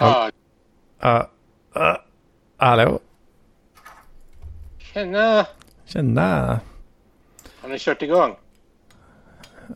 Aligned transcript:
Ja, 0.00 0.30
Uh, 1.04 1.22
uh, 1.76 1.96
hallå? 2.56 3.00
tjena! 4.78 5.46
Tjena! 5.84 6.60
Har 7.60 7.68
ni 7.68 7.78
kört 7.78 8.02
igång? 8.02 8.36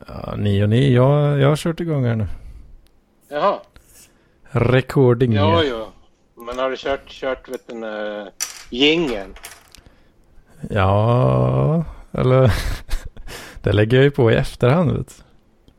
Ja, 0.07 0.35
ni 0.37 0.65
och 0.65 0.69
ni. 0.69 0.95
Jag, 0.95 1.39
jag 1.41 1.49
har 1.49 1.57
kört 1.57 1.81
igång 1.81 2.05
här 2.05 2.17
nu. 2.17 2.27
Jaha. 3.29 3.59
Recording. 4.51 5.33
Jo, 5.33 5.61
jo. 5.65 5.87
Men 6.45 6.59
har 6.59 6.71
du 6.71 6.77
kört, 6.77 7.09
kört 7.09 7.49
vet 7.49 7.69
du, 7.69 7.75
uh, 7.75 8.29
jingeln? 8.71 9.35
Ja, 10.71 11.85
eller 12.13 12.53
det 13.63 13.73
lägger 13.73 13.97
jag 13.97 14.05
ju 14.05 14.11
på 14.11 14.31
i 14.31 14.35
efterhand. 14.35 14.91
Vet 14.91 15.09
du. 15.09 15.15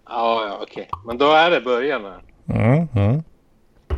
Ja, 0.06 0.48
ja, 0.48 0.60
okej. 0.62 0.90
Men 1.06 1.18
då 1.18 1.32
är 1.32 1.52
det 1.52 1.62
början 1.62 2.06
här. 2.06 2.22
Mm, 2.54 2.88
mm. 2.96 3.24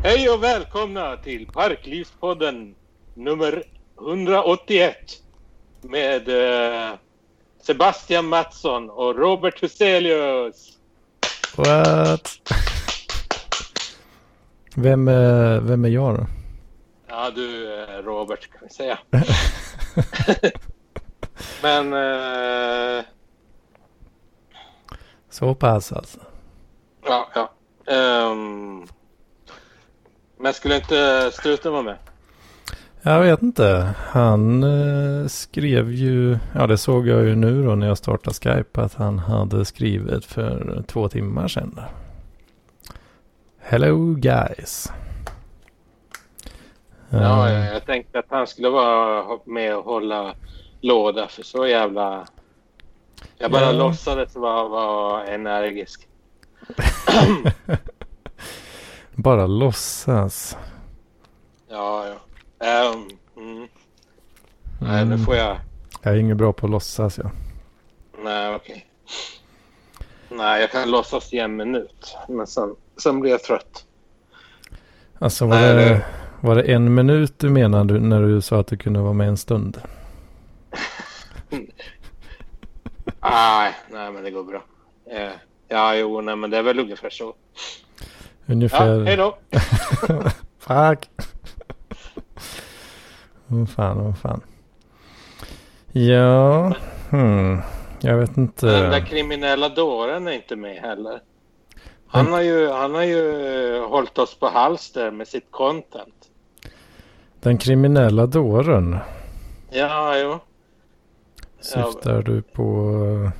Hej 0.02 0.30
och 0.30 0.42
välkomna 0.42 1.16
till 1.16 1.46
Parklivspodden 1.46 2.74
nummer 3.14 3.62
181 4.00 4.96
med 5.80 6.28
eh, 6.28 6.92
Sebastian 7.62 8.26
Mattsson 8.28 8.90
och 8.90 9.16
Robert 9.18 9.62
Huselius. 9.62 10.78
What? 11.56 12.28
Vem, 14.76 15.08
är- 15.08 15.60
vem 15.60 15.84
är 15.84 15.88
jag 15.88 16.14
då? 16.18 16.26
Ja, 17.06 17.30
du 17.30 17.74
eh, 17.82 18.02
Robert 18.02 18.50
kan 18.52 18.60
vi 18.62 18.74
säga. 18.74 18.98
Men 21.62 21.92
eh, 21.92 23.04
Så 25.30 25.54
pass 25.54 25.92
alltså. 25.92 26.18
ja, 27.04 27.28
ja. 27.34 27.50
Ehm, 27.86 28.86
men 30.38 30.54
skulle 30.54 30.76
inte 30.76 31.30
Struten 31.32 31.72
vara 31.72 31.82
med? 31.82 31.96
Jag 33.02 33.20
vet 33.20 33.42
inte. 33.42 33.94
Han 33.98 34.62
eh, 34.62 35.26
skrev 35.26 35.92
ju, 35.92 36.38
ja 36.54 36.66
det 36.66 36.78
såg 36.78 37.06
jag 37.08 37.24
ju 37.24 37.34
nu 37.36 37.64
då 37.64 37.74
när 37.74 37.86
jag 37.86 37.98
startade 37.98 38.34
Skype 38.34 38.80
att 38.82 38.94
han 38.94 39.18
hade 39.18 39.64
skrivit 39.64 40.24
för 40.24 40.82
två 40.86 41.08
timmar 41.08 41.48
sedan. 41.48 41.80
Hello 43.60 44.14
guys. 44.14 44.92
Ja, 47.10 47.48
Eh, 47.48 47.54
jag, 47.54 47.74
jag 47.74 47.86
tänkte 47.86 48.18
att 48.18 48.26
han 48.28 48.46
skulle 48.46 48.68
vara 48.68 49.38
med 49.44 49.76
och 49.76 49.84
hålla 49.84 50.34
låda 50.80 51.28
för 51.28 51.42
så 51.42 51.66
jävla... 51.66 52.26
Jag 53.38 53.50
bara 53.50 53.62
Ja. 53.62 53.72
låtsades 53.72 54.36
vara, 54.36 54.68
vara 54.68 55.26
energisk. 55.26 56.08
Bara 59.14 59.46
låtsas. 59.46 60.56
Ja, 61.68 62.06
ja. 62.08 62.14
Ehm, 62.66 63.08
mm. 63.36 63.68
Nej, 64.80 65.04
nu 65.04 65.12
Mm. 65.14 65.24
får 65.24 65.36
jag... 65.36 65.56
Jag 66.02 66.14
är 66.14 66.18
inget 66.18 66.36
bra 66.36 66.52
på 66.52 66.66
att 66.66 66.70
låtsas 66.72 67.18
ja. 67.18 67.30
Nej, 68.24 68.54
okej. 68.54 68.86
Nej, 70.28 70.60
jag 70.60 70.70
kan 70.70 70.90
låtsas 70.90 71.32
i 71.32 71.38
en 71.38 71.56
minut. 71.56 72.16
Men 72.28 72.46
sen, 72.46 72.76
sen 73.02 73.20
blir 73.20 73.30
jag 73.30 73.42
trött. 73.42 73.84
Alltså 75.18 75.46
var, 75.46 75.56
Nej, 75.56 75.74
det, 75.74 75.84
det- 75.84 76.04
var 76.40 76.54
det 76.54 76.62
en 76.62 76.94
minut 76.94 77.38
du 77.38 77.50
menade 77.50 78.00
när 78.00 78.22
du 78.22 78.40
sa 78.40 78.60
att 78.60 78.66
du 78.66 78.76
kunde 78.76 79.00
vara 79.00 79.12
med 79.12 79.28
en 79.28 79.36
stund? 79.36 79.80
Nej, 83.22 83.74
nej, 83.90 84.12
men 84.12 84.22
det 84.24 84.30
går 84.30 84.44
bra. 84.44 84.64
Eh, 85.10 85.30
ja, 85.68 85.94
jo, 85.94 86.20
nej, 86.20 86.36
men 86.36 86.50
det 86.50 86.58
är 86.58 86.62
väl 86.62 86.78
ungefär 86.78 87.10
så. 87.10 87.34
Ja, 88.46 88.52
Ungefär. 88.54 89.04
hej 89.04 89.16
då. 89.16 89.38
Fuck. 90.58 91.10
Vad 93.46 93.70
fan, 93.70 94.04
vad 94.04 94.18
fan. 94.18 94.40
Ja, 95.92 96.72
hmm. 97.10 97.60
jag 98.00 98.16
vet 98.16 98.36
inte. 98.36 98.66
Den 98.66 98.90
där 98.90 99.06
kriminella 99.06 99.68
dåren 99.68 100.26
är 100.26 100.32
inte 100.32 100.56
med 100.56 100.76
heller. 100.76 101.20
Han 102.06 102.32
har 102.32 102.40
ju, 102.40 102.68
han 102.68 102.94
har 102.94 103.02
ju 103.02 103.46
eh, 103.76 103.88
hållit 103.88 104.18
oss 104.18 104.34
på 104.34 104.46
halster 104.46 105.10
med 105.10 105.28
sitt 105.28 105.50
content. 105.50 106.30
Den 107.40 107.58
kriminella 107.58 108.26
dåren. 108.26 108.98
Ja, 109.70 110.18
jo. 110.18 110.38
Syftar 111.60 112.22
du 112.22 112.42
på 112.42 112.62
uh, 112.90 113.30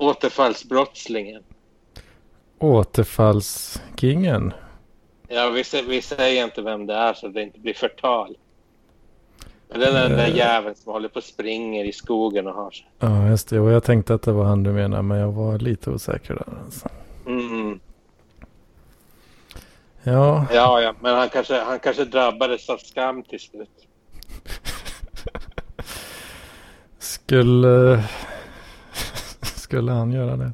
Återfallsbrottslingen. 0.00 1.42
återfallskingen? 2.58 4.52
Ja, 5.28 5.48
vi, 5.50 5.62
vi 5.88 6.02
säger 6.02 6.44
inte 6.44 6.62
vem 6.62 6.86
det 6.86 6.94
är 6.94 7.14
så 7.14 7.28
det 7.28 7.42
inte 7.42 7.60
blir 7.60 7.74
förtal. 7.74 8.36
Men 9.68 9.80
det 9.80 9.86
är 9.86 9.92
den 10.08 10.18
där 10.18 10.28
Eh. 10.28 10.36
jäveln 10.36 10.74
som 10.74 10.92
håller 10.92 11.08
på 11.08 11.16
och 11.16 11.24
springer 11.24 11.84
i 11.84 11.92
skogen 11.92 12.46
och 12.46 12.54
har 12.54 12.70
sig. 12.70 12.90
Ja, 12.98 13.28
just 13.28 13.48
det. 13.48 13.60
Och 13.60 13.70
jag 13.70 13.84
tänkte 13.84 14.14
att 14.14 14.22
det 14.22 14.32
var 14.32 14.44
han 14.44 14.62
du 14.62 14.72
menade, 14.72 15.02
men 15.02 15.18
jag 15.18 15.32
var 15.32 15.58
lite 15.58 15.90
osäker 15.90 16.34
där. 16.34 16.48
Alltså. 16.64 16.88
Mm. 17.26 17.80
Ja, 20.02 20.46
Ja, 20.52 20.80
ja, 20.80 20.94
men 21.00 21.14
han 21.16 21.28
kanske, 21.28 21.60
han 21.60 21.78
kanske 21.78 22.04
drabbades 22.04 22.68
av 22.70 22.76
skam 22.78 23.22
till 23.22 23.40
slut. 23.40 23.86
skulle... 26.98 28.02
skulle 29.70 29.92
han 29.92 30.12
göra 30.12 30.36
det? 30.36 30.52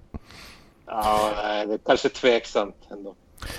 Ja, 0.86 1.32
nej, 1.36 1.66
det 1.66 1.74
är 1.74 1.78
kanske 1.78 2.08
tveksamt 2.08 2.76
ändå. 2.90 3.14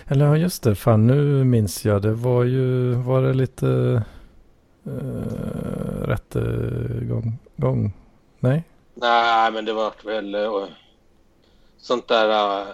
Eller 0.08 0.26
ja, 0.26 0.38
just 0.38 0.64
det. 0.64 0.76
Fan, 0.76 1.08
nu 1.08 1.44
minns 1.44 1.86
jag. 1.86 2.02
Det 2.02 2.14
var 2.14 2.44
ju... 2.44 2.94
Var 2.94 3.22
det 3.22 3.34
lite... 3.34 3.66
Uh, 4.88 6.02
rättegång? 6.02 7.38
Gång? 7.56 7.94
Nej? 8.40 8.64
Nej, 8.94 9.52
men 9.52 9.66
det 9.66 9.74
var 9.74 9.94
väl 10.06 10.36
uh, 10.36 10.66
sånt 11.78 12.08
där 12.08 12.60
uh, 12.62 12.68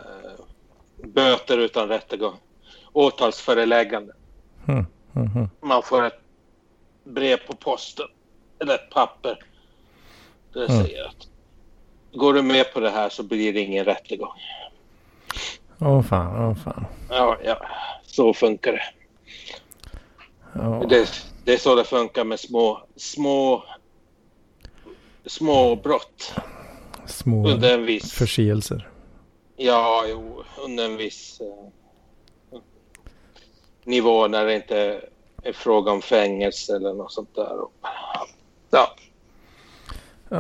böter 1.04 1.58
utan 1.58 1.88
rättegång. 1.88 2.36
Åtalsföreläggande. 2.94 4.14
Hmm. 4.66 4.86
hmm, 5.14 5.28
hmm. 5.28 5.50
Man 5.62 5.84
får 5.84 6.06
ett 6.06 6.22
brev 7.04 7.38
på 7.48 7.54
posten. 7.56 8.08
Eller 8.60 8.74
ett 8.76 8.90
papper. 8.90 9.40
Det 10.54 10.66
Mm. 10.66 10.84
säger 10.84 11.06
att 11.06 11.28
går 12.14 12.34
du 12.34 12.42
med 12.42 12.74
på 12.74 12.80
det 12.80 12.90
här 12.90 13.10
så 13.10 13.24
blir 13.24 13.54
det 13.54 13.60
ingen 13.60 13.86
rättegång. 13.86 14.40
Åh 15.80 16.02
fan, 16.02 16.50
åh 16.50 16.56
fan. 16.56 16.86
Ja, 17.10 17.38
ja, 17.44 17.58
så 18.06 18.34
funkar 18.34 18.72
det. 18.72 18.84
Ja. 20.54 20.86
det. 20.90 21.10
Det 21.46 21.54
är 21.54 21.58
så 21.58 21.76
det 21.76 21.84
funkar 21.84 22.24
med 22.24 22.40
små, 22.40 22.84
små, 22.96 23.64
små 25.26 25.76
brott. 25.76 26.36
Små 27.06 27.48
Under 27.48 27.74
en 27.74 27.86
viss... 27.86 28.14
förseelser. 28.14 28.90
Ja, 29.56 30.06
jo, 30.08 30.44
under 30.66 30.86
en 30.86 30.98
viss 30.98 31.42
eh, 31.42 32.60
nivå 33.84 34.28
när 34.28 34.46
det 34.46 34.56
inte 34.56 35.02
är 35.44 35.54
fråga 35.54 35.92
om 35.92 36.02
fängelse 36.02 36.76
eller 36.76 36.94
något 36.94 37.12
sånt 37.12 37.36
där. 37.36 37.58
Ja, 38.70 38.96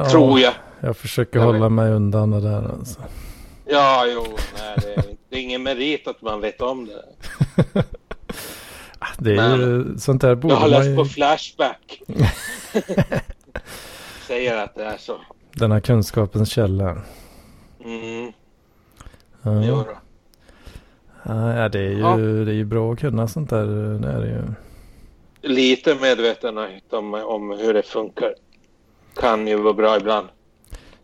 tror 0.09 0.39
jag. 0.39 0.53
Jag 0.83 0.97
försöker 0.97 1.39
Jag 1.39 1.45
hålla 1.45 1.69
mig 1.69 1.91
undan 1.91 2.31
det 2.31 2.41
där 2.41 2.69
alltså. 2.71 3.01
Ja, 3.65 4.05
jo, 4.07 4.25
nej, 4.57 4.77
det, 4.81 4.93
är, 4.93 5.03
det 5.29 5.35
är 5.35 5.39
ingen 5.41 5.63
merit 5.63 6.07
att 6.07 6.21
man 6.21 6.41
vet 6.41 6.61
om 6.61 6.85
det. 6.87 7.03
Det 9.17 9.35
är 9.35 9.57
ju 9.57 9.97
sånt 9.97 10.21
där 10.21 10.35
borde 10.35 10.53
Jag 10.53 10.59
har 10.61 10.67
läst 10.67 10.89
ju... 10.89 10.95
på 10.95 11.05
Flashback. 11.05 12.01
Säger 14.27 14.57
att 14.57 14.75
det 14.75 14.83
är 14.83 14.97
så. 14.97 15.15
Den 15.51 15.71
här 15.71 15.79
kunskapens 15.79 16.49
källa. 16.49 16.97
Mm, 17.85 18.31
Ja. 19.41 19.63
jo 19.63 19.75
då. 19.75 19.87
Ja, 21.23 21.69
det 21.69 21.79
är 21.79 21.89
ju, 21.89 21.99
Ja. 21.99 22.15
det 22.17 22.51
är 22.51 22.55
ju 22.55 22.65
bra 22.65 22.93
att 22.93 22.99
kunna 22.99 23.27
sånt 23.27 23.49
där. 23.49 23.65
Det 23.99 24.07
är 24.07 24.21
ju. 24.25 24.43
Lite 25.53 25.95
medvetenhet 25.95 26.93
om, 26.93 27.13
om 27.13 27.49
hur 27.49 27.73
det 27.73 27.83
funkar 27.83 28.33
kan 29.15 29.47
ju 29.47 29.55
vara 29.55 29.73
bra 29.73 29.97
ibland. 29.97 30.27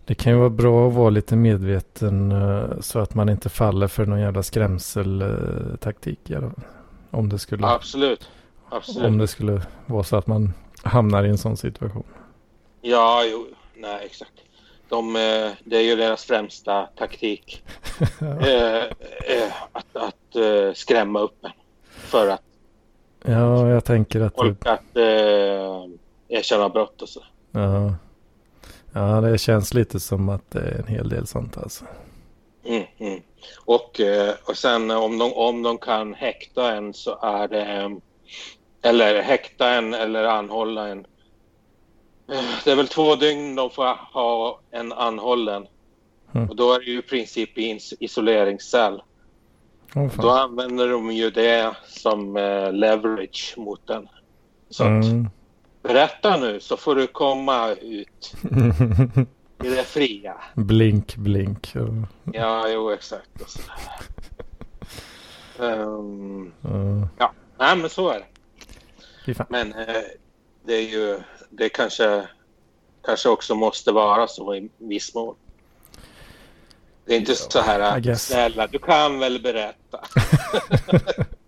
Det 0.10 0.16
kan 0.16 0.34
ju 0.34 0.40
vara 0.40 0.50
bra 0.50 0.88
att 0.88 0.94
vara 0.94 1.10
lite 1.10 1.36
medveten 1.36 2.32
eh, 2.32 2.80
så 2.80 3.00
att 3.00 3.16
man 3.16 3.30
inte 3.30 3.50
faller 3.50 3.88
för 3.88 4.06
någon 4.06 4.20
jävla 4.20 4.44
skrämseltaktik. 4.44 6.32
Om 7.12 7.30
det 7.30 7.40
skulle, 7.40 7.68
Absolut. 7.68 8.30
Absolut. 8.70 9.08
om 9.08 9.18
det 9.18 9.28
skulle 9.28 9.62
vara 9.86 10.04
så 10.04 10.16
att 10.16 10.28
man 10.28 10.54
hamnar 10.84 11.24
i 11.24 11.30
en 11.30 11.38
sån 11.38 11.58
situation. 11.58 12.04
Ja, 12.82 13.24
jo, 13.32 13.48
nej, 13.76 14.06
exakt. 14.06 14.32
De, 14.88 15.16
eh, 15.16 15.52
det 15.64 15.78
är 15.78 15.84
ju 15.84 15.96
deras 15.96 16.26
främsta 16.26 16.86
taktik. 16.86 17.64
eh, 18.22 18.84
eh, 18.84 19.54
att 19.72 19.96
att 19.96 20.36
eh, 20.36 20.74
skrämma 20.74 21.20
upp 21.20 21.46
en. 21.46 21.52
För 21.90 22.28
att 22.28 22.44
Ja, 23.26 23.68
jag 23.68 23.86
tänker 23.86 24.22
att 24.22 24.36
folk 24.36 24.66
att 24.66 24.98
erkänna 26.28 26.70
brott 26.70 27.02
och 27.02 27.10
så. 27.10 27.24
ja, 27.52 27.94
ja, 28.94 29.22
det 29.22 29.38
känns 29.38 29.74
lite 29.74 30.00
som 30.00 30.30
att 30.30 30.52
det 30.52 30.60
är 30.60 30.80
en 30.80 30.88
hel 30.88 31.10
del 31.10 31.28
sånt 31.28 31.58
alltså. 31.58 31.86
Mm, 32.66 32.84
mm. 32.98 33.22
Och, 33.66 34.00
eh, 34.00 34.34
och 34.46 34.58
sen 34.58 34.92
om 34.92 35.18
de, 35.18 35.34
om 35.34 35.64
de 35.64 35.78
kan 35.78 36.14
häkta 36.14 36.76
en 36.76 36.94
så 36.94 37.20
är 37.22 37.48
det... 37.48 38.00
Eller 38.82 39.22
häkta 39.22 39.70
en 39.70 39.94
eller 39.94 40.24
anhålla 40.24 40.88
en. 40.88 41.06
Eh, 42.32 42.44
det 42.66 42.72
är 42.72 42.76
väl 42.76 42.88
två 42.88 43.16
dygn 43.16 43.56
de 43.56 43.70
får 43.70 44.14
ha 44.14 44.60
en 44.72 44.94
anhållen. 44.94 45.68
Mm. 46.36 46.50
Och 46.50 46.56
då 46.56 46.74
är 46.74 46.80
det 46.80 46.86
ju 46.86 47.00
i 47.00 47.02
princip 47.02 47.58
i 47.58 47.80
isoleringscell. 48.00 49.02
Oh, 49.96 50.22
då 50.22 50.30
använder 50.30 50.90
de 50.90 51.12
ju 51.12 51.30
det 51.30 51.76
som 51.88 52.38
eh, 52.38 52.74
leverage 52.74 53.54
mot 53.58 53.88
den. 53.88 54.08
Så 54.70 54.84
mm. 54.84 55.00
att, 55.26 55.32
berätta 55.94 56.38
nu 56.38 56.60
så 56.60 56.78
får 56.78 56.96
du 56.96 57.08
komma 57.08 57.72
ut 57.72 58.34
i 59.64 59.70
det 59.70 59.84
fria. 59.84 60.36
Blink, 60.56 61.16
blink. 61.16 61.74
Ja, 62.34 62.70
jo 62.70 62.92
exakt. 62.92 63.30
um, 65.58 66.52
mm. 66.64 67.08
Ja, 67.18 67.34
nej 67.58 67.76
men 67.76 67.90
så 67.90 68.10
är 68.10 68.20
det. 68.20 68.26
Men 69.50 69.74
eh, 69.74 70.02
det 70.66 70.74
är 70.74 70.90
ju, 70.90 71.20
det 71.50 71.70
kanske, 71.70 72.28
kanske 73.06 73.30
också 73.30 73.56
måste 73.56 73.92
vara 73.92 74.28
så 74.28 74.56
i 74.56 74.70
viss 74.78 75.16
mån. 75.16 75.36
Det 77.06 77.14
är 77.14 77.20
inte 77.20 77.32
ja, 77.32 77.38
så 77.38 77.60
här, 77.62 78.16
snälla 78.16 78.68
du 78.68 78.80
kan 78.80 79.20
väl 79.20 79.42
berätta. 79.42 80.00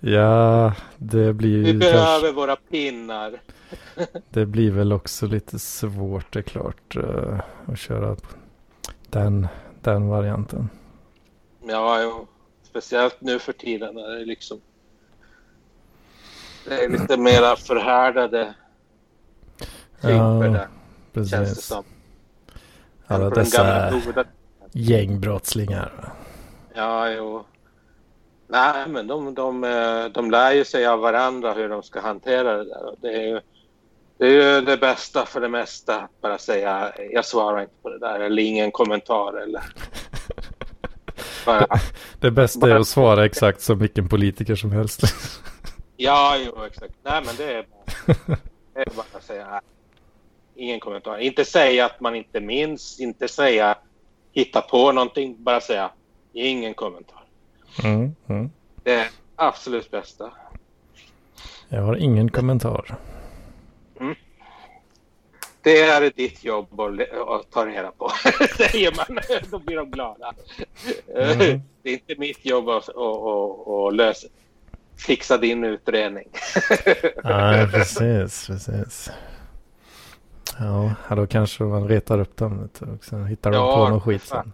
ja, 0.00 0.72
det 0.96 1.32
blir 1.32 1.56
ju... 1.56 1.62
Vi 1.62 1.74
behöver 1.74 2.20
kanske... 2.20 2.32
våra 2.32 2.56
pinnar. 2.56 3.40
det 4.30 4.46
blir 4.46 4.70
väl 4.70 4.92
också 4.92 5.26
lite 5.26 5.58
svårt, 5.58 6.32
det 6.32 6.38
är 6.38 6.42
klart, 6.42 6.96
uh, 6.96 7.40
att 7.66 7.78
köra 7.78 8.16
den, 9.10 9.48
den 9.80 10.08
varianten. 10.08 10.68
Ja, 11.68 12.02
jo. 12.02 12.26
speciellt 12.62 13.20
nu 13.20 13.38
för 13.38 13.52
tiden 13.52 13.94
när 13.94 14.08
det 14.08 14.20
är 14.20 14.26
liksom 14.26 14.60
det 16.68 16.84
är 16.84 16.88
lite 16.88 17.16
mera 17.16 17.56
förhärdade 17.56 18.54
typer 19.96 20.44
ja, 20.44 20.50
där. 20.50 20.68
Precis. 21.12 21.30
Känns 21.30 21.54
det 21.54 21.62
som. 21.62 21.84
Alla 23.06 23.30
dessa 23.30 23.92
gängbrottslingar. 24.72 26.12
Ja, 26.74 27.10
jo. 27.10 27.44
Nej, 28.48 28.88
men 28.88 29.06
de, 29.06 29.34
de, 29.34 29.60
de 30.14 30.30
lär 30.30 30.52
ju 30.52 30.64
sig 30.64 30.86
av 30.86 31.00
varandra 31.00 31.52
hur 31.52 31.68
de 31.68 31.82
ska 31.82 32.00
hantera 32.00 32.56
det 32.56 32.64
där. 32.64 32.94
Det 33.00 33.08
är 33.08 33.22
ju 33.22 33.40
det, 34.18 34.26
är 34.26 34.62
det 34.62 34.76
bästa 34.76 35.26
för 35.26 35.40
det 35.40 35.48
mesta. 35.48 36.00
Att 36.00 36.20
bara 36.20 36.38
säga 36.38 36.92
jag 37.10 37.24
svarar 37.24 37.60
inte 37.60 37.74
på 37.82 37.90
det 37.90 37.98
där 37.98 38.20
eller 38.20 38.42
ingen 38.42 38.72
kommentar 38.72 39.42
eller 39.42 39.62
bara, 41.46 41.66
det 42.20 42.30
bästa 42.30 42.60
bara... 42.60 42.70
är 42.70 42.80
att 42.80 42.88
svara 42.88 43.24
exakt 43.24 43.60
som 43.60 43.78
vilken 43.78 44.08
politiker 44.08 44.56
som 44.56 44.72
helst. 44.72 45.00
Ja, 45.98 46.36
jo, 46.38 46.64
exakt. 46.64 46.94
Nej, 47.02 47.22
men 47.26 47.36
det 47.36 47.52
är 47.52 47.62
bara, 47.62 48.36
det 48.74 48.80
är 48.80 48.90
bara 48.96 49.06
att 49.12 49.24
säga 49.24 49.60
ingen 50.54 50.80
kommentar. 50.80 51.18
Inte 51.18 51.44
säga 51.44 51.86
att 51.86 52.00
man 52.00 52.14
inte 52.14 52.40
minns, 52.40 53.00
inte 53.00 53.28
säga 53.28 53.78
hitta 54.32 54.60
på 54.60 54.92
någonting, 54.92 55.36
bara 55.38 55.60
säga 55.60 55.90
ingen 56.32 56.74
kommentar. 56.74 57.25
Mm, 57.84 58.14
mm. 58.28 58.50
Det 58.82 58.94
är 58.94 59.08
absolut 59.36 59.90
bästa. 59.90 60.32
Jag 61.68 61.82
har 61.82 61.96
ingen 61.96 62.30
kommentar. 62.30 62.96
Mm. 64.00 64.14
Det 65.62 65.80
är 65.80 66.12
ditt 66.16 66.44
jobb 66.44 66.80
att 66.80 67.50
ta 67.50 67.66
reda 67.66 67.90
på, 67.90 68.10
säger 68.56 68.96
man. 68.96 69.18
Då 69.50 69.58
blir 69.58 69.76
de 69.76 69.90
glada. 69.90 70.32
Mm. 71.14 71.60
Det 71.82 71.90
är 71.90 71.94
inte 71.94 72.14
mitt 72.18 72.46
jobb 72.46 72.68
att, 72.68 72.88
att, 72.88 72.96
att, 72.96 73.68
att 73.68 73.94
lösa 73.94 74.28
fixa 74.96 75.38
din 75.38 75.64
utredning. 75.64 76.28
ja, 77.22 77.68
precis, 77.72 78.46
precis. 78.46 79.10
Ja, 80.58 80.94
då 81.16 81.26
kanske 81.26 81.64
man 81.64 81.88
retar 81.88 82.20
upp 82.20 82.36
dem 82.36 82.68
och 82.96 83.04
sen 83.04 83.26
hittar 83.26 83.50
de 83.50 83.56
ja, 83.56 83.76
på 83.76 83.88
någon 83.88 84.00
skit 84.00 84.22
sen. 84.22 84.52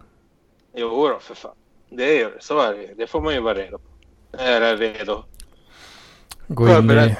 Jo 0.75 1.07
då, 1.07 1.19
för 1.19 1.35
fan. 1.35 1.55
Det 1.89 2.21
är 2.21 2.31
så 2.39 2.59
är 2.59 2.73
det 2.73 2.93
Det 2.97 3.07
får 3.07 3.21
man 3.21 3.33
ju 3.33 3.39
vara 3.39 3.53
redo 3.53 3.77
på. 3.77 3.83
Jag 4.31 4.47
är 4.47 4.77
redo. 4.77 5.23
Gå 6.47 6.67
in, 6.67 6.91
i, 6.91 7.15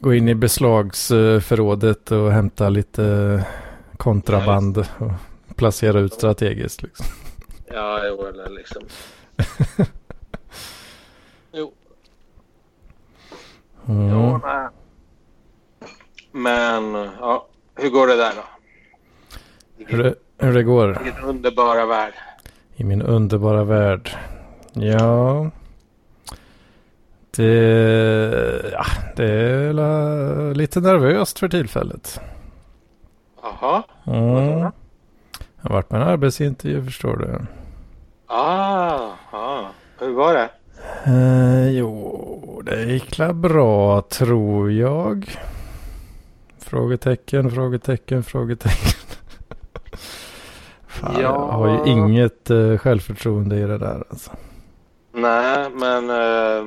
gå 0.00 0.14
in 0.14 0.28
i 0.28 0.34
beslagsförrådet 0.34 2.10
och 2.10 2.32
hämta 2.32 2.68
lite 2.68 3.44
kontraband 3.96 4.78
och 4.78 4.86
placera 5.56 6.00
ut 6.00 6.12
strategiskt. 6.14 6.82
Liksom. 6.82 7.06
Ja, 7.66 8.06
jo, 8.06 8.26
eller 8.26 8.50
liksom. 8.50 8.82
jo. 11.52 11.72
Mm. 13.88 14.08
Ja, 14.08 14.40
nej. 14.44 14.68
Men 16.32 16.94
ja, 17.20 17.48
hur 17.74 17.90
går 17.90 18.06
det 18.06 18.16
där 18.16 18.32
då? 18.36 18.44
Hur 19.86 20.02
det, 20.02 20.14
hur 20.38 20.54
det 20.54 20.62
går? 20.62 21.00
Din 21.04 21.24
underbara 21.24 21.86
värld. 21.86 22.14
I 22.80 22.84
min 22.84 23.02
underbara 23.02 23.64
värld. 23.64 24.10
Ja. 24.72 25.50
Det, 27.36 28.70
ja, 28.72 28.84
det 29.16 29.32
är 29.32 30.54
lite 30.54 30.80
nervöst 30.80 31.38
för 31.38 31.48
tillfället. 31.48 32.20
Jaha. 33.42 33.82
Mm. 34.06 34.58
Jag 34.58 34.72
har 35.62 35.70
varit 35.70 35.88
på 35.88 35.96
en 35.96 36.02
arbetsintervju 36.02 36.84
förstår 36.84 37.16
du. 37.16 37.46
Ah, 38.26 39.08
ah. 39.30 39.66
hur 39.98 40.12
var 40.12 40.34
det? 40.34 40.50
Eh, 41.04 41.70
jo, 41.70 42.62
det 42.64 42.84
gick 42.84 43.20
bra 43.34 44.02
tror 44.02 44.72
jag. 44.72 45.38
Frågetecken, 46.58 47.50
frågetecken, 47.50 48.22
frågetecken. 48.22 49.00
Fan, 50.90 51.14
ja. 51.14 51.20
Jag 51.20 51.46
har 51.46 51.68
ju 51.68 51.92
inget 51.92 52.50
uh, 52.50 52.78
självförtroende 52.78 53.56
i 53.56 53.62
det 53.62 53.78
där 53.78 54.04
alltså. 54.10 54.30
Nej, 55.12 55.70
men 55.70 56.10
uh, 56.10 56.66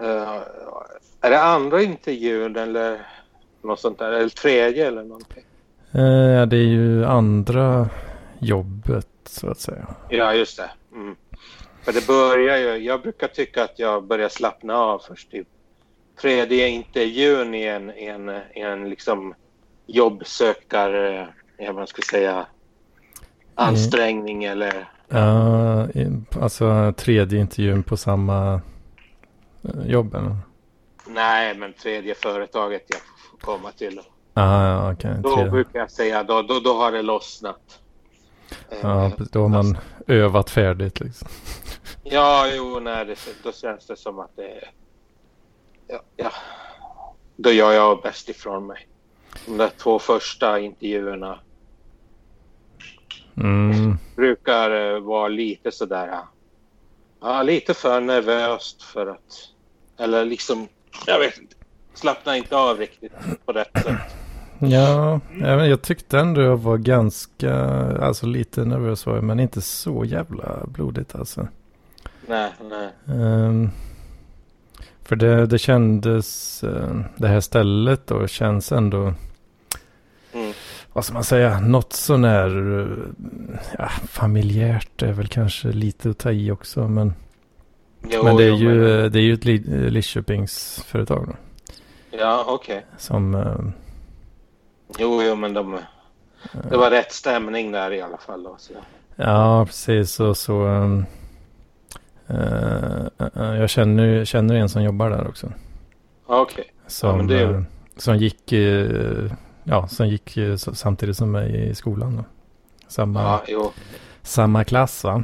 uh, 0.00 0.42
är 1.20 1.30
det 1.30 1.42
andra 1.42 1.82
intervjun 1.82 2.56
eller 2.56 3.06
något 3.62 3.80
sånt 3.80 3.98
där? 3.98 4.12
Eller 4.12 4.28
tredje 4.28 4.86
eller 4.86 5.02
någonting? 5.02 5.44
Ja, 5.90 6.46
det 6.46 6.56
är 6.56 6.68
ju 6.68 7.04
andra 7.04 7.88
jobbet 8.38 9.08
så 9.24 9.50
att 9.50 9.60
säga. 9.60 9.86
Ja, 10.08 10.34
just 10.34 10.56
det. 10.56 10.70
Mm. 10.94 11.16
För 11.82 11.92
det 11.92 12.06
börjar 12.06 12.56
ju, 12.56 12.84
jag 12.84 13.02
brukar 13.02 13.28
tycka 13.28 13.64
att 13.64 13.78
jag 13.78 14.04
börjar 14.04 14.28
slappna 14.28 14.76
av 14.76 14.98
först 14.98 15.30
typ 15.30 15.48
tredje 16.20 16.68
intervjun 16.68 17.54
i 17.54 17.64
en, 17.64 17.90
en, 17.90 18.28
en 18.54 18.90
liksom 18.90 19.34
jobbsökar, 19.86 20.90
jag 21.56 21.74
man 21.74 21.86
ska 21.86 22.02
säga, 22.02 22.46
ansträngning 23.56 24.44
mm. 24.44 24.52
eller? 24.52 24.88
Ja, 25.08 25.88
alltså 26.40 26.92
tredje 26.96 27.40
intervjun 27.40 27.82
på 27.82 27.96
samma 27.96 28.60
eh, 29.62 29.86
jobb 29.86 30.14
eller? 30.14 30.36
Nej, 31.06 31.54
men 31.54 31.72
tredje 31.72 32.14
företaget 32.14 32.82
jag 32.86 33.00
får 33.30 33.38
komma 33.38 33.72
till. 33.72 34.00
Ah, 34.34 34.66
ja, 34.66 34.92
okay. 34.92 35.14
Då 35.22 35.34
tredje. 35.34 35.50
brukar 35.50 35.78
jag 35.78 35.90
säga, 35.90 36.22
då, 36.22 36.42
då, 36.42 36.60
då 36.60 36.74
har 36.74 36.92
det 36.92 37.02
lossnat. 37.02 37.80
Ja, 38.82 39.06
eh, 39.06 39.12
då 39.32 39.42
har 39.42 39.48
man 39.48 39.78
övat 40.06 40.50
färdigt 40.50 41.00
liksom. 41.00 41.28
Ja, 42.02 42.46
jo, 42.54 42.80
nej, 42.80 43.04
det, 43.04 43.18
då 43.42 43.52
känns 43.52 43.86
det 43.86 43.96
som 43.96 44.18
att 44.18 44.36
det. 44.36 44.68
Ja, 45.86 46.00
ja. 46.16 46.32
Då 47.36 47.50
gör 47.50 47.72
jag 47.72 48.02
bäst 48.02 48.28
ifrån 48.28 48.66
mig. 48.66 48.88
De 49.46 49.56
där 49.56 49.70
två 49.78 49.98
första 49.98 50.60
intervjuerna 50.60 51.38
mm. 53.36 53.98
brukar 54.16 54.70
uh, 54.70 55.00
vara 55.00 55.28
lite 55.28 55.72
sådär... 55.72 56.18
Ja, 57.20 57.42
lite 57.42 57.74
för 57.74 58.00
nervöst 58.00 58.82
för 58.82 59.06
att... 59.06 59.50
Eller 59.98 60.24
liksom, 60.24 60.68
jag 61.06 61.18
vet 61.18 61.38
inte. 61.38 61.54
Slappna 61.94 62.36
inte 62.36 62.56
av 62.56 62.78
riktigt 62.78 63.12
på 63.44 63.52
rätt 63.52 63.82
sätt. 63.82 64.16
Ja, 64.58 65.20
jag 65.40 65.82
tyckte 65.82 66.18
ändå 66.18 66.40
jag 66.40 66.56
var 66.56 66.76
ganska, 66.76 67.54
alltså 68.00 68.26
lite 68.26 68.64
nervös 68.64 69.06
var 69.06 69.14
jag, 69.14 69.24
men 69.24 69.40
inte 69.40 69.60
så 69.60 70.04
jävla 70.04 70.66
blodigt 70.66 71.14
alltså. 71.14 71.48
Nej, 72.26 72.52
nej. 72.70 73.16
Um, 73.16 73.70
för 75.02 75.16
det, 75.16 75.46
det 75.46 75.58
kändes, 75.58 76.60
uh, 76.64 77.00
det 77.16 77.28
här 77.28 77.40
stället 77.40 78.06
då 78.06 78.26
känns 78.26 78.72
ändå, 78.72 79.14
mm. 80.32 80.52
Vad 80.96 81.04
ska 81.04 81.14
man 81.14 81.24
säga, 81.24 81.60
något 81.60 81.92
sånär, 81.92 82.56
uh, 82.56 82.98
ja, 83.78 83.88
familjärt 83.88 85.02
är 85.02 85.12
väl 85.12 85.28
kanske 85.28 85.68
lite 85.68 86.10
att 86.10 86.18
ta 86.18 86.32
i 86.32 86.50
också, 86.50 86.88
men, 86.88 87.14
jo, 88.08 88.24
men 88.24 88.36
det 88.36 88.44
är 88.44 88.48
jo, 88.48 88.56
ju, 88.56 88.68
men... 88.68 89.12
det 89.12 89.18
är 89.18 89.22
ju 89.22 89.34
ett 89.34 89.44
Lidköpingsföretag 89.92 91.26
då. 91.26 91.32
Ja, 92.18 92.44
okej. 92.48 92.76
Okay. 92.76 92.88
Som 92.98 93.34
uh, 93.34 93.70
Jo, 94.98 95.22
jo, 95.22 95.34
men 95.34 95.54
de, 95.54 95.78
det 96.70 96.76
var 96.76 96.90
rätt 96.90 97.12
stämning 97.12 97.72
där 97.72 97.92
i 97.92 98.00
alla 98.00 98.18
fall. 98.18 98.42
Då, 98.42 98.56
så. 98.58 98.72
Ja, 99.16 99.66
precis. 99.66 100.20
Och 100.20 100.36
så... 100.36 100.66
Um, 100.66 101.06
uh, 102.30 103.06
jag 103.36 103.70
känner, 103.70 104.24
känner 104.24 104.54
en 104.54 104.68
som 104.68 104.82
jobbar 104.82 105.10
där 105.10 105.28
också. 105.28 105.52
Okej. 106.26 106.52
Okay. 106.52 106.64
Som, 106.86 107.30
ja, 107.30 107.36
det... 107.36 107.64
som 107.96 108.16
gick, 108.16 108.52
ja, 109.68 109.88
som 109.88 110.08
gick 110.08 110.38
samtidigt 110.56 111.16
som 111.16 111.30
mig 111.30 111.68
i 111.70 111.74
skolan. 111.74 112.16
Då. 112.16 112.24
Samma, 112.88 113.40
ja, 113.46 113.72
samma 114.22 114.64
klass 114.64 115.04
va? 115.04 115.22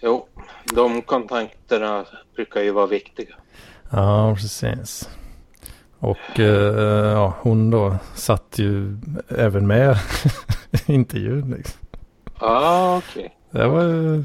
Jo, 0.00 0.26
de 0.74 1.02
kontakterna 1.02 2.04
brukar 2.34 2.60
ju 2.60 2.70
vara 2.70 2.86
viktiga. 2.86 3.34
Ja, 3.90 4.34
precis. 4.34 5.08
Och 5.98 6.40
eh, 6.40 7.12
ja, 7.12 7.34
hon 7.40 7.70
då 7.70 7.96
satt 8.14 8.58
ju 8.58 8.96
även 9.28 9.66
med 9.66 9.96
intervjun. 10.86 11.54
Liksom. 11.56 11.80
Ah, 12.38 12.96
okej. 12.96 13.36
Okay. 13.50 13.62
Det 13.62 13.68
var 13.68 14.24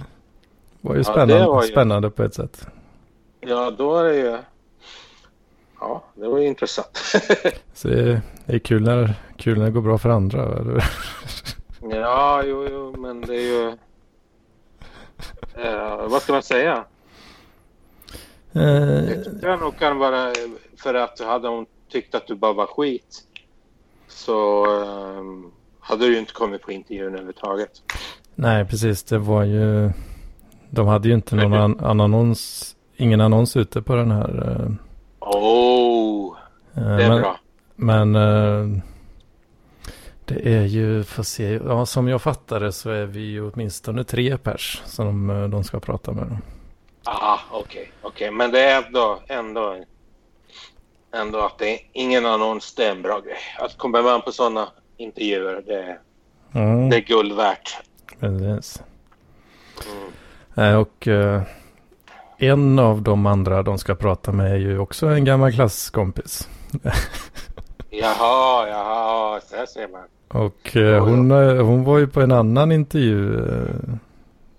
var 0.82 0.96
ju 0.96 1.04
spännande, 1.04 1.38
ja, 1.38 1.52
var 1.52 1.64
ju... 1.64 1.68
spännande 1.68 2.10
på 2.10 2.24
ett 2.24 2.34
sätt. 2.34 2.68
Ja, 3.40 3.72
då 3.78 3.98
är 3.98 4.04
det 4.04 4.16
ju... 4.16 4.38
Ja, 5.80 6.04
det 6.16 6.28
var 6.28 6.40
ju 6.40 6.48
intressant. 6.48 6.98
Så 7.74 7.88
det 7.88 8.22
är 8.46 8.60
kul 8.60 8.84
när, 8.84 9.14
kul 9.38 9.58
när 9.58 9.66
det 9.66 9.72
går 9.72 9.82
bra 9.82 9.98
för 9.98 10.10
andra. 10.10 10.64
Ja, 11.92 12.44
jo, 12.46 12.68
jo, 12.72 12.96
men 12.98 13.22
det 13.22 13.36
är 13.36 13.42
ju... 13.42 13.68
Eh, 15.64 16.08
vad 16.10 16.22
ska 16.22 16.34
man 16.34 16.44
säga? 16.44 16.86
Eh, 18.54 18.62
det 18.62 19.40
kan 19.42 19.60
nog 19.60 19.80
kan 19.80 19.98
vara 19.98 20.34
för 20.78 20.94
att 20.94 21.20
hade 21.20 21.48
hon 21.48 21.66
tyckt 21.92 22.16
att 22.16 22.28
du 22.28 22.36
bara 22.36 22.54
var 22.54 22.66
skit 22.66 23.24
så 24.08 24.66
um, 24.66 25.52
hade 25.80 26.06
du 26.06 26.14
ju 26.14 26.20
inte 26.20 26.34
kommit 26.34 26.62
på 26.62 26.72
intervjun 26.72 27.08
överhuvudtaget. 27.08 27.72
Nej, 28.36 28.66
precis. 28.66 29.04
Det 29.04 29.18
var 29.18 29.44
ju... 29.44 29.92
De 30.70 30.88
hade 30.88 31.08
ju 31.08 31.14
inte 31.14 31.36
någon 31.36 31.54
an 31.54 32.02
annons, 32.02 32.76
ingen 32.96 33.22
annons 33.22 33.58
ute 33.58 33.82
på 33.82 33.96
den 33.96 34.12
här. 34.12 34.78
Oh, 35.36 36.38
det 36.74 36.82
är 36.82 37.10
men, 37.10 37.22
bra. 37.22 37.40
Men 37.76 38.16
uh, 38.16 38.80
det 40.26 40.56
är 40.56 40.66
ju, 40.66 41.04
får 41.04 41.24
se, 41.24 41.60
ja, 41.66 41.86
som 41.86 42.08
jag 42.08 42.22
fattar 42.22 42.60
det 42.60 42.72
så 42.72 42.90
är 42.90 43.06
vi 43.06 43.20
ju 43.20 43.52
åtminstone 43.52 44.04
tre 44.04 44.38
pers 44.38 44.82
som 44.86 45.30
uh, 45.30 45.50
de 45.50 45.64
ska 45.64 45.80
prata 45.80 46.12
med. 46.12 46.38
Ah, 47.04 47.40
okej, 47.52 47.62
okay, 47.62 47.84
okej, 48.02 48.28
okay. 48.28 48.32
men 48.32 48.52
det 48.52 48.60
är 48.60 48.84
ändå, 48.84 49.20
ändå, 49.28 49.76
ändå 51.14 51.40
att 51.40 51.58
det 51.58 51.74
är 51.74 51.80
ingen 51.94 52.26
annons, 52.26 52.76
det 52.76 52.86
är 52.86 52.92
en 52.92 53.02
bra 53.02 53.20
grej. 53.20 53.38
Att 53.60 53.78
komma 53.78 54.02
med 54.02 54.26
på 54.26 54.32
sådana 54.32 54.70
intervjuer, 54.98 55.64
det, 55.66 55.98
mm. 56.60 56.90
det 56.90 56.96
är 56.96 57.02
guld 57.02 57.34
värt. 57.34 57.78
Precis. 58.20 58.82
Mm. 60.56 60.74
Eh, 60.74 60.80
och 60.80 61.08
en 62.38 62.80
av 62.80 63.02
de 63.02 63.26
andra 63.26 63.64
de 63.64 63.78
ska 63.78 63.96
prata 63.96 64.32
med 64.32 64.52
är 64.52 64.58
ju 64.58 64.80
också 64.80 65.08
en 65.08 65.26
gammal 65.26 65.52
klasskompis. 65.52 66.50
jaha, 67.90 68.68
jaha, 68.68 69.42
så 69.42 69.56
här 69.56 69.66
ser 69.66 69.88
man. 69.88 70.02
Och 70.28 70.76
uh, 70.76 71.00
hon, 71.00 71.32
hon 71.60 71.84
var 71.84 71.98
ju 71.98 72.08
på 72.08 72.22
en 72.22 72.32
annan 72.32 72.72
intervju 72.72 73.44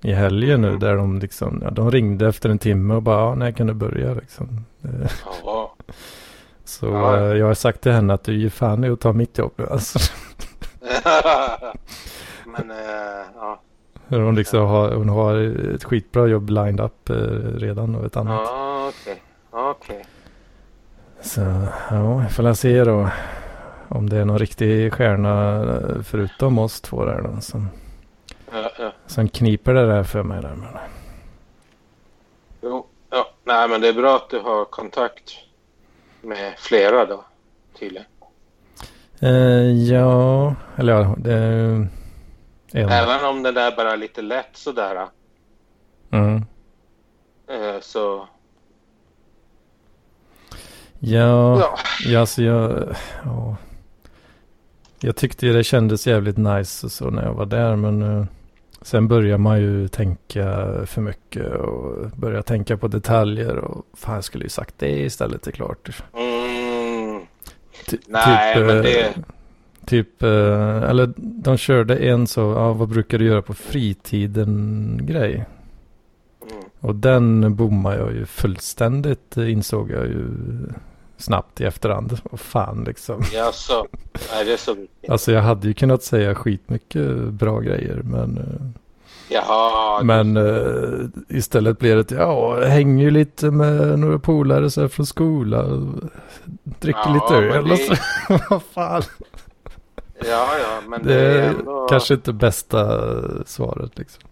i 0.03 0.13
helgen 0.13 0.61
nu 0.61 0.77
där 0.77 0.97
de 0.97 1.19
liksom, 1.19 1.61
ja, 1.65 1.71
de 1.71 1.91
ringde 1.91 2.29
efter 2.29 2.49
en 2.49 2.59
timme 2.59 2.95
och 2.95 3.03
bara, 3.03 3.21
ja, 3.21 3.35
när 3.35 3.53
kan 3.53 3.67
du 3.67 3.75
börja 3.75 4.15
liksom. 4.15 4.65
Ja. 5.45 5.75
Så 6.65 6.87
ja. 6.87 7.17
Eh, 7.17 7.37
jag 7.37 7.47
har 7.47 7.55
sagt 7.55 7.81
till 7.81 7.93
henne 7.93 8.15
att 8.15 8.25
du 8.25 8.37
ger 8.37 8.51
fan 8.51 8.85
i 8.85 8.89
att 8.89 9.01
ta 9.01 9.13
mitt 9.13 9.39
jobb 9.39 9.61
alltså. 9.71 9.99
Men, 12.45 12.71
äh, 12.71 13.27
ja. 13.35 13.61
Hon, 14.09 14.35
liksom 14.35 14.67
har, 14.67 14.93
hon 14.93 15.09
har 15.09 15.35
ett 15.75 15.85
skitbra 15.85 16.27
jobb 16.27 16.51
lined 16.51 16.81
up 16.81 17.11
eh, 17.11 17.17
redan 17.55 17.95
och 17.95 18.07
ett 18.07 18.17
annat. 18.17 18.41
Ja, 18.45 18.89
okej. 18.89 19.23
Okay. 19.51 19.71
okay. 19.71 20.05
Så, 21.21 21.41
ja, 21.91 22.23
jag 22.23 22.33
får 22.33 22.55
se 22.55 22.85
då. 22.85 23.09
Om 23.89 24.09
det 24.09 24.17
är 24.17 24.25
någon 24.25 24.39
riktig 24.39 24.93
stjärna 24.93 25.65
förutom 26.03 26.59
oss 26.59 26.81
två 26.81 27.05
där 27.05 27.23
då. 27.23 27.41
Som... 27.41 27.69
Ja, 28.53 28.71
ja. 28.79 28.93
Sen 29.07 29.29
kniper 29.29 29.75
det 29.75 29.87
där 29.87 30.03
för 30.03 30.23
mig 30.23 30.43
där. 30.43 30.55
Men... 30.55 30.69
Jo, 32.63 32.87
ja. 33.11 33.31
Nej, 33.45 33.69
men 33.69 33.81
det 33.81 33.89
är 33.89 33.93
bra 33.93 34.17
att 34.17 34.31
du 34.31 34.39
har 34.39 34.65
kontakt 34.65 35.33
med 36.23 36.55
flera 36.59 37.07
då, 37.07 37.25
tydligen. 37.79 38.07
Eh, 39.21 39.73
ja, 39.93 40.55
eller 40.77 40.93
ja, 40.93 41.15
det 41.19 41.35
en. 42.73 42.89
Även 42.89 43.25
om 43.25 43.43
det 43.43 43.53
där 43.53 43.77
bara 43.77 43.93
är 43.93 43.97
lite 43.97 44.23
lätt 44.23 44.51
sådär. 44.53 45.07
Mm. 46.11 46.45
Eh, 47.49 47.81
så. 47.81 48.29
Ja, 50.99 51.61
ja. 51.61 51.79
ja 52.05 52.21
alltså 52.21 52.43
jag, 52.43 52.95
ja. 53.25 53.57
Jag 55.01 55.17
tyckte 55.17 55.47
det 55.47 55.65
kändes 55.65 56.07
jävligt 56.07 56.37
nice 56.37 56.87
och 56.87 56.93
så 56.93 57.11
när 57.11 57.23
jag 57.23 57.35
var 57.35 57.47
där 57.47 57.77
men 57.77 58.03
uh, 58.03 58.25
Sen 58.83 59.09
börjar 59.09 59.39
man 59.39 59.61
ju 59.61 59.89
tänka 59.89 60.67
för 60.87 61.01
mycket 61.01 61.53
och 61.53 62.11
börja 62.11 62.43
tänka 62.43 62.77
på 62.77 62.89
detaljer 62.89 63.57
och 63.57 63.87
fan 63.95 64.15
jag 64.15 64.25
skulle 64.25 64.45
ju 64.45 64.49
sagt 64.49 64.75
det 64.79 65.01
istället 65.01 65.47
är 65.47 65.51
klart. 65.51 66.03
Mm. 66.17 67.27
Nej, 68.07 68.55
typ, 68.55 68.67
men 68.67 68.77
eh, 68.77 68.83
det... 68.83 69.15
Typ, 69.89 70.23
eh, 70.23 70.83
eller 70.83 71.13
de 71.17 71.57
körde 71.57 71.97
en 71.97 72.27
så, 72.27 72.41
ja 72.41 72.73
vad 72.73 72.89
brukar 72.89 73.19
du 73.19 73.25
göra 73.25 73.43
på 73.43 73.55
fritiden 73.55 75.01
grej. 75.03 75.35
Mm. 75.35 76.65
Och 76.81 76.95
den 76.95 77.55
bommar 77.55 77.97
jag 77.97 78.13
ju 78.13 78.27
fullständigt 78.27 79.37
insåg 79.37 79.91
jag 79.91 80.07
ju 80.07 80.27
snabbt 81.17 81.61
i 81.61 81.65
efterhand. 81.65 82.19
Vad 82.31 82.41
fan 82.41 82.85
liksom. 82.85 83.23
Ja, 83.33 83.51
så. 83.53 83.87
Nej, 84.33 84.45
det 84.45 84.53
är 84.53 84.57
så 84.57 84.75
viktigt. 84.75 85.11
Alltså 85.11 85.33
jag 85.33 85.43
hade 85.43 85.69
ju 85.69 85.75
kunnat 85.75 86.03
säga 86.03 86.35
skitmycket 86.35 87.17
bra 87.17 87.61
grejer 87.61 88.01
men. 88.05 88.39
Eh, 88.39 88.81
Jaha. 89.31 90.03
Men 90.03 90.37
uh, 90.37 91.09
istället 91.29 91.79
blev 91.79 92.05
det 92.05 92.15
ja, 92.15 92.65
hänger 92.65 93.05
ju 93.05 93.11
lite 93.11 93.51
med 93.51 93.99
några 93.99 94.19
polare 94.19 94.71
så 94.71 94.81
här 94.81 94.89
från 94.89 95.07
skolan. 95.07 96.11
Dricker 96.65 97.01
ja, 97.05 97.15
lite 97.15 97.47
öl 97.47 97.73
och 97.73 97.79
så. 97.79 97.95
Vad 98.51 98.63
fan. 98.63 99.03
Ja, 100.19 100.59
ja, 100.59 100.81
men 100.89 101.03
det, 101.03 101.15
det 101.15 101.21
är 101.21 101.49
ändå... 101.49 101.87
kanske 101.87 102.15
inte 102.15 102.33
bästa 102.33 103.01
svaret 103.45 103.99
liksom. 103.99 104.23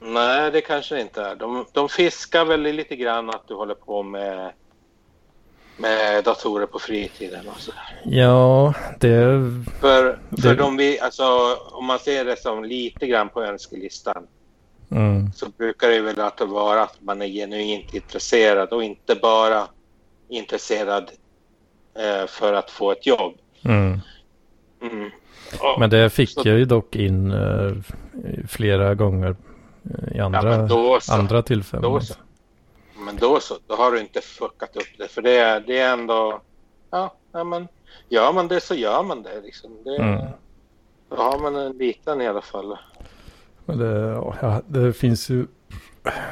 Nej, 0.00 0.50
det 0.50 0.60
kanske 0.60 1.00
inte 1.00 1.22
är. 1.22 1.34
De, 1.34 1.66
de 1.72 1.88
fiskar 1.88 2.44
väl 2.44 2.60
lite 2.60 2.96
grann 2.96 3.30
att 3.30 3.48
du 3.48 3.54
håller 3.54 3.74
på 3.74 4.02
med 4.02 4.52
med 5.76 6.24
datorer 6.24 6.66
på 6.66 6.78
fritiden 6.78 7.48
och 7.48 7.60
sådär. 7.60 8.00
Ja, 8.04 8.74
det... 9.00 9.40
För, 9.80 10.18
för 10.42 10.48
det... 10.48 10.54
de 10.54 10.76
vi, 10.76 11.00
alltså, 11.00 11.24
om 11.72 11.84
man 11.84 11.98
ser 11.98 12.24
det 12.24 12.40
som 12.40 12.64
lite 12.64 13.06
grann 13.06 13.28
på 13.28 13.42
önskelistan 13.42 14.26
mm. 14.90 15.32
så 15.32 15.46
brukar 15.48 15.88
det 15.88 16.00
väl 16.00 16.20
att 16.20 16.40
vara 16.40 16.82
att 16.82 17.02
man 17.02 17.22
är 17.22 17.26
genuint 17.26 17.94
intresserad 17.94 18.68
och 18.68 18.84
inte 18.84 19.14
bara 19.14 19.66
intresserad 20.28 21.10
eh, 21.98 22.26
för 22.26 22.52
att 22.52 22.70
få 22.70 22.92
ett 22.92 23.06
jobb. 23.06 23.34
Mm. 23.64 24.00
Mm. 24.82 25.10
Men 25.78 25.90
det 25.90 26.10
fick 26.10 26.30
så... 26.30 26.42
jag 26.44 26.58
ju 26.58 26.64
dock 26.64 26.96
in 26.96 27.30
eh, 27.30 27.72
flera 28.48 28.94
gånger 28.94 29.36
i 30.14 30.20
andra, 30.20 30.68
ja, 30.68 31.00
andra 31.10 31.42
tillfällen. 31.42 31.82
Då 31.82 32.00
så 32.00 32.14
men 33.04 33.16
då 33.16 33.40
så, 33.40 33.54
då 33.66 33.74
har 33.74 33.92
du 33.92 34.00
inte 34.00 34.20
fuckat 34.20 34.76
upp 34.76 34.98
det. 34.98 35.08
För 35.08 35.22
det 35.22 35.36
är, 35.36 35.60
det 35.60 35.78
är 35.78 35.92
ändå, 35.92 36.40
ja, 36.90 37.14
ja 37.32 37.44
men 37.44 37.68
gör 38.08 38.32
man 38.32 38.48
det 38.48 38.60
så 38.60 38.74
gör 38.74 39.02
man 39.02 39.22
det 39.22 39.40
liksom. 39.40 39.70
Det, 39.84 39.96
mm. 39.96 40.26
Då 41.08 41.16
har 41.16 41.38
man 41.38 41.56
en 41.56 41.72
liten 41.72 42.20
i 42.20 42.26
alla 42.26 42.42
fall. 42.42 42.78
Men 43.64 43.78
det, 43.78 44.22
ja, 44.40 44.62
det 44.66 44.92
finns 44.92 45.30
ju 45.30 45.46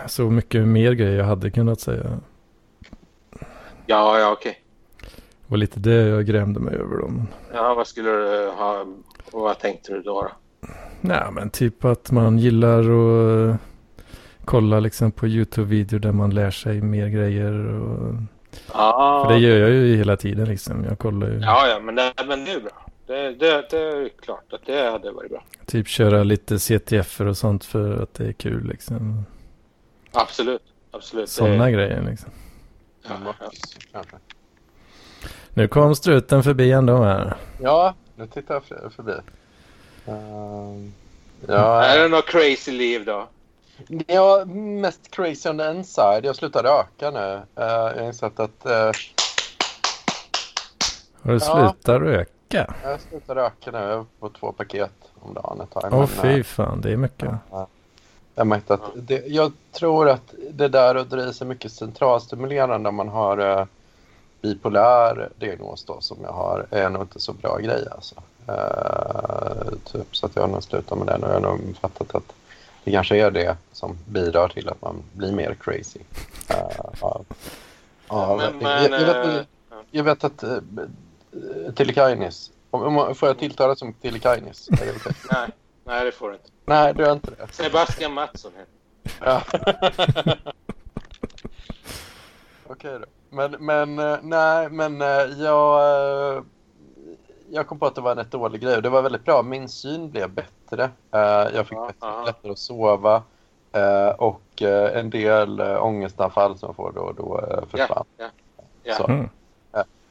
så 0.07 0.23
mycket 0.23 0.69
mer 0.69 0.93
grejer 0.93 1.19
jag 1.19 1.25
hade 1.25 1.50
kunnat 1.50 1.81
säga. 1.81 2.21
Ja, 3.87 4.19
ja 4.19 4.33
okej. 4.33 4.50
Okay. 4.50 4.55
Var 5.47 5.59
lite 5.59 5.81
det 5.81 6.09
jag 6.09 6.26
grämde 6.26 6.61
mig 6.61 6.75
över 6.75 6.97
dem. 6.97 7.29
Ja, 7.52 7.75
vad 7.75 7.87
skulle 7.87 8.11
du 8.11 8.50
ha, 8.50 8.87
vad 9.33 9.59
tänkte 9.59 9.93
du 9.93 10.02
då? 10.02 10.23
då? 10.23 10.31
Nej, 11.00 11.23
men 11.33 11.50
typ 11.50 11.85
att 11.85 12.11
man 12.11 12.38
gillar 12.38 12.81
att 12.81 13.57
kolla 14.45 14.81
liksom 14.81 15.12
på 15.12 15.26
YouTube-videor 15.26 15.99
där 15.99 16.12
man 16.12 16.35
lär 16.35 16.50
sig 16.50 16.81
mer 16.81 17.09
grejer. 17.09 17.81
Och... 17.81 18.14
Ah. 18.69 19.25
För 19.25 19.33
det 19.33 19.38
gör 19.38 19.59
jag 19.59 19.71
ju 19.71 19.97
hela 19.97 20.17
tiden 20.17 20.49
liksom. 20.49 20.85
Jag 20.85 20.99
kollar 20.99 21.29
ju. 21.29 21.38
Ja, 21.38 21.69
ja, 21.69 21.81
men 21.81 21.95
det, 21.95 22.12
men 22.26 22.45
det 22.45 22.52
är 22.52 22.61
bra. 22.61 22.87
Det, 23.07 23.31
det, 23.31 23.67
det 23.71 23.79
är 23.79 24.09
klart 24.23 24.52
att 24.52 24.67
det 24.67 24.91
hade 24.91 25.12
varit 25.12 25.31
bra. 25.31 25.45
Typ 25.67 25.88
köra 25.88 26.23
lite 26.23 26.59
CTF 26.59 27.21
och 27.21 27.37
sånt 27.37 27.64
för 27.64 28.02
att 28.02 28.14
det 28.14 28.26
är 28.26 28.33
kul 28.33 28.69
liksom. 28.69 29.25
Absolut, 30.12 30.62
absolut. 30.91 31.29
Sådana 31.29 31.64
det... 31.64 31.73
grejer 31.73 32.02
liksom. 32.11 32.31
Ja, 33.09 33.35
ja. 33.93 34.02
Nu 35.55 35.69
kom 35.69 35.95
struten 35.95 36.43
förbi 36.43 36.73
ändå 36.73 37.02
här. 37.02 37.37
Ja, 37.61 37.95
nu 38.16 38.26
tittar 38.26 38.62
jag 38.69 38.92
förbi. 38.92 39.12
Uh, 40.09 40.90
Ja. 41.47 41.85
Är 41.85 41.99
det 41.99 42.09
något 42.09 42.26
crazy 42.26 42.73
liv 42.73 43.04
då? 43.04 43.28
Ja, 44.07 44.45
mest 44.54 45.11
crazy 45.11 45.49
on 45.49 45.59
the 45.59 45.71
inside. 45.71 46.25
Jag 46.25 46.37
slutar 46.37 46.62
röka 46.62 47.11
nu. 47.11 47.35
Uh, 47.35 47.42
jag 47.54 47.95
har 47.95 48.07
insett 48.07 48.40
att... 48.40 48.66
Uh... 48.66 48.73
Har 51.23 51.33
du 51.33 51.40
slutat 51.40 51.76
ja. 51.85 52.00
röka? 52.00 52.75
Jag 52.83 53.00
slutar 53.00 53.35
röka 53.35 53.71
nu. 53.71 53.78
Jag 53.78 54.07
får 54.21 54.28
två 54.28 54.52
paket 54.52 54.92
om 55.21 55.35
dagen 55.35 55.61
ett 55.61 55.71
tag. 55.71 55.88
Åh 55.92 56.00
oh, 56.00 56.07
fy 56.07 56.42
fan, 56.42 56.81
det 56.81 56.92
är 56.92 56.97
mycket. 56.97 57.28
Uh, 57.28 57.64
jag 58.35 58.47
märkte 58.47 58.75
att 58.75 58.90
det, 58.95 59.26
jag 59.26 59.52
tror 59.73 60.09
att 60.09 60.35
det 60.50 60.69
där 60.69 60.95
att 60.95 61.11
dra 61.11 61.28
i 61.28 61.33
sig 61.33 61.47
mycket 61.47 61.73
centralstimulerande 61.73 62.88
om 62.88 62.95
man 62.95 63.09
har 63.09 63.40
uh, 63.40 63.64
bipolär 64.43 65.29
diagnos 65.39 65.85
då 65.85 66.01
som 66.01 66.17
jag 66.23 66.33
har 66.33 66.67
är 66.71 66.91
nog 66.91 67.03
inte 67.03 67.21
så 67.21 67.33
bra 67.33 67.59
grej 67.59 67.87
alltså. 67.91 68.15
Uh, 68.49 69.73
typ, 69.93 70.17
så 70.17 70.27
att 70.27 70.37
jag 70.37 70.43
har 70.43 70.49
nog 70.49 70.63
slutat 70.63 70.99
med 70.99 71.07
den 71.07 71.23
och 71.25 71.29
jag 71.29 71.35
har 71.35 71.41
nog 71.41 71.77
fattat 71.81 72.15
att 72.15 72.33
det 72.85 72.93
kanske 72.93 73.17
är 73.17 73.31
det 73.31 73.57
som 73.73 73.99
bidrar 74.07 74.49
till 74.49 74.69
att 74.69 74.83
man 74.83 75.03
blir 75.13 75.33
mer 75.33 75.55
crazy. 75.61 76.01
Uh, 76.51 77.21
jag, 79.91 80.05
vet, 80.05 80.25
att 80.25 80.45
uh, 80.45 80.59
Tillikainis, 81.75 82.51
får 83.15 83.29
jag 83.29 83.39
tilltala 83.39 83.77
som 83.77 83.93
Tillikainis? 83.93 84.69
nej, 85.31 85.49
nej, 85.85 86.05
det 86.05 86.13
får 86.13 86.29
du 86.29 86.35
inte. 86.35 86.49
Nej, 86.65 86.95
du 86.95 87.03
gör 87.03 87.13
inte 87.13 87.31
det. 87.31 87.53
Sebastian 87.53 88.13
Mattsson 88.13 88.53
heter 88.57 88.83
ja. 89.21 89.43
Okej 92.73 92.99
då. 92.99 93.07
Men, 93.31 93.57
men 93.59 93.99
eh, 93.99 94.19
nej, 94.23 94.69
men 94.71 95.00
eh, 95.02 95.09
jag, 95.38 95.81
eh, 96.37 96.43
jag 97.50 97.67
kom 97.67 97.79
på 97.79 97.87
att 97.87 97.95
det 97.95 98.00
var 98.00 98.11
en 98.11 98.19
rätt 98.19 98.31
dålig 98.31 98.61
grej 98.61 98.76
och 98.76 98.83
det 98.83 98.88
var 98.88 99.02
väldigt 99.02 99.25
bra. 99.25 99.43
Min 99.43 99.69
syn 99.69 100.11
blev 100.11 100.31
bättre. 100.31 100.91
Jag 101.55 101.67
fick 101.67 101.79
ja, 102.00 102.25
lättare 102.26 102.52
att 102.52 102.59
sova 102.59 103.23
och 104.17 104.62
en 104.93 105.11
del 105.11 105.61
ångestanfall 105.61 106.59
som 106.59 106.67
jag 106.67 106.76
får 106.76 106.93
då, 106.93 107.12
då 107.17 107.41
försvann. 107.71 108.05
Ja, 108.17 108.25
ja, 108.57 108.64
ja. 108.83 108.95
Så. 108.95 109.07
Mm. 109.07 109.29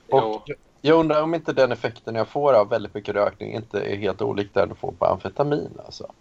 Och 0.10 0.50
jag 0.82 1.00
undrar 1.00 1.24
om 1.24 1.36
inte 1.36 1.54
den 1.54 1.72
effekten 1.72 2.16
jag 2.16 2.28
får 2.28 2.54
av 2.54 2.70
väldigt 2.70 2.94
mycket 2.94 3.16
rökning 3.16 3.54
inte 3.54 3.80
är 3.80 3.96
helt 3.96 4.22
olik 4.22 4.50
den 4.54 4.70
du 4.70 4.76
får 4.76 4.92
på 4.92 5.06
amfetamin. 5.06 5.80
Alltså. 5.86 6.12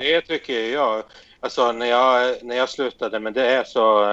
Det 0.00 0.20
tycker 0.20 0.72
jag. 0.72 1.02
Alltså 1.40 1.72
när 1.72 1.86
jag, 1.86 2.36
när 2.42 2.56
jag 2.56 2.68
slutade 2.68 3.20
med 3.20 3.32
det 3.32 3.68
så 3.68 4.04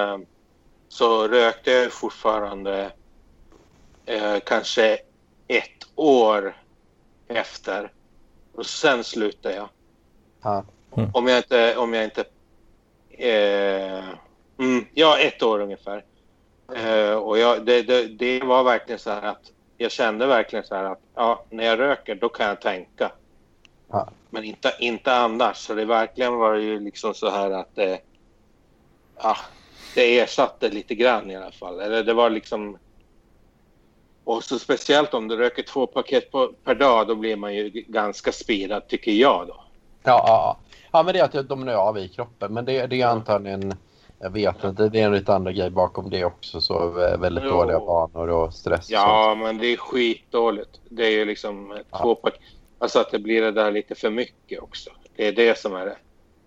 så 0.95 1.27
rökte 1.27 1.71
jag 1.71 1.91
fortfarande 1.91 2.91
eh, 4.05 4.39
kanske 4.45 4.97
ett 5.47 5.87
år 5.95 6.57
efter. 7.27 7.91
Och 8.53 8.65
sen 8.65 9.03
slutade 9.03 9.55
jag. 9.55 9.69
Mm. 10.97 11.09
Om 11.13 11.27
jag 11.27 11.37
inte... 11.37 11.77
Om 11.77 11.93
jag 11.93 12.03
inte 12.03 12.25
eh, 13.09 14.09
mm, 14.57 14.85
ja, 14.93 15.19
ett 15.19 15.43
år 15.43 15.59
ungefär. 15.59 16.03
Eh, 16.75 17.13
och 17.13 17.37
jag, 17.37 17.65
det, 17.65 17.81
det, 17.81 18.07
det, 18.07 18.39
var 18.43 18.63
verkligen 18.63 18.99
så 18.99 19.11
här 19.11 19.21
att 19.21 19.51
jag 19.77 19.91
kände 19.91 20.25
verkligen 20.25 20.65
så 20.65 20.75
här 20.75 20.83
att 20.83 21.01
ja, 21.15 21.45
när 21.49 21.65
jag 21.65 21.79
röker 21.79 22.15
då 22.15 22.29
kan 22.29 22.47
jag 22.47 22.61
tänka. 22.61 23.11
Ja. 23.87 24.09
Men 24.29 24.43
inte, 24.43 24.73
inte 24.79 25.15
annars. 25.15 25.57
Så 25.57 25.73
det 25.73 25.85
verkligen 25.85 26.35
var 26.35 26.55
ju 26.55 26.79
liksom 26.79 27.13
så 27.13 27.29
här 27.29 27.51
att 27.51 27.77
eh, 27.77 27.97
ja, 29.17 29.37
det 29.95 30.19
ersatte 30.19 30.69
lite 30.69 30.95
grann 30.95 31.31
i 31.31 31.35
alla 31.35 31.51
fall. 31.51 31.79
Eller 31.79 32.03
det 32.03 32.13
var 32.13 32.29
liksom... 32.29 32.77
Och 34.23 34.43
så 34.43 34.59
speciellt 34.59 35.13
om 35.13 35.27
du 35.27 35.37
röker 35.37 35.63
två 35.63 35.87
paket 35.87 36.31
på, 36.31 36.53
per 36.63 36.75
dag, 36.75 37.07
då 37.07 37.15
blir 37.15 37.35
man 37.35 37.55
ju 37.55 37.69
ganska 37.69 38.31
spirad 38.31 38.87
tycker 38.87 39.11
jag 39.11 39.47
då. 39.47 39.63
Ja, 40.03 40.23
ja, 40.27 40.57
ja. 40.91 41.03
men 41.03 41.13
det 41.13 41.19
är 41.19 41.23
att 41.23 41.33
jag 41.33 41.45
dominerar 41.45 41.77
av 41.77 41.97
i 41.97 42.07
kroppen. 42.07 42.53
Men 42.53 42.65
det, 42.65 42.87
det 42.87 43.01
är 43.01 43.07
antagligen, 43.07 43.73
jag 44.19 44.29
vet 44.29 44.63
inte, 44.63 44.89
det 44.89 45.01
är 45.01 45.05
en 45.05 45.13
lite 45.13 45.33
andra 45.33 45.51
grej 45.51 45.69
bakom 45.69 46.09
det 46.09 46.25
också. 46.25 46.61
Så 46.61 47.01
eh, 47.01 47.19
väldigt 47.19 47.43
jo. 47.43 47.49
dåliga 47.49 47.79
vanor 47.79 48.29
och 48.29 48.53
stress. 48.53 48.89
Ja, 48.89 49.31
och. 49.31 49.37
men 49.37 49.57
det 49.57 49.67
är 49.67 49.77
skitdåligt. 49.77 50.79
Det 50.89 51.05
är 51.05 51.11
ju 51.11 51.25
liksom 51.25 51.77
ja. 51.91 51.97
två 51.97 52.15
paket. 52.15 52.41
Alltså 52.79 52.99
att 52.99 53.11
det 53.11 53.19
blir 53.19 53.41
det 53.41 53.51
där 53.51 53.71
lite 53.71 53.95
för 53.95 54.09
mycket 54.09 54.61
också. 54.61 54.89
Det 55.15 55.27
är 55.27 55.31
det 55.31 55.57
som 55.57 55.75
är 55.75 55.85
det. 55.85 55.97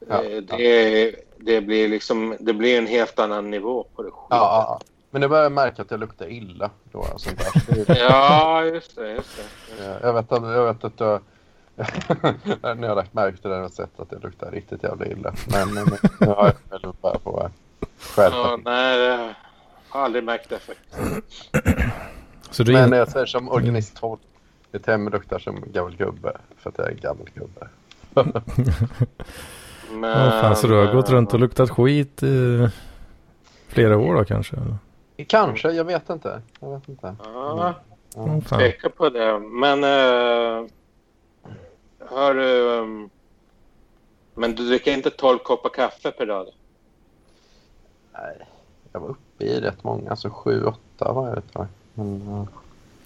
Ja, 0.09 0.23
det, 0.23 0.41
det, 0.41 1.15
det, 1.37 1.61
blir 1.61 1.89
liksom, 1.89 2.37
det 2.41 2.53
blir 2.53 2.79
en 2.79 2.87
helt 2.87 3.19
annan 3.19 3.51
nivå 3.51 3.87
på 3.95 4.03
det. 4.03 4.09
Ja, 4.09 4.27
ja, 4.31 4.81
Men 5.11 5.21
det 5.21 5.29
börjar 5.29 5.51
märka 5.51 5.83
att 5.83 5.91
jag 5.91 6.01
luktar 6.01 6.27
illa. 6.31 6.71
Då, 6.93 7.07
sånt 7.17 7.39
där. 7.39 7.99
ja, 7.99 8.65
just 8.65 8.97
det. 8.97 9.11
Just 9.11 9.37
det, 9.37 9.43
just 9.43 10.01
det. 10.01 10.07
Jag, 10.07 10.13
vet, 10.13 10.27
jag 10.31 10.75
vet 10.75 10.85
att 10.85 11.01
jag... 11.01 11.21
nu 12.63 12.63
har 12.63 12.87
jag 12.87 12.97
lagt 12.97 13.15
märke 13.15 13.37
till 13.37 13.51
det 13.51 13.63
och 13.63 13.73
sett 13.73 14.01
att 14.01 14.11
det 14.11 14.19
luktar 14.19 14.51
riktigt 14.51 14.83
jävla 14.83 15.07
illa. 15.07 15.35
Men, 15.53 15.75
men 15.75 15.85
nu 16.21 16.27
har 16.27 16.53
jag 16.71 16.81
väl 16.81 16.93
bara 17.01 17.19
på 17.19 17.41
att 17.41 17.53
skärpa 17.99 18.37
ja, 18.37 18.59
Nej, 18.65 18.99
jag 18.99 19.35
har 19.89 20.01
aldrig 20.01 20.25
märkt 20.25 20.49
det 20.49 20.59
faktiskt. 20.59 21.51
Du 22.67 22.73
men 22.73 22.93
jag 22.93 23.09
säger 23.09 23.27
som 23.27 23.49
organist 23.49 23.97
12. 23.97 24.19
Mitt 24.73 24.87
hem 24.87 25.09
luktar 25.09 25.39
som 25.39 25.65
gammal 25.73 25.97
gubbe. 25.97 26.37
För 26.57 26.71
att 26.71 26.79
jag 26.79 26.87
är 26.87 26.91
en 26.91 27.01
gammal 27.01 27.29
gubbe. 27.35 27.69
Men, 29.93 30.25
ja, 30.25 30.31
fan, 30.31 30.57
så 30.57 30.67
du 30.67 30.75
har 30.75 30.93
gått 30.93 31.11
runt 31.11 31.35
och 31.35 31.41
luktat 31.41 31.71
skit 31.71 32.23
i 32.23 32.69
flera 33.69 33.99
år 33.99 34.15
då 34.15 34.25
kanske? 34.25 34.57
Kanske, 35.27 35.71
jag 35.71 35.85
vet 35.85 36.11
inte. 36.11 36.43
Jag 36.61 36.71
vet 36.71 36.89
inte. 36.89 37.17
Ja, 37.25 37.75
ja. 38.15 38.41
tveka 38.49 38.89
på 38.91 39.09
det. 39.09 39.39
Men 39.39 39.85
uh, 39.85 40.67
har 42.09 42.35
du... 42.35 42.79
Um, 42.79 43.11
men 44.35 44.55
du 44.55 44.69
dricker 44.69 44.93
inte 44.93 45.11
12 45.11 45.39
koppar 45.39 45.71
kaffe 45.71 46.11
per 46.11 46.27
dag? 46.27 46.47
Då? 46.47 46.53
Nej, 48.13 48.49
jag 48.93 49.01
var 49.01 49.09
uppe 49.09 49.45
i 49.45 49.61
rätt 49.61 49.85
många. 49.85 50.11
Alltså 50.11 50.29
7-8 50.29 50.75
var 50.99 51.29
jag 51.29 51.39
ett 51.39 51.53
tag. 51.53 51.67
Men, 51.95 52.47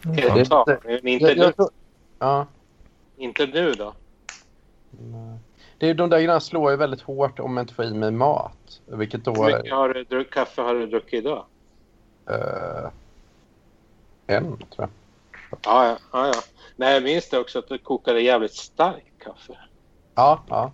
uh, 0.06 0.18
är 0.18 0.34
det, 0.34 0.44
det, 0.66 1.00
det, 1.02 1.10
inte 1.10 1.26
jag, 1.26 1.38
nu? 1.38 1.52
Jag, 1.56 1.70
ja. 2.18 2.46
Inte 3.16 3.46
nu 3.46 3.72
då? 3.72 3.94
Nej 4.90 5.38
det 5.82 5.88
är, 5.88 5.94
de 5.94 6.10
där 6.10 6.16
grejerna 6.16 6.40
slår 6.40 6.70
ju 6.70 6.76
väldigt 6.76 7.00
hårt 7.00 7.38
om 7.38 7.54
man 7.54 7.62
inte 7.62 7.74
får 7.74 7.84
i 7.84 7.94
mig 7.94 8.10
mat. 8.10 8.80
Vilket 8.86 9.24
då... 9.24 9.32
Hur 9.32 9.56
mycket 9.56 9.72
har 9.72 9.88
du 9.88 10.04
druck, 10.04 10.30
kaffe 10.30 10.62
har 10.62 10.74
du 10.74 10.86
druckit 10.86 11.14
idag? 11.14 11.44
Uh, 12.30 12.90
en, 14.26 14.56
tror 14.56 14.66
jag. 14.76 14.88
Ja, 15.50 15.86
ja, 15.86 15.96
ja, 16.12 16.26
ja. 16.26 16.40
Nej, 16.76 16.94
jag 16.94 17.02
minns 17.02 17.28
det 17.28 17.38
också 17.38 17.58
att 17.58 17.68
du 17.68 17.78
kokade 17.78 18.20
jävligt 18.20 18.54
starkt 18.54 19.18
kaffe. 19.18 19.58
Ja, 20.14 20.42
ja. 20.48 20.72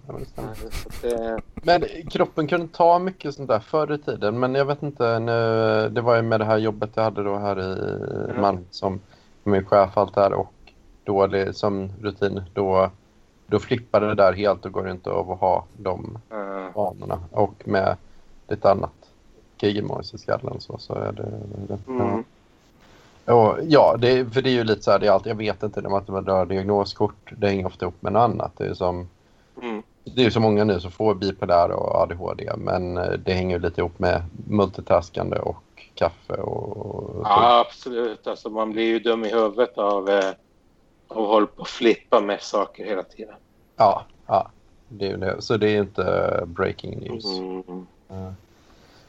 Det 1.02 1.40
Men 1.54 1.84
kroppen 2.10 2.48
kunde 2.48 2.68
ta 2.68 2.98
mycket 2.98 3.34
sånt 3.34 3.48
där 3.48 3.60
förr 3.60 3.94
i 3.94 3.98
tiden. 3.98 4.38
Men 4.38 4.54
jag 4.54 4.64
vet 4.64 4.82
inte, 4.82 5.18
nu, 5.18 5.88
det 5.88 6.00
var 6.00 6.16
ju 6.16 6.22
med 6.22 6.40
det 6.40 6.46
här 6.46 6.58
jobbet 6.58 6.90
jag 6.94 7.02
hade 7.02 7.22
då 7.22 7.36
här 7.36 7.60
i 7.60 7.94
mm. 8.30 8.40
Malmö 8.40 8.62
som 8.70 9.00
min 9.44 9.66
chef 9.66 9.96
allt 9.96 10.14
där 10.14 10.32
och 10.32 10.52
dålig 11.04 11.54
sömnrutin. 11.54 12.42
Då 12.54 12.90
då 13.50 13.58
flippar 13.58 14.00
det 14.00 14.14
där 14.14 14.32
helt 14.32 14.64
och 14.64 14.72
går 14.72 14.90
inte 14.90 15.11
av 15.11 15.30
att 15.30 15.40
ha 15.40 15.64
de 15.76 16.18
mm. 16.30 17.18
Och 17.30 17.54
med 17.64 17.96
lite 18.48 18.70
annat 18.70 19.11
gigamojs 19.61 20.14
i 20.14 20.18
skallen 20.18 20.61
så, 20.61 20.78
så 20.78 20.94
är 20.94 21.12
det... 21.12 21.30
det 21.68 21.78
mm. 21.88 22.24
och, 23.24 23.58
ja, 23.68 23.96
det, 23.98 24.34
för 24.34 24.42
det 24.42 24.50
är 24.50 24.54
ju 24.54 24.64
lite 24.64 24.82
så 24.82 24.90
här, 24.90 24.98
det 24.98 25.06
är 25.06 25.11
allt, 25.11 25.26
jag 25.26 25.34
vet 25.34 25.62
inte 25.62 25.80
när 25.80 25.90
man 25.90 26.04
rör 26.06 26.46
diagnoskort, 26.46 27.32
det 27.37 27.48
hänger 27.48 27.66
ofta 27.66 27.84
ihop 27.84 28.02
med 28.02 28.12
något 28.12 28.20
annat. 28.20 28.52
Det 28.56 28.66
är 28.66 28.74
som... 28.74 29.08
Mm. 29.62 29.82
Det 30.04 30.24
är 30.24 30.30
så 30.30 30.40
många 30.40 30.64
nu 30.64 30.80
som 30.80 30.90
får 30.90 31.14
bipolär 31.14 31.70
och 31.70 31.94
ADHD 31.94 32.50
men 32.56 32.96
eh, 32.96 33.11
det 33.24 33.32
hänger 33.32 33.56
ju 33.56 33.62
lite 33.62 33.80
ihop 33.80 33.98
med 33.98 34.22
multitaskande 34.48 35.38
och 35.38 35.82
kaffe 35.94 36.34
och... 36.34 37.20
Ja, 37.24 37.64
absolut. 37.66 38.26
Alltså 38.26 38.50
man 38.50 38.72
blir 38.72 38.84
ju 38.84 38.98
dum 38.98 39.24
i 39.24 39.28
huvudet 39.28 39.78
av 39.78 40.08
eh, 40.08 40.30
och 41.08 41.26
håller 41.26 41.46
på 41.46 41.62
att 41.62 41.68
flippa 41.68 42.20
med 42.20 42.42
saker 42.42 42.84
hela 42.84 43.02
tiden. 43.02 43.34
Ja, 43.76 44.04
ja. 44.26 44.50
Det 44.88 45.06
är 45.06 45.16
det. 45.16 45.42
Så 45.42 45.56
det 45.56 45.70
är 45.70 45.80
inte 45.80 46.40
breaking 46.46 46.98
news. 46.98 47.24
Mm. 47.38 48.34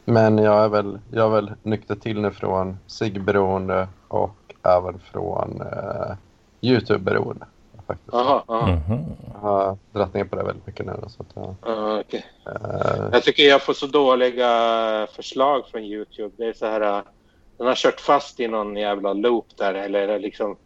Men 0.05 0.37
jag 0.37 0.63
är 0.63 0.69
väl, 0.69 0.99
jag 1.11 1.25
är 1.25 1.29
väl 1.29 1.51
nykter 1.63 1.95
till 1.95 2.21
nu 2.21 2.31
från 2.31 2.77
ciggberoende 2.87 3.87
och 4.07 4.55
även 4.63 4.99
från 4.99 5.61
uh, 5.61 6.15
YouTube-beroende. 6.61 7.45
Aha, 8.11 8.43
aha. 8.47 8.67
Mm-hmm. 8.67 9.05
Jag 9.33 9.39
har 9.39 9.77
dragit 9.91 10.13
ner 10.13 10.23
på 10.23 10.35
det 10.35 10.43
väldigt 10.43 10.67
mycket 10.67 10.85
nu. 10.85 10.93
Så 11.07 11.23
att, 11.23 11.37
uh, 11.67 11.99
okay. 11.99 12.21
uh, 12.47 13.09
jag 13.11 13.23
tycker 13.23 13.43
jag 13.43 13.61
får 13.61 13.73
så 13.73 13.87
dåliga 13.87 14.47
förslag 15.15 15.67
från 15.67 15.83
YouTube. 15.83 16.35
Det 16.37 16.45
är 16.45 16.53
så 16.53 16.65
här, 16.65 16.97
uh, 16.97 17.03
den 17.57 17.67
har 17.67 17.75
kört 17.75 17.99
fast 17.99 18.39
i 18.39 18.47
någon 18.47 18.75
jävla 18.75 19.13
loop 19.13 19.45
där 19.57 19.73
eller 19.73 20.19
liksom 20.19 20.57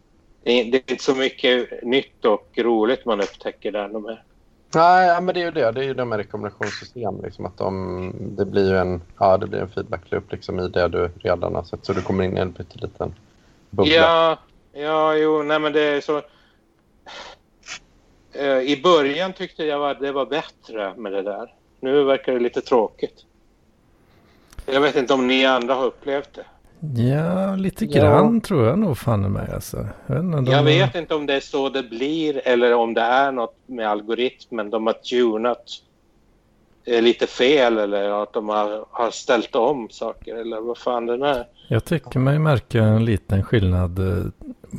det 0.44 0.50
är, 0.60 0.90
inte 0.90 1.04
så 1.04 1.14
mycket 1.14 1.82
nytt 1.82 2.24
och 2.24 2.48
roligt 2.56 3.04
man 3.04 3.20
upptäcker 3.20 3.72
där. 3.72 3.88
De 3.88 4.04
här. 4.04 4.22
Nej, 4.74 5.22
men 5.22 5.34
det 5.34 5.40
är 5.40 5.44
ju 5.44 5.50
det. 5.50 5.72
Det 5.72 5.80
är 5.80 5.84
ju 5.84 5.94
det 5.94 6.04
med 6.04 6.16
rekommendationssystem. 6.16 7.22
Liksom, 7.22 7.46
att 7.46 7.58
de, 7.58 8.12
det 8.36 8.44
blir 8.44 8.70
ju 8.70 8.78
en, 8.78 9.02
ja, 9.18 9.38
det 9.38 9.46
blir 9.46 9.60
en 9.60 9.68
feedback-loop 9.68 10.32
liksom, 10.32 10.60
i 10.60 10.68
det 10.68 10.88
du 10.88 11.10
redan 11.20 11.54
har 11.54 11.62
sett. 11.62 11.84
Så 11.84 11.92
du 11.92 12.02
kommer 12.02 12.24
in 12.24 12.36
i 12.36 12.40
en 12.40 12.54
liten 12.72 13.14
bubbla. 13.70 13.94
Ja, 13.94 14.38
ja 14.72 15.16
jo, 15.16 15.42
nej 15.42 15.58
men 15.58 15.72
det 15.72 15.80
är 15.80 16.00
så... 16.00 16.22
eh, 18.32 18.58
i 18.58 18.80
början 18.82 19.32
tyckte 19.32 19.64
jag 19.64 19.90
att 19.90 20.00
det 20.00 20.12
var 20.12 20.26
bättre 20.26 20.94
med 20.96 21.12
det 21.12 21.22
där. 21.22 21.54
Nu 21.80 22.04
verkar 22.04 22.32
det 22.32 22.38
lite 22.38 22.60
tråkigt. 22.60 23.24
Jag 24.66 24.80
vet 24.80 24.96
inte 24.96 25.14
om 25.14 25.26
ni 25.26 25.46
andra 25.46 25.74
har 25.74 25.84
upplevt 25.84 26.34
det. 26.34 26.44
Ja, 26.96 27.56
lite 27.56 27.86
grann 27.86 28.34
ja. 28.34 28.40
tror 28.46 28.66
jag 28.66 28.78
nog 28.78 28.98
fan 28.98 29.32
med. 29.32 29.50
Alltså. 29.54 29.88
Jag, 30.06 30.22
vet, 30.22 30.48
jag 30.48 30.62
vet 30.62 30.94
inte 30.94 31.14
om 31.14 31.26
det 31.26 31.34
är 31.34 31.40
så 31.40 31.68
det 31.68 31.82
blir 31.82 32.40
eller 32.44 32.74
om 32.74 32.94
det 32.94 33.00
är 33.00 33.32
något 33.32 33.56
med 33.66 33.88
algoritmen. 33.88 34.70
De 34.70 34.86
har 34.86 34.94
tunat 34.94 35.64
lite 36.86 37.26
fel 37.26 37.78
eller 37.78 38.22
att 38.22 38.32
de 38.32 38.48
har, 38.48 38.86
har 38.90 39.10
ställt 39.10 39.54
om 39.54 39.88
saker 39.90 40.34
eller 40.34 40.60
vad 40.60 40.78
fan 40.78 41.06
det 41.06 41.28
är. 41.28 41.46
Jag 41.68 41.84
tycker 41.84 42.18
mig 42.18 42.38
märka 42.38 42.82
en 42.82 43.04
liten 43.04 43.42
skillnad. 43.42 43.98
Eh, 43.98 44.24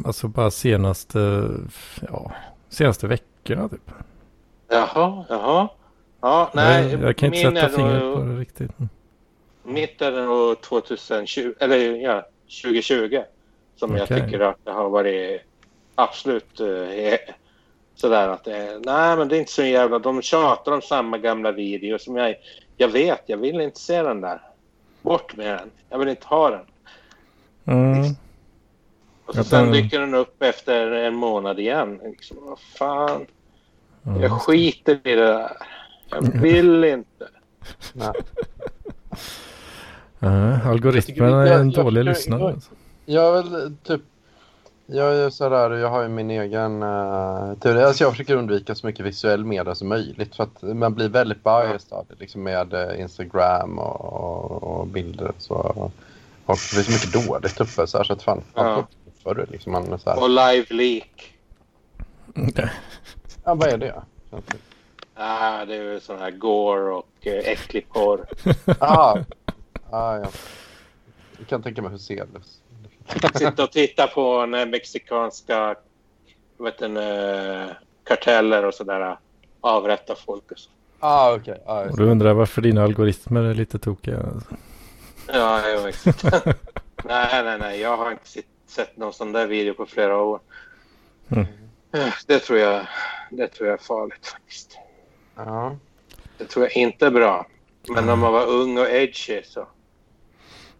alltså 0.05 0.27
bara 0.27 0.51
senaste, 0.51 1.49
ja, 2.09 2.31
senaste 2.69 3.07
veckorna 3.07 3.69
typ. 3.69 3.91
Jaha, 4.69 5.25
jaha. 5.29 5.67
Ja, 6.21 6.51
nej. 6.53 6.91
Jag, 6.91 7.01
jag 7.01 7.17
kan 7.17 7.33
inte 7.33 7.61
sätta 7.61 7.69
fingret 7.69 8.15
på 8.15 8.21
det 8.23 8.35
riktigt. 8.39 8.71
Mitt 9.65 10.01
är 10.01 10.11
det 10.11 10.25
nog 10.25 10.61
2020, 10.61 11.53
eller 11.59 11.77
ja, 11.77 12.27
2020. 12.63 13.21
Som 13.75 13.91
okay. 13.91 14.05
jag 14.09 14.25
tycker 14.25 14.39
att 14.39 14.57
det 14.63 14.71
har 14.71 14.89
varit 14.89 15.41
absolut 15.95 16.59
eh, 16.59 17.35
sådär 17.95 18.29
att 18.29 18.43
det, 18.43 18.79
nej 18.85 19.17
men 19.17 19.27
det 19.27 19.37
är 19.37 19.39
inte 19.39 19.51
så 19.51 19.63
jävla, 19.63 19.99
de 19.99 20.21
tjatar 20.21 20.71
om 20.71 20.81
samma 20.81 21.17
gamla 21.17 21.51
video 21.51 21.99
som 21.99 22.15
jag, 22.15 22.35
jag 22.77 22.87
vet, 22.87 23.21
jag 23.25 23.37
vill 23.37 23.61
inte 23.61 23.79
se 23.79 24.01
den 24.01 24.21
där. 24.21 24.41
Bort 25.01 25.35
med 25.35 25.47
den, 25.47 25.71
jag 25.89 25.99
vill 25.99 26.07
inte 26.07 26.27
ha 26.27 26.49
den. 26.49 26.65
Mm. 27.65 28.15
Och 29.25 29.35
så 29.35 29.43
sen 29.43 29.71
dyker 29.71 29.99
den 29.99 30.13
upp 30.13 30.43
efter 30.43 30.91
en 30.91 31.15
månad 31.15 31.59
igen. 31.59 31.99
Liksom, 32.03 32.37
vad 32.41 32.59
fan. 32.59 33.25
Mm. 34.05 34.21
Jag 34.21 34.31
skiter 34.31 34.93
i 34.93 35.15
det 35.15 35.15
där. 35.15 35.57
Jag 36.09 36.41
vill 36.41 36.83
inte. 36.83 37.27
Nej. 37.93 38.11
Uh, 40.25 40.67
algoritmerna 40.67 41.47
är 41.47 41.59
en 41.59 41.71
dålig 41.71 42.05
lyssnare. 42.05 42.55
Jag, 43.05 43.43
vill 43.43 43.75
typ 43.83 44.01
jag 44.87 45.15
är 45.15 45.29
sådär, 45.29 45.71
jag 45.71 45.89
har 45.89 46.01
ju 46.01 46.09
min 46.09 46.31
egen 46.31 46.83
uh, 46.83 47.53
teori. 47.53 47.83
Alltså 47.83 48.03
jag 48.03 48.11
försöker 48.11 48.35
undvika 48.35 48.75
så 48.75 48.87
mycket 48.87 49.05
visuell 49.05 49.45
media 49.45 49.75
som 49.75 49.87
möjligt 49.87 50.35
för 50.35 50.43
att 50.43 50.61
man 50.61 50.93
blir 50.93 51.09
väldigt 51.09 51.43
biased 51.43 51.93
av 51.93 52.05
det, 52.09 52.15
liksom 52.19 52.43
med 52.43 52.73
uh, 52.73 53.01
Instagram 53.01 53.79
och, 53.79 54.05
och, 54.05 54.63
och, 54.63 54.87
bilder 54.87 55.27
och 55.27 55.41
så. 55.41 55.91
Och 56.45 56.57
det 56.73 56.79
är 56.79 56.83
så 56.83 56.91
mycket 56.91 57.27
dåligt 57.27 57.61
uppe 57.61 57.87
så, 57.87 57.97
här, 57.97 58.03
så 58.03 58.13
att 58.13 58.23
fan, 58.23 58.41
ja. 58.53 58.87
förr 59.23 59.47
liksom. 59.51 59.71
Man, 59.71 59.99
så 59.99 60.09
här. 60.09 60.23
Och 60.23 60.29
live 60.29 60.65
leak. 60.69 61.37
ja, 63.43 63.55
vad 63.55 63.67
är 63.67 63.77
det? 63.77 64.03
Ah, 65.15 65.65
det 65.65 65.75
är 65.75 65.93
ju 65.93 65.99
sån 65.99 66.19
här 66.19 66.31
gore 66.31 66.93
och 66.93 67.27
uh, 67.27 67.33
äcklig 67.33 67.89
porr. 67.89 68.25
ah. 68.79 69.17
Ah, 69.95 70.17
ja. 70.17 70.29
Jag 71.37 71.47
kan 71.47 71.63
tänka 71.63 71.81
mig 71.81 71.91
hur 71.91 71.97
ser 71.97 72.25
det 72.25 73.39
Sitta 73.39 73.63
och 73.63 73.71
titta 73.71 74.07
på 74.07 74.45
när 74.45 74.65
mexikanska 74.65 75.75
vet 76.57 76.77
du, 76.77 76.85
eh, 76.85 77.67
karteller 78.03 78.65
och 78.65 78.73
sådär 78.73 79.17
avrätta 79.61 80.15
folk 80.15 80.51
och 80.51 80.59
så. 80.59 80.69
Ah, 80.99 81.35
okay. 81.35 81.57
ah, 81.65 81.83
och 81.83 81.97
du 81.97 82.03
undrar 82.03 82.33
varför 82.33 82.61
dina 82.61 82.83
algoritmer 82.83 83.43
är 83.43 83.53
lite 83.53 83.79
tokiga? 83.79 84.19
Ja, 85.27 85.61
jo, 85.73 85.87
exakt. 85.87 86.23
nej, 87.03 87.43
nej, 87.43 87.57
nej. 87.59 87.79
Jag 87.79 87.97
har 87.97 88.11
inte 88.11 88.41
sett 88.67 88.97
någon 88.97 89.13
sån 89.13 89.31
där 89.31 89.47
video 89.47 89.73
på 89.73 89.85
flera 89.85 90.17
år. 90.21 90.39
Mm. 91.29 91.45
Det, 92.27 92.39
tror 92.39 92.59
jag, 92.59 92.87
det 93.31 93.47
tror 93.47 93.69
jag 93.69 93.79
är 93.79 93.83
farligt 93.83 94.27
faktiskt. 94.27 94.77
Ja. 95.35 95.77
Det 96.37 96.45
tror 96.45 96.65
jag 96.65 96.77
inte 96.77 97.05
är 97.05 97.11
bra. 97.11 97.47
Men 97.89 98.09
om 98.09 98.19
man 98.19 98.33
var 98.33 98.45
ung 98.45 98.77
och 98.77 98.89
edgy 98.89 99.41
så 99.43 99.67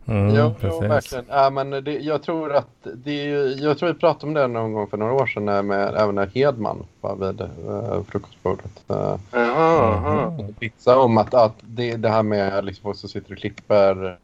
Mm, 0.07 0.35
ja, 0.35 0.53
ja, 0.61 0.79
verkligen. 0.79 1.25
Ja, 1.29 1.49
men 1.49 1.69
det, 1.69 1.99
jag 1.99 2.23
tror 2.23 2.53
att 2.53 2.87
det, 2.93 3.23
jag 3.59 3.77
tror 3.77 3.93
vi 3.93 3.99
pratade 3.99 4.27
om 4.27 4.33
det 4.33 4.47
någon 4.47 4.73
gång 4.73 4.87
för 4.87 4.97
några 4.97 5.13
år 5.13 5.27
sedan 5.27 5.45
när, 5.45 5.61
med, 5.61 5.95
även 5.95 6.15
när 6.15 6.27
Hedman 6.27 6.85
var 7.01 7.15
vid 7.15 7.41
uh, 7.41 8.03
frukostbordet. 8.03 8.83
Uh, 8.91 9.15
uh, 9.35 10.47
pizza 10.59 10.97
om 10.97 11.17
att, 11.17 11.33
att 11.33 11.55
det, 11.61 11.95
det 11.95 12.09
här 12.09 12.23
med 12.23 12.65
liksom, 12.65 12.83
folk 12.83 12.97
som 12.97 13.09
sitter 13.09 13.31
och 13.31 13.37
klipper 13.37 14.17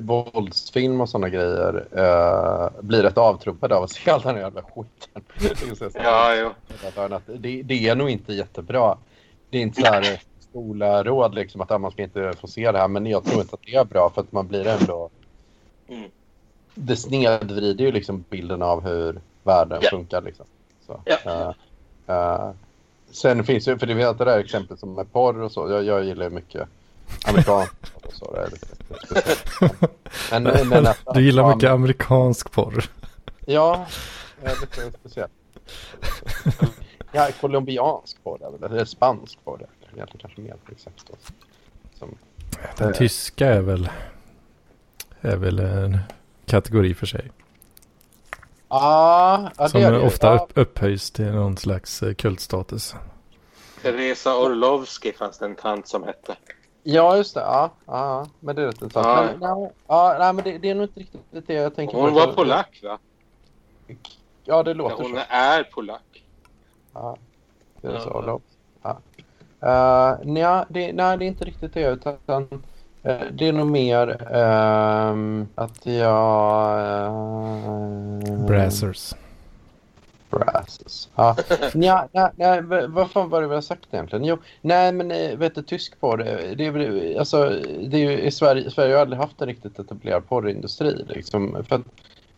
våldsfilm 0.00 1.00
och 1.00 1.08
sådana 1.08 1.28
grejer 1.28 1.74
uh, 1.76 2.82
blir 2.82 3.02
rätt 3.02 3.18
avtrubbade 3.18 3.76
av 3.76 3.82
att 3.82 3.90
se 3.90 4.10
all 4.10 4.20
den 4.20 4.34
här 4.34 4.42
jävla 4.42 4.62
skiten. 4.62 5.22
ja, 5.94 6.34
jo. 6.34 6.50
Det, 7.26 7.62
det 7.62 7.88
är 7.88 7.94
nog 7.94 8.10
inte 8.10 8.32
jättebra. 8.32 8.98
Det 9.50 9.58
är 9.58 9.62
inte 9.62 9.80
så 9.80 9.86
här 9.86 10.20
skola-råd 10.50 11.34
liksom 11.34 11.60
att 11.60 11.80
man 11.80 11.90
ska 11.90 12.02
inte 12.02 12.32
få 12.40 12.46
se 12.46 12.72
det 12.72 12.78
här. 12.78 12.88
Men 12.88 13.06
jag 13.06 13.24
tror 13.24 13.40
inte 13.40 13.54
att 13.54 13.62
det 13.66 13.74
är 13.74 13.84
bra 13.84 14.10
för 14.14 14.20
att 14.20 14.32
man 14.32 14.46
blir 14.46 14.66
ändå... 14.66 15.10
Mm. 15.88 16.10
Det 16.74 16.96
snedvrider 16.96 17.84
ju 17.84 17.92
liksom 17.92 18.24
bilden 18.30 18.62
av 18.62 18.84
hur 18.84 19.20
världen 19.42 19.82
yeah. 19.82 19.90
funkar. 19.90 20.22
Liksom. 20.22 20.46
Så, 20.86 21.00
yeah. 21.06 21.48
uh, 21.48 21.54
uh, 22.14 22.50
sen 23.10 23.44
finns 23.44 23.68
ju, 23.68 23.78
för 23.78 23.86
det 23.86 23.94
vet 23.94 24.18
det 24.18 24.24
där 24.24 24.38
exemplet 24.38 24.80
som 24.80 24.94
med 24.94 25.12
porr 25.12 25.40
och 25.40 25.52
så. 25.52 25.70
Jag, 25.70 25.84
jag 25.84 26.04
gillar 26.04 26.24
ju 26.24 26.30
mycket 26.30 26.68
amerikansk 27.26 27.74
och 27.94 28.12
så. 28.12 28.32
Det 28.32 28.40
är 28.40 28.50
lite, 28.50 28.66
men, 30.30 30.68
men 30.68 30.86
att, 30.86 30.98
du 31.14 31.22
gillar 31.22 31.54
mycket 31.54 31.70
amerikansk 31.70 32.52
porr? 32.52 32.84
Ja, 33.46 33.86
lite 34.60 34.90
speciellt. 34.98 35.32
Ja, 37.12 37.28
colombiansk 37.40 38.24
porr, 38.24 38.38
eller 38.64 38.84
spansk 38.84 39.44
porr 39.44 39.66
egentligen 39.96 40.20
kanske 40.20 40.40
mer 40.40 40.56
exakt. 40.72 41.06
Då. 41.06 41.14
Som, 41.98 42.18
Den 42.78 42.88
eh, 42.88 42.94
tyska 42.94 43.46
är 43.46 43.60
väl, 43.60 43.88
är 45.20 45.36
väl 45.36 45.58
en 45.58 45.98
kategori 46.46 46.94
för 46.94 47.06
sig. 47.06 47.30
Ah, 48.68 49.50
ja, 49.58 49.68
Som 49.68 49.80
det 49.80 49.90
det. 49.90 50.06
ofta 50.06 50.26
ja. 50.26 50.48
upphöjs 50.54 51.10
till 51.10 51.32
någon 51.32 51.56
slags 51.56 52.02
eh, 52.02 52.14
kultstatus. 52.14 52.94
Teresa 53.82 54.36
Orlovski 54.36 55.12
fanns 55.12 55.38
det 55.38 55.44
en 55.44 55.56
tant 55.56 55.88
som 55.88 56.02
hette. 56.02 56.36
Ja, 56.82 57.16
just 57.16 57.34
det. 57.34 57.40
Ja, 57.40 57.70
ja 57.86 58.26
men 58.40 58.56
det 58.56 58.62
är 58.62 58.66
rätt 58.66 58.82
intressant. 58.82 59.06
Ja. 59.06 59.48
Men, 59.48 59.60
nej, 59.60 59.72
ja, 59.86 60.16
nej, 60.18 60.32
men 60.32 60.44
det, 60.44 60.58
det, 60.58 60.70
är 60.70 60.74
nog 60.74 60.84
inte 60.84 61.00
riktigt 61.00 61.46
det 61.46 61.54
jag 61.54 61.74
tänker 61.74 61.96
hon 61.96 62.12
på. 62.12 62.18
Hon 62.18 62.26
var 62.26 62.34
polack, 62.34 62.80
va? 62.82 62.98
Ja, 64.44 64.62
det 64.62 64.74
låter 64.74 64.96
ja, 64.96 65.02
hon 65.02 65.04
så. 65.04 65.10
Hon 65.10 65.24
är 65.28 65.62
polack. 65.62 66.24
Ja, 66.92 67.16
det 67.80 67.88
är 67.88 67.98
så. 67.98 68.24
Ja. 68.26 68.40
Ja. 68.82 68.98
Uh, 69.62 70.16
nja, 70.24 70.66
det, 70.68 70.92
nej, 70.92 71.18
det 71.18 71.24
är 71.24 71.26
inte 71.26 71.44
riktigt 71.44 71.74
det. 71.74 71.86
Utan, 71.86 72.16
uh, 72.28 73.20
det 73.32 73.48
är 73.48 73.52
nog 73.52 73.66
mer 73.66 74.08
uh, 74.08 75.44
att 75.54 75.86
jag... 75.86 76.78
Uh, 78.28 78.46
Brassers. 78.46 79.14
Brassers. 80.30 81.08
Ja. 81.14 81.36
nja, 81.74 82.08
nej, 82.12 82.30
nej, 82.36 82.62
vad 82.88 83.10
fan 83.10 83.28
var 83.28 83.42
det 83.42 83.48
vi 83.48 83.54
har 83.54 83.62
sagt 83.62 83.88
egentligen? 83.94 84.24
Jo, 84.24 84.38
nej 84.60 84.92
men 84.92 85.08
vet 85.38 85.54
du, 85.54 85.62
tysk 85.62 86.00
porr, 86.00 86.16
det 86.56 86.66
är 86.66 87.18
alltså, 87.18 87.44
det 87.88 87.96
är 87.96 88.10
ju, 88.10 88.20
i 88.20 88.30
Sverige, 88.30 88.70
Sverige 88.70 88.94
har 88.94 89.00
aldrig 89.00 89.20
haft 89.20 89.40
en 89.40 89.48
riktigt 89.48 89.78
etablerad 89.78 90.28
porrindustri 90.28 91.04
liksom. 91.08 91.64
För 91.68 91.82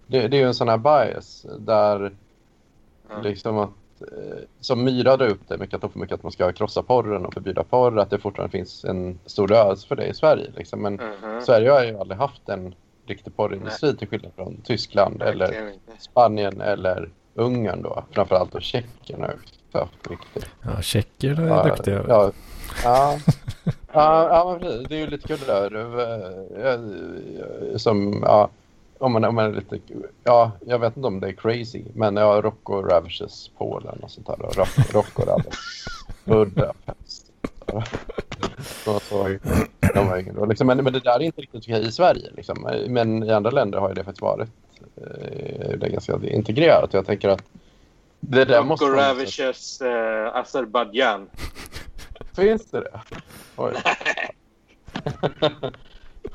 det, 0.07 0.29
det 0.29 0.37
är 0.37 0.41
ju 0.41 0.47
en 0.47 0.55
sån 0.55 0.69
här 0.69 0.79
bias 0.79 1.47
där 1.59 2.13
liksom 3.23 3.59
att 3.59 3.71
Eh, 3.71 3.82
som 4.61 4.85
Myra 4.85 5.17
drar 5.17 5.29
upp 5.29 5.49
det 5.49 5.59
mycket, 5.59 5.85
att, 5.85 5.95
mycket 5.95 6.15
att 6.15 6.23
man 6.23 6.33
ska 6.33 6.53
krossa 6.53 6.83
porren 6.83 7.27
och 7.27 7.35
förbjuda 7.35 7.65
porr, 7.65 7.99
att 7.99 8.11
det 8.11 8.19
fortfarande 8.19 8.53
finns 8.53 8.85
en 8.85 9.19
stor 9.27 9.49
rörelse 9.49 9.89
för 9.89 9.97
det 9.97 10.07
i 10.07 10.15
Sverige. 10.15 10.51
Liksom. 10.57 10.83
Men 10.83 11.01
mm 11.01 11.13
-hmm. 11.23 11.41
Sverige 11.41 11.71
har 11.71 11.85
ju 11.85 11.99
aldrig 11.99 12.19
haft 12.19 12.49
en 12.49 12.75
riktig 13.07 13.37
porrindustri 13.37 13.89
Nej. 13.89 13.99
till 13.99 14.09
skillnad 14.09 14.33
från 14.37 14.57
Tyskland 14.65 15.17
Nej, 15.19 15.29
eller 15.29 15.73
Spanien 15.99 16.61
eller 16.61 17.11
Ungern 17.35 17.83
då, 17.83 18.05
framförallt 18.11 18.55
och 18.55 18.63
Tjeckien 18.63 19.21
har 19.21 19.37
haft 19.73 20.11
riktigt. 20.11 20.47
Ja, 20.63 20.83
tjecker 20.83 21.41
är 21.41 21.47
ja, 21.47 21.65
duktiga. 21.65 22.05
Ja, 22.09 22.33
ja, 22.85 23.19
ja, 23.93 24.29
ja, 24.29 24.59
det 24.89 24.95
är 24.95 24.99
ju 24.99 25.07
lite 25.07 25.29
kul 25.29 25.39
där. 25.47 25.73
Som, 27.79 28.23
ja, 28.23 28.49
om 29.03 29.13
man, 29.13 29.25
om 29.25 29.35
man 29.35 29.45
är 29.45 29.53
lite, 29.53 29.79
ja, 30.25 30.53
jag 30.67 30.79
vet 30.79 30.97
inte 30.97 31.07
om 31.07 31.21
det 31.21 31.29
är 31.29 31.33
crazy, 31.33 31.85
men 31.95 32.17
ja, 32.17 32.41
Rocco 32.45 32.83
Ravishes 32.83 33.51
Polen 33.59 33.99
och 34.03 34.11
sånt 34.11 34.27
där. 34.27 34.37
Rock, 34.37 34.95
Rocco 34.95 35.23
Ravish 35.23 35.87
Budapest. 36.25 37.27
Så, 38.85 39.01
så, 39.01 39.39
de 39.95 40.09
var 40.09 40.19
ingen, 40.19 40.49
liksom, 40.49 40.67
men, 40.67 40.85
men 40.85 40.93
det 40.93 41.01
där 41.01 41.15
är 41.15 41.21
inte 41.21 41.41
riktigt 41.41 41.65
okej 41.65 41.89
i 41.89 41.93
Sverige. 41.93 42.31
Liksom. 42.37 42.69
Men 42.89 43.23
i 43.23 43.31
andra 43.31 43.51
länder 43.51 43.79
har 43.79 43.95
det 43.95 44.05
faktiskt 44.05 44.23
varit 44.23 44.49
eh, 44.97 45.79
det 45.79 45.87
är 45.87 45.91
ganska 45.91 46.19
integrerat. 46.23 46.95
Jag 46.95 47.07
tänker 47.07 47.29
att 47.29 47.43
det 48.21 48.45
där 48.45 48.57
Rocco 48.57 48.69
måste... 48.69 48.85
Ravishes 48.85 49.81
eh, 49.81 50.37
Azerbajdzjan. 50.37 51.29
Finns 52.37 52.71
det 52.71 52.81
det? 52.81 53.01
Oj. 53.57 53.75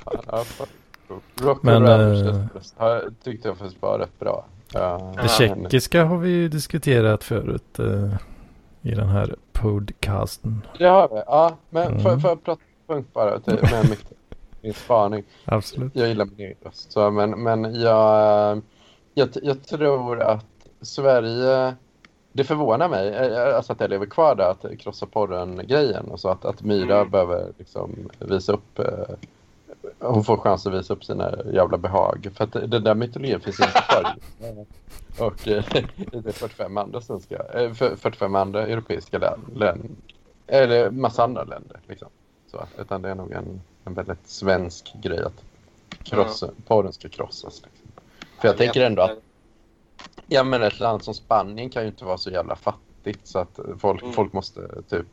Fan, 0.03 0.45
Rock 1.41 1.63
Men, 1.63 1.85
äh, 1.85 2.99
tyckte 3.23 3.47
jag 3.47 3.57
faktiskt 3.57 3.81
var 3.81 3.99
rätt 3.99 4.19
bra. 4.19 4.45
Uh, 4.75 5.15
det 5.23 5.29
tjeckiska 5.29 6.05
har 6.05 6.17
vi 6.17 6.29
ju 6.29 6.49
diskuterat 6.49 7.23
förut. 7.23 7.79
Uh, 7.79 8.13
i 8.87 8.91
den 8.91 9.09
här 9.09 9.35
podcasten. 9.53 10.67
Det 10.77 10.85
har 10.85 11.07
vi, 11.07 11.21
ja. 11.25 11.57
Men 11.69 11.87
mm. 11.87 11.99
får, 11.99 12.17
får 12.17 12.29
jag 12.29 12.43
prata 12.43 12.61
punkt 12.87 13.09
bara 13.13 13.39
till, 13.39 13.59
med 13.61 13.89
mitt, 13.89 14.05
min 14.61 14.73
spaning? 14.73 15.23
Absolut. 15.45 15.95
Jag 15.95 16.07
gillar 16.07 16.25
min 16.25 16.39
egen 16.39 16.57
röst. 16.61 16.91
Så, 16.91 17.11
men 17.11 17.43
men 17.43 17.81
jag, 17.81 18.61
jag, 19.13 19.29
jag 19.43 19.63
tror 19.63 20.21
att 20.21 20.45
Sverige 20.81 21.75
det 22.31 22.43
förvånar 22.43 22.89
mig 22.89 23.09
eh, 23.09 23.55
alltså 23.55 23.73
att 23.73 23.79
jag 23.79 23.89
lever 23.89 24.05
kvar 24.05 24.35
där, 24.35 24.51
att 24.51 24.79
krossa 24.79 25.05
porren-grejen. 25.05 26.05
Och 26.05 26.19
så 26.19 26.29
att, 26.29 26.45
att 26.45 26.63
Myra 26.63 26.97
mm. 26.97 27.09
behöver 27.09 27.53
liksom 27.57 28.09
visa 28.19 28.53
upp... 28.53 28.79
Eh, 28.79 29.15
hon 29.99 30.23
får 30.23 30.37
chans 30.37 30.67
att 30.67 30.73
visa 30.73 30.93
upp 30.93 31.03
sina 31.03 31.35
jävla 31.53 31.77
behag. 31.77 32.27
För 32.35 32.43
att 32.43 32.51
den 32.51 32.83
där 32.83 32.95
mytologin 32.95 33.39
finns 33.39 33.59
inte 33.59 33.83
kvar. 33.89 34.15
Och 35.27 35.47
eh, 35.47 35.63
det 36.11 36.27
är 36.27 36.31
45 36.31 36.77
andra 36.77 37.01
svenska, 37.01 37.35
eh, 37.35 37.73
45 37.73 38.35
andra 38.35 38.67
europeiska 38.67 39.17
länder. 39.17 39.79
Eller 40.47 40.89
massa 40.89 41.23
andra 41.23 41.43
länder. 41.43 41.79
Liksom. 41.87 42.07
Så, 42.51 42.65
utan 42.77 43.01
det 43.01 43.09
är 43.09 43.15
nog 43.15 43.31
en, 43.31 43.61
en 43.85 43.93
väldigt 43.93 44.27
svensk 44.27 44.93
grej 45.01 45.23
att 45.23 45.43
krossa, 46.03 46.45
mm. 46.45 46.61
porren 46.67 46.93
ska 46.93 47.09
krossas. 47.09 47.61
Liksom. 47.65 47.91
För 48.39 48.47
jag, 48.47 48.53
jag 48.53 48.57
tänker 48.57 48.81
ändå 48.81 49.01
att 49.01 49.19
Ja, 50.27 50.43
men 50.43 50.63
ett 50.63 50.79
land 50.79 51.03
som 51.03 51.13
Spanien 51.13 51.69
kan 51.69 51.81
ju 51.81 51.87
inte 51.87 52.05
vara 52.05 52.17
så 52.17 52.29
jävla 52.29 52.55
fattigt 52.55 53.27
så 53.27 53.39
att 53.39 53.59
folk, 53.79 54.01
mm. 54.01 54.13
folk 54.13 54.33
måste 54.33 54.81
typ 54.89 55.05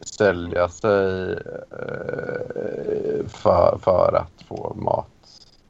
sälja 0.00 0.68
sig 0.68 1.32
eh, 1.32 3.26
för, 3.28 3.78
för 3.82 4.16
att 4.16 4.42
få 4.48 4.74
mat 4.76 5.06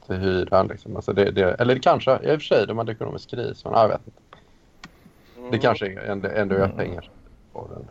till 0.07 0.17
hyran. 0.17 0.67
Liksom. 0.67 0.97
Alltså 0.97 1.13
det, 1.13 1.31
det, 1.31 1.43
eller 1.43 1.79
kanske, 1.79 2.11
i 2.13 2.37
och 2.37 2.41
för 2.41 2.47
sig, 2.47 2.67
de 2.67 2.79
hade 2.79 2.93
ekonomisk 2.93 3.31
kris, 3.31 3.65
men 3.65 3.75
jag 3.75 3.89
vet 3.89 4.01
inte. 4.07 4.21
Mm. 5.39 5.51
Det 5.51 5.59
kanske 5.59 6.01
ändå, 6.01 6.29
ändå 6.29 6.55
gör 6.55 6.69
pengar 6.69 7.11
på 7.53 7.71
den. 7.75 7.89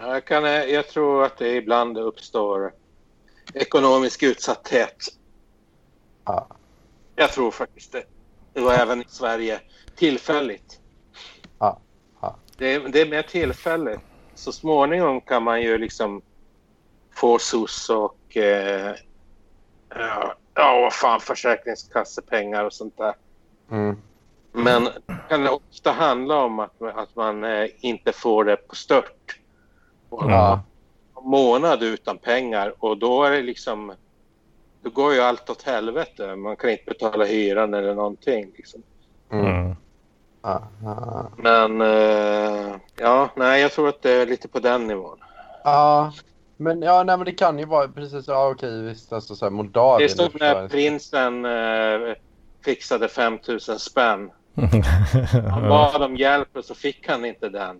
Jag, 0.00 0.24
kan, 0.24 0.44
jag 0.44 0.88
tror 0.88 1.24
att 1.24 1.36
det 1.38 1.56
ibland 1.56 1.98
uppstår 1.98 2.72
ekonomisk 3.54 4.22
utsatthet. 4.22 4.96
Ja. 6.24 6.46
Jag 7.16 7.32
tror 7.32 7.50
faktiskt 7.50 7.92
det 7.92 8.04
och 8.62 8.72
även 8.72 9.00
i 9.00 9.04
Sverige 9.08 9.60
tillfälligt. 9.96 10.80
Ja. 11.58 11.78
ja. 12.20 12.36
Det, 12.56 12.74
är, 12.74 12.80
det 12.88 13.00
är 13.00 13.08
mer 13.08 13.22
tillfälligt. 13.22 14.00
Så 14.38 14.52
småningom 14.52 15.20
kan 15.20 15.42
man 15.42 15.62
ju 15.62 15.78
liksom 15.78 16.22
få 17.14 17.38
SOS 17.38 17.90
och 17.90 18.36
eh, 18.36 18.94
ja, 20.54 20.80
vad 20.80 20.92
fan, 20.92 21.20
försäkringskassepengar 21.20 22.64
och 22.64 22.72
sånt 22.72 22.96
där. 22.96 23.14
Mm. 23.70 23.96
Men 24.52 24.84
det 24.84 25.18
kan 25.28 25.48
ofta 25.48 25.92
handla 25.92 26.36
om 26.36 26.58
att, 26.58 26.82
att 26.82 27.16
man 27.16 27.44
eh, 27.44 27.68
inte 27.80 28.12
får 28.12 28.44
det 28.44 28.56
på 28.56 28.74
stört. 28.74 29.38
Ja. 30.10 30.62
En 31.16 31.30
månad 31.30 31.82
utan 31.82 32.18
pengar 32.18 32.74
och 32.78 32.98
då 32.98 33.24
är 33.24 33.30
det 33.30 33.42
liksom 33.42 33.92
då 34.82 34.90
går 34.90 35.14
ju 35.14 35.20
allt 35.20 35.50
åt 35.50 35.62
helvete. 35.62 36.36
Man 36.36 36.56
kan 36.56 36.70
inte 36.70 36.84
betala 36.86 37.24
hyran 37.24 37.74
eller 37.74 37.94
någonting. 37.94 38.52
Liksom. 38.56 38.82
Mm. 39.30 39.76
Men 41.36 41.80
uh, 41.80 42.76
ja, 42.96 43.30
nej, 43.36 43.62
jag 43.62 43.72
tror 43.72 43.88
att 43.88 44.02
det 44.02 44.10
är 44.10 44.26
lite 44.26 44.48
på 44.48 44.58
den 44.58 44.86
nivån. 44.86 45.18
Ja, 45.64 46.12
men, 46.56 46.82
ja, 46.82 47.02
nej, 47.02 47.16
men 47.16 47.24
det 47.24 47.32
kan 47.32 47.58
ju 47.58 47.64
vara 47.64 47.88
precis. 47.88 48.28
Ja, 48.28 48.50
okej, 48.50 48.82
visst. 48.82 49.12
Alltså, 49.12 49.34
så 49.34 49.44
här, 49.44 49.50
Moldavien. 49.50 50.08
Det 50.08 50.14
stod 50.14 50.40
när 50.40 50.68
prinsen 50.68 51.44
uh, 51.44 52.14
fixade 52.64 53.08
5000 53.08 53.78
spänn. 53.78 54.30
Han 55.50 55.68
bad 55.68 56.02
om 56.02 56.16
hjälp 56.16 56.56
och 56.56 56.64
så 56.64 56.74
fick 56.74 57.08
han 57.08 57.24
inte 57.24 57.48
den. 57.48 57.76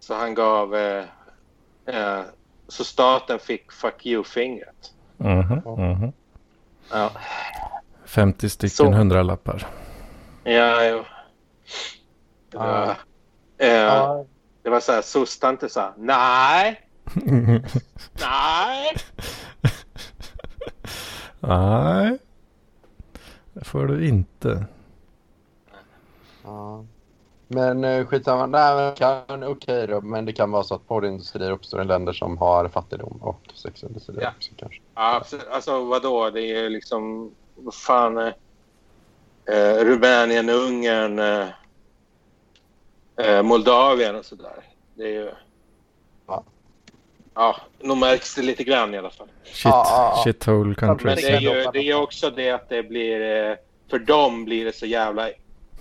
Så 0.00 0.14
han 0.14 0.34
gav... 0.34 0.74
Uh, 0.74 2.22
så 2.68 2.84
staten 2.84 3.38
fick 3.38 3.72
fuck 3.72 4.06
you-fingret. 4.06 4.92
Mm 5.18 5.42
-hmm, 5.42 5.78
mm 5.78 5.94
-hmm. 5.94 6.12
Ja. 6.90 7.10
50 8.04 8.48
stycken 8.48 8.70
Så. 8.70 8.90
hundralappar. 8.90 9.66
Ja, 10.44 10.84
jo. 10.84 11.04
Det 12.50 12.58
var, 12.58 12.96
ja. 13.58 13.66
Eh, 13.66 14.24
det 14.62 14.70
var 14.70 14.80
så 14.80 14.92
här, 14.92 15.02
sostan 15.02 15.58
sa 15.68 15.94
nej. 15.96 16.80
nej. 18.20 18.96
nej. 21.40 22.18
Det 23.52 23.64
får 23.64 23.86
du 23.86 24.08
inte. 24.08 24.66
Ja. 26.44 26.84
Men 27.48 27.84
uh, 27.84 28.06
skitsamma. 28.06 28.46
Nej, 28.46 28.94
kan, 28.96 29.24
okej 29.28 29.46
okay 29.46 29.86
då. 29.86 30.00
Men 30.00 30.24
det 30.24 30.32
kan 30.32 30.50
vara 30.50 30.62
så 30.62 30.74
att 30.74 30.88
porrindustrier 30.88 31.50
uppstår 31.50 31.82
i 31.82 31.84
länder 31.84 32.12
som 32.12 32.38
har 32.38 32.68
fattigdom 32.68 33.18
och 33.22 33.40
sexindustri 33.54 34.16
ja. 34.20 34.32
också 34.36 34.50
kanske. 34.56 34.80
Ja, 34.94 35.16
absolut. 35.16 35.46
Alltså 35.50 35.84
vadå? 35.84 36.30
Det 36.30 36.40
är 36.40 36.70
liksom... 36.70 37.34
Vad 37.54 37.74
fan... 37.74 38.32
Eh, 39.50 39.58
eh 39.58 39.84
Rumänien, 39.84 40.48
Ungern, 40.48 41.18
eh, 41.18 41.48
eh, 43.16 43.42
Moldavien 43.42 44.16
och 44.16 44.24
sådär. 44.24 44.64
Det 44.94 45.04
är 45.04 45.08
ju... 45.08 45.30
Ja. 46.26 46.44
Ja, 47.34 47.56
nog 47.78 47.98
märks 47.98 48.34
det 48.34 48.42
lite 48.42 48.64
grann 48.64 48.94
i 48.94 48.98
alla 48.98 49.10
fall. 49.10 49.28
Shit, 49.44 49.66
ah, 49.66 50.12
ah, 50.12 50.24
shit 50.24 50.44
hole 50.44 50.74
countries. 50.74 51.04
Men 51.04 51.16
det 51.16 51.28
är 51.28 51.40
ju 51.40 51.70
det 51.72 51.78
är 51.78 51.94
också 51.94 52.30
det 52.30 52.50
att 52.50 52.68
det 52.68 52.82
blir... 52.82 53.56
För 53.90 53.98
dem 53.98 54.44
blir 54.44 54.64
det 54.64 54.72
så 54.72 54.86
jävla... 54.86 55.28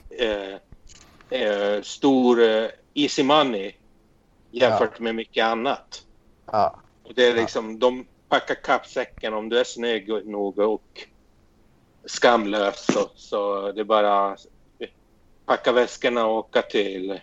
Eh, 0.10 0.56
eh, 1.30 1.82
stor 1.82 2.42
eh, 2.42 2.68
easy 2.94 3.24
money 3.24 3.74
jämfört 4.52 4.94
ja. 4.98 5.04
med 5.04 5.16
mycket 5.16 5.46
annat. 5.46 6.04
Ja. 6.46 6.80
Och 7.04 7.14
det 7.16 7.28
är 7.28 7.34
liksom, 7.34 7.72
ja. 7.72 7.78
de 7.78 8.06
packar 8.30 8.56
kappsäcken 8.56 9.34
om 9.34 9.50
du 9.50 9.60
är 9.60 9.64
snygg 9.64 10.26
nog 10.26 10.60
och 10.60 11.08
skamlös 12.06 12.86
så, 12.86 13.10
så 13.16 13.72
det 13.72 13.80
är 13.80 13.86
bara 13.86 14.38
packa 15.46 15.72
väskorna 15.72 16.26
och 16.26 16.38
åka 16.38 16.62
till 16.62 17.20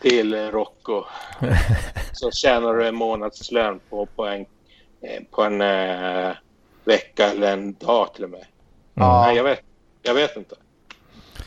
till 0.00 0.34
Rocco. 0.50 1.04
så 2.12 2.30
tjänar 2.30 2.74
du 2.74 2.86
en 2.86 2.94
månadslön 2.94 3.80
på, 3.90 4.06
på 4.06 4.26
en, 4.26 4.46
på 5.30 5.42
en 5.42 5.60
eh, 5.60 6.32
vecka 6.84 7.30
eller 7.30 7.52
en 7.52 7.72
dag 7.72 8.14
till 8.14 8.24
och 8.24 8.30
med. 8.30 8.46
Ja. 8.94 9.24
Nej, 9.26 9.36
jag 9.36 9.44
vet, 9.44 9.60
jag 10.02 10.14
vet 10.14 10.36
inte. 10.36 10.56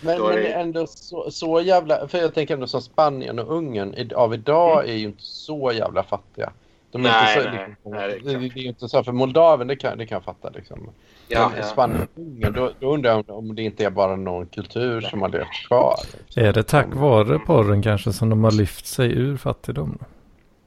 Men, 0.01 0.21
men 0.21 0.35
det... 0.35 0.53
ändå 0.53 0.87
så, 0.87 1.31
så, 1.31 1.61
jävla... 1.61 2.07
För 2.07 2.17
jag 2.17 2.33
tänker 2.33 2.53
ändå 2.53 2.67
som 2.67 2.81
Spanien 2.81 3.39
och 3.39 3.55
Ungern 3.57 4.11
av 4.15 4.33
idag 4.33 4.79
mm. 4.79 4.91
är 4.91 4.97
ju 4.97 5.05
inte 5.05 5.23
så 5.23 5.71
jävla 5.71 6.03
fattiga. 6.03 6.51
De 6.97 7.05
är 7.05 7.11
nej, 7.11 7.37
inte 7.37 7.43
så, 7.43 7.49
nej, 7.49 7.67
liksom, 7.67 7.91
nej, 7.91 8.21
det, 8.23 8.45
är, 8.45 8.53
det 8.53 8.59
är 8.59 8.67
inte 8.67 8.87
så. 8.87 9.03
För 9.03 9.11
Moldavien, 9.11 9.67
det 9.67 9.75
kan, 9.75 9.97
det 9.97 10.05
kan 10.05 10.15
jag 10.15 10.23
fatta. 10.23 10.49
Liksom. 10.49 10.89
Ja, 11.27 11.51
ja. 11.57 11.63
Spanien 11.63 12.07
och 12.45 12.53
då, 12.53 12.71
då 12.79 12.93
undrar 12.93 13.11
jag 13.11 13.29
om, 13.29 13.55
det 13.55 13.63
inte 13.63 13.85
är 13.85 13.89
bara 13.89 14.15
någon 14.15 14.45
kultur 14.45 15.01
som 15.01 15.21
har 15.21 15.29
levt 15.29 15.67
kvar. 15.67 15.95
Liksom. 16.17 16.43
Är 16.43 16.53
det 16.53 16.63
tack 16.63 16.87
vare 16.95 17.39
porren 17.39 17.81
kanske 17.81 18.13
som 18.13 18.29
de 18.29 18.43
har 18.43 18.51
lyft 18.51 18.87
sig 18.87 19.11
ur 19.11 19.37
fattigdom? 19.37 19.97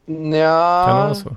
Ja, 0.07 0.87
kan 0.89 0.97
det 0.97 1.03
vara 1.03 1.15
så? 1.15 1.37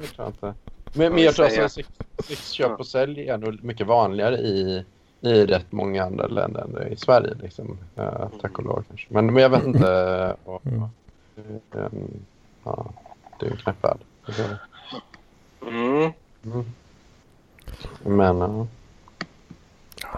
Det 0.00 0.06
tror 0.06 0.06
jag 0.16 0.28
inte. 0.28 0.54
Men, 0.92 1.12
men 1.12 1.22
jag 1.22 1.34
tror 1.34 1.64
att 1.64 1.72
sexköp 2.18 2.80
och 2.80 2.86
sälj 2.86 3.28
är 3.28 3.38
nog 3.38 3.64
mycket 3.64 3.86
vanligare 3.86 4.36
i 4.36 4.84
i 5.20 5.46
rätt 5.46 5.72
många 5.72 6.04
andra 6.04 6.26
länder 6.26 6.60
än 6.60 6.92
i 6.92 6.96
Sverige. 6.96 7.34
Liksom. 7.42 7.78
Uh, 7.98 8.28
tack 8.40 8.58
och 8.58 8.64
lov 8.64 8.84
kanske. 8.88 9.06
Men, 9.10 9.26
men 9.26 9.42
jag 9.42 9.50
vet 9.50 9.66
inte. 9.66 10.36
Och, 10.44 10.66
mm. 10.66 10.82
um, 11.72 12.24
ja, 12.64 12.86
det 13.40 13.46
är 13.46 13.50
en 13.50 13.56
knäpp 13.56 13.84
värld. 13.84 13.98
Mm. 15.62 16.12
Mm. 16.44 16.64
Men... 18.02 18.42
Uh, 18.42 18.66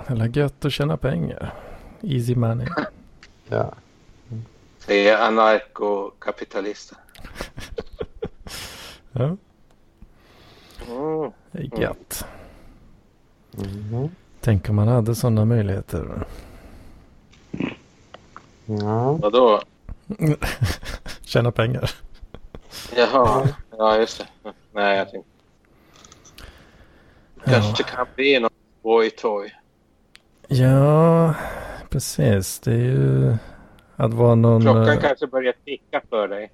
det 0.08 0.22
är 0.22 0.36
gött 0.38 0.64
att 0.64 0.72
tjäna 0.72 0.96
pengar. 0.96 1.54
Easy 2.02 2.34
money. 2.34 2.66
ja. 3.48 3.74
Det 4.86 5.08
är 5.08 5.26
anarkokapitalister. 5.26 6.98
ja. 9.12 9.36
Mm. 10.88 11.32
Det 11.52 11.58
är 11.58 11.80
gött. 11.80 12.24
Mm. 13.58 14.08
Tänk 14.40 14.68
om 14.68 14.76
man 14.76 14.88
hade 14.88 15.14
sådana 15.14 15.44
möjligheter. 15.44 16.26
Ja. 18.66 19.12
Vadå? 19.12 19.60
Tjäna 21.20 21.52
pengar. 21.52 21.90
Jaha, 22.96 23.48
ja 23.80 23.98
just 23.98 24.18
det. 24.18 24.52
Nej, 24.72 24.98
jag 24.98 25.10
tänkte. 25.10 25.30
Kanske 27.44 27.82
ja. 27.82 27.96
kan 27.96 28.06
bli 28.14 28.40
någon 28.40 28.50
boy 28.82 29.10
toy. 29.10 29.54
Ja, 30.48 31.34
precis. 31.90 32.60
Det 32.60 32.72
är 32.72 32.76
ju 32.76 33.36
att 33.96 34.14
vara 34.14 34.34
någon... 34.34 34.62
Klockan 34.62 34.88
eh, 34.88 35.00
kanske 35.00 35.26
börjar 35.26 35.54
ticka 35.64 36.00
för 36.10 36.28
dig. 36.28 36.50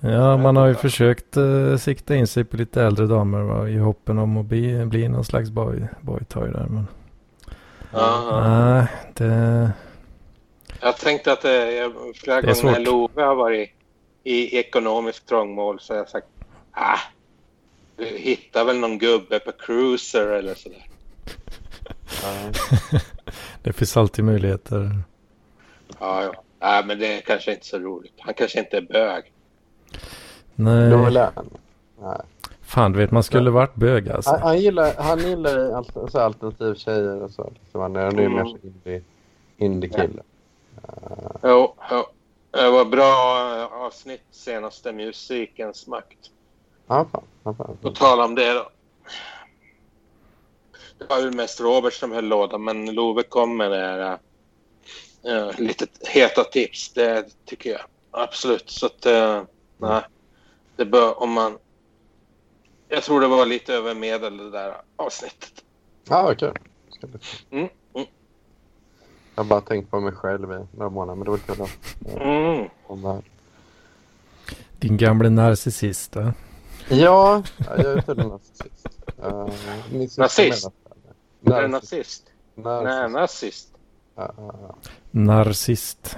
Ja, 0.00 0.36
man 0.36 0.56
har 0.56 0.66
ju 0.66 0.74
försökt 0.74 1.36
uh, 1.36 1.76
sikta 1.76 2.14
in 2.14 2.26
sig 2.26 2.44
på 2.44 2.56
lite 2.56 2.82
äldre 2.82 3.06
damer 3.06 3.42
va, 3.42 3.68
i 3.68 3.76
hoppen 3.76 4.18
om 4.18 4.36
att 4.36 4.46
bli, 4.46 4.84
bli 4.84 5.08
någon 5.08 5.24
slags 5.24 5.50
boy, 5.50 5.88
boy 6.00 6.24
toy 6.24 6.50
där. 6.50 6.66
Men... 6.68 6.86
Nej, 7.92 8.86
det... 9.14 9.72
Jag 10.80 10.96
tänkte 10.96 11.32
att 11.32 11.42
det, 11.42 11.92
flera 12.14 12.40
gånger 12.40 12.64
när 12.64 12.80
Love 12.80 13.22
har 13.22 13.34
varit 13.34 13.73
i 14.24 14.58
ekonomisk 14.58 15.26
trångmål 15.26 15.80
så 15.80 15.92
har 15.92 15.98
jag 15.98 16.08
sagt 16.08 16.26
ah, 16.70 16.98
du 17.96 18.04
hittar 18.04 18.64
väl 18.64 18.78
någon 18.78 18.98
gubbe 18.98 19.38
på 19.38 19.52
cruiser 19.52 20.28
eller 20.28 20.54
sådär. 20.54 20.86
det 23.62 23.72
finns 23.72 23.96
alltid 23.96 24.24
möjligheter. 24.24 24.98
Ja, 25.98 26.22
ja. 26.22 26.34
Nej, 26.60 26.84
men 26.86 26.98
det 26.98 27.18
är 27.18 27.20
kanske 27.20 27.52
inte 27.52 27.66
så 27.66 27.78
roligt. 27.78 28.14
Han 28.18 28.34
kanske 28.34 28.58
inte 28.58 28.76
är 28.76 28.80
bög. 28.80 29.32
Nej. 30.54 30.90
Han. 31.34 31.50
Nej. 32.00 32.20
Fan, 32.62 32.92
du 32.92 32.98
vet 32.98 33.10
man 33.10 33.22
skulle 33.22 33.50
varit 33.50 33.74
bög 33.74 34.08
alltså. 34.08 34.30
Han, 34.30 34.42
han 34.42 34.60
gillar, 34.60 34.94
han 34.98 35.18
gillar 35.18 35.70
alltså, 35.70 36.18
alternativ 36.18 36.74
tjejer 36.74 37.22
och 37.22 37.30
så. 37.30 37.52
Liksom. 37.62 37.80
Han 37.80 37.96
är 37.96 38.08
mm. 38.08 38.32
mer 38.32 38.56
indie, 38.62 39.02
indie-kille. 39.56 40.22
Uh. 40.76 41.36
Jo, 41.42 41.74
jo. 41.90 42.04
Det 42.54 42.70
var 42.70 42.84
bra 42.84 43.14
avsnitt 43.72 44.24
senaste 44.30 44.92
Musikens 44.92 45.86
makt. 45.86 46.30
Ja, 46.86 47.08
fan. 47.12 47.24
Ja, 47.44 47.54
fan. 47.54 47.76
På 47.82 47.90
tal 47.90 48.20
om 48.20 48.34
det 48.34 48.52
då. 48.52 48.68
Det 50.98 51.04
var 51.04 51.20
ju 51.20 51.30
mest 51.30 51.60
Robert 51.60 51.92
som 51.92 52.12
höll 52.12 52.24
lådan, 52.24 52.64
men 52.64 52.94
Love 52.94 53.22
kom 53.22 53.56
med 53.56 53.70
det 53.70 53.76
här 53.76 54.18
uh, 55.28 55.60
lite 55.60 55.86
heta 56.00 56.44
tips. 56.44 56.92
Det 56.92 57.26
tycker 57.44 57.70
jag 57.70 57.80
absolut. 58.10 58.70
Så 58.70 58.86
att, 58.86 59.06
uh, 59.06 59.42
nej. 59.78 60.02
Det 60.76 60.84
bör, 60.84 61.22
om 61.22 61.32
man... 61.32 61.58
Jag 62.88 63.02
tror 63.02 63.20
det 63.20 63.26
var 63.26 63.46
lite 63.46 63.74
över 63.74 63.94
medel 63.94 64.36
det 64.36 64.50
där 64.50 64.76
avsnittet. 64.96 65.64
Ja, 66.08 66.32
okej. 66.32 66.52
Okay. 67.02 67.20
Mm. 67.50 67.68
Jag 69.34 69.44
har 69.44 69.48
bara 69.48 69.60
tänkt 69.60 69.90
på 69.90 70.00
mig 70.00 70.12
själv 70.12 70.52
i 70.52 70.76
några 70.76 70.90
månader, 70.90 71.16
men 71.16 71.24
det 71.24 71.30
var 71.30 71.38
kul 71.38 71.62
att... 71.62 72.20
Mm. 72.22 72.68
Om 72.86 73.22
Din 74.78 74.96
gamla 74.96 75.30
narcissist, 75.30 76.16
va? 76.16 76.34
Ja, 76.88 77.42
jag 77.66 77.80
är 77.80 78.00
tydligen 78.00 78.30
narcissist. 78.30 78.88
Uh, 79.24 79.48
nazist? 80.18 80.70
Är 81.46 81.62
du 81.62 81.68
nazist? 81.68 82.24
Nej, 82.54 83.08
nazist. 83.10 83.68
Uh, 84.18 84.24
uh, 84.38 84.70
Narcist. 85.10 86.16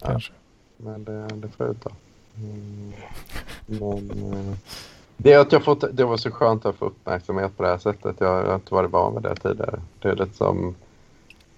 Kanske. 0.00 0.32
Men 0.76 1.04
det, 1.04 1.26
det 1.26 1.48
får 1.48 1.66
jag 1.66 1.80
ta. 1.80 1.90
Mm. 2.36 2.92
Men, 3.66 4.32
uh, 4.34 4.54
det, 5.16 5.34
att 5.34 5.52
jag 5.52 5.64
fått, 5.64 5.84
det 5.92 6.04
var 6.04 6.16
så 6.16 6.30
skönt 6.30 6.66
att 6.66 6.76
få 6.76 6.84
uppmärksamhet 6.84 7.56
på 7.56 7.62
det 7.62 7.68
här 7.68 7.78
sättet. 7.78 8.16
Jag, 8.18 8.40
jag 8.40 8.46
har 8.46 8.54
inte 8.54 8.74
varit 8.74 8.90
van 8.90 9.14
med 9.14 9.22
det 9.22 9.36
tidigare. 9.36 9.80
Det 9.98 10.08
är 10.08 10.16
lite 10.16 10.36
som... 10.36 10.74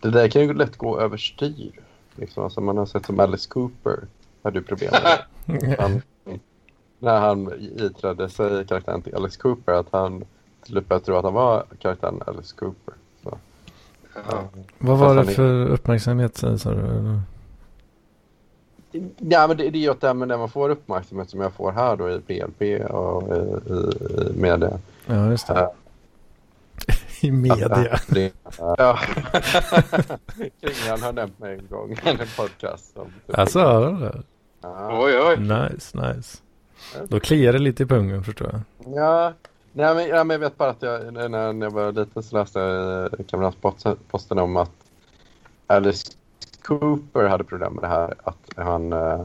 Det 0.01 0.11
där 0.11 0.29
kan 0.29 0.43
ju 0.43 0.55
lätt 0.55 0.77
gå 0.77 1.01
överstyr. 1.01 1.81
Liksom, 2.17 2.45
alltså 2.45 2.61
man 2.61 2.79
har 2.79 2.87
sett 2.87 3.07
som 3.07 3.21
Alice 3.21 3.49
Cooper 3.49 3.99
hade 4.43 4.59
ju 4.59 4.65
problem 4.65 4.91
med 4.93 5.19
det. 5.59 6.03
när 6.99 7.21
han 7.21 7.53
iträdde 7.77 8.29
sig 8.29 8.67
karaktären 8.67 9.03
till 9.03 9.15
Alice 9.15 9.41
Cooper 9.41 9.73
att 9.73 9.87
han 9.91 10.19
till 10.63 10.73
slut 10.73 10.89
började 10.89 11.05
tro 11.05 11.17
att 11.17 11.25
han 11.25 11.35
var 11.35 11.65
karaktären 11.79 12.23
Alice 12.27 12.55
Cooper. 12.57 12.95
Så. 13.23 13.39
Ja. 14.15 14.45
Vad 14.79 14.99
var 14.99 15.15
det 15.15 15.25
för 15.25 15.67
uppmärksamhet 15.67 16.37
sa 16.37 16.71
du? 16.71 17.21
Ja, 19.19 19.47
men 19.47 19.57
det, 19.57 19.71
det 19.71 19.79
är 19.79 19.83
ju 19.83 19.91
att 19.91 20.01
det 20.01 20.15
när 20.15 20.39
man 20.39 20.49
får 20.49 20.69
uppmärksamhet 20.69 21.31
som 21.31 21.41
jag 21.41 21.53
får 21.53 21.73
här 21.73 21.97
då 21.97 22.11
i 22.11 22.19
BLP 22.19 22.91
och 22.91 23.37
i, 23.37 23.41
i, 23.73 23.91
i 24.23 24.41
media. 24.41 24.79
Ja, 25.07 25.31
just 25.31 25.47
det. 25.47 25.71
I 27.21 27.31
media. 27.31 27.99
Det, 28.07 28.33
ja. 28.59 28.99
Kringlan 30.61 31.03
har 31.03 31.13
nämnt 31.13 31.39
mig 31.39 31.59
en 31.59 31.67
gång 31.71 31.93
i 31.93 32.09
en 32.09 32.19
podcast. 32.37 32.95
Typ 32.95 33.39
alltså, 33.39 33.59
ja. 34.63 35.01
Oj, 35.03 35.19
oj. 35.19 35.37
Nice, 35.37 35.99
nice. 35.99 36.39
Då 37.09 37.21
kliar 37.21 37.53
det 37.53 37.59
lite 37.59 37.83
i 37.83 37.87
pungen 37.87 38.25
förstår 38.25 38.51
jag. 38.53 38.95
Ja, 38.97 39.33
Nej, 39.73 39.95
men, 39.95 40.09
ja, 40.09 40.25
men 40.25 40.35
jag 40.35 40.39
vet 40.39 40.59
bara 40.59 40.71
att 40.71 40.83
jag, 40.83 41.13
när, 41.13 41.29
när 41.29 41.67
jag 41.67 41.71
var 41.71 41.93
liten 41.93 42.23
så 42.23 42.39
läste 42.39 42.59
jag 42.61 43.21
i 43.21 43.25
Kamratsposten 43.25 44.39
om 44.39 44.57
att 44.57 44.71
Alice 45.67 46.13
Cooper 46.63 47.25
hade 47.25 47.45
problem 47.45 47.73
med 47.73 47.85
det 47.85 47.89
här. 47.89 48.15
Att 48.25 48.53
han, 48.57 48.93
eh, 48.93 49.25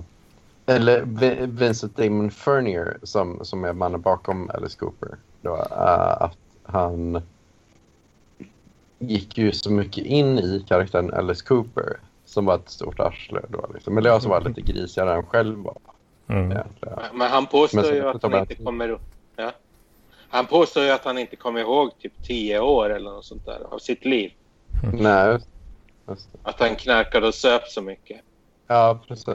eller 0.65 1.01
Vincent 1.47 1.97
Damon 1.97 2.31
Furnier 2.31 2.97
som, 3.03 3.39
som 3.45 3.63
är 3.63 3.73
mannen 3.73 4.01
bakom 4.01 4.49
Alice 4.53 4.77
Cooper. 4.79 5.17
Då, 5.41 5.55
uh, 5.55 6.21
att 6.21 6.37
han 6.63 7.21
gick 8.99 9.37
ju 9.37 9.51
så 9.51 9.71
mycket 9.71 10.05
in 10.05 10.39
i 10.39 10.65
karaktären 10.67 11.13
Alice 11.13 11.45
Cooper 11.45 11.99
som 12.25 12.45
var 12.45 12.55
ett 12.55 12.69
stort 12.69 12.99
arsle 12.99 13.41
då. 13.49 13.69
Liksom. 13.73 13.97
Eller 13.97 14.09
jag 14.09 14.21
som 14.21 14.31
var 14.31 14.41
lite 14.41 14.61
grisigare 14.61 15.15
än 15.15 15.25
själv 15.25 15.57
var. 15.57 15.77
Mm. 16.27 16.57
Men 17.13 17.31
han 17.31 17.45
påstår 17.45 17.85
ju 17.85 18.07
att 18.07 18.23
han 18.23 18.33
inte 18.33 18.55
kommer... 18.55 18.99
Ja. 19.35 19.51
Han 20.29 20.45
påstår 20.45 20.83
ju 20.83 20.91
att 20.91 21.05
han 21.05 21.17
inte 21.17 21.35
kommer 21.35 21.59
ihåg 21.59 21.99
typ 21.99 22.23
tio 22.23 22.59
år 22.59 22.89
eller 22.89 23.11
något 23.11 23.25
sånt 23.25 23.45
där 23.45 23.59
av 23.71 23.79
sitt 23.79 24.05
liv. 24.05 24.31
Mm. 24.83 24.95
Nej, 24.95 25.39
Att 26.43 26.59
han 26.59 26.75
knarkade 26.75 27.27
och 27.27 27.35
söp 27.35 27.67
så 27.67 27.81
mycket. 27.81 28.21
Ja, 28.67 28.99
precis. 29.07 29.27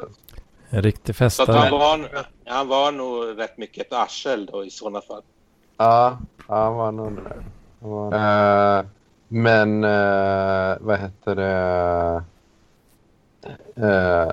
En 0.70 0.82
riktig 0.82 1.16
festare. 1.16 1.46
Så 1.46 1.52
han, 1.52 1.70
var, 1.70 2.26
han 2.44 2.68
var 2.68 2.92
nog 2.92 3.38
rätt 3.38 3.58
mycket 3.58 3.86
ett 3.86 3.92
arsel 3.92 4.46
då 4.46 4.64
i 4.64 4.70
sådana 4.70 5.00
fall. 5.00 5.22
Ja, 5.76 6.18
han 6.46 6.74
var 6.74 6.92
nog 6.92 7.12
det. 7.12 7.44
Var... 7.78 8.14
Uh, 8.78 8.86
men 9.32 9.84
uh, 9.84 10.76
vad 10.80 10.98
heter 10.98 11.34
det? 11.34 12.22
Uh, 13.78 14.30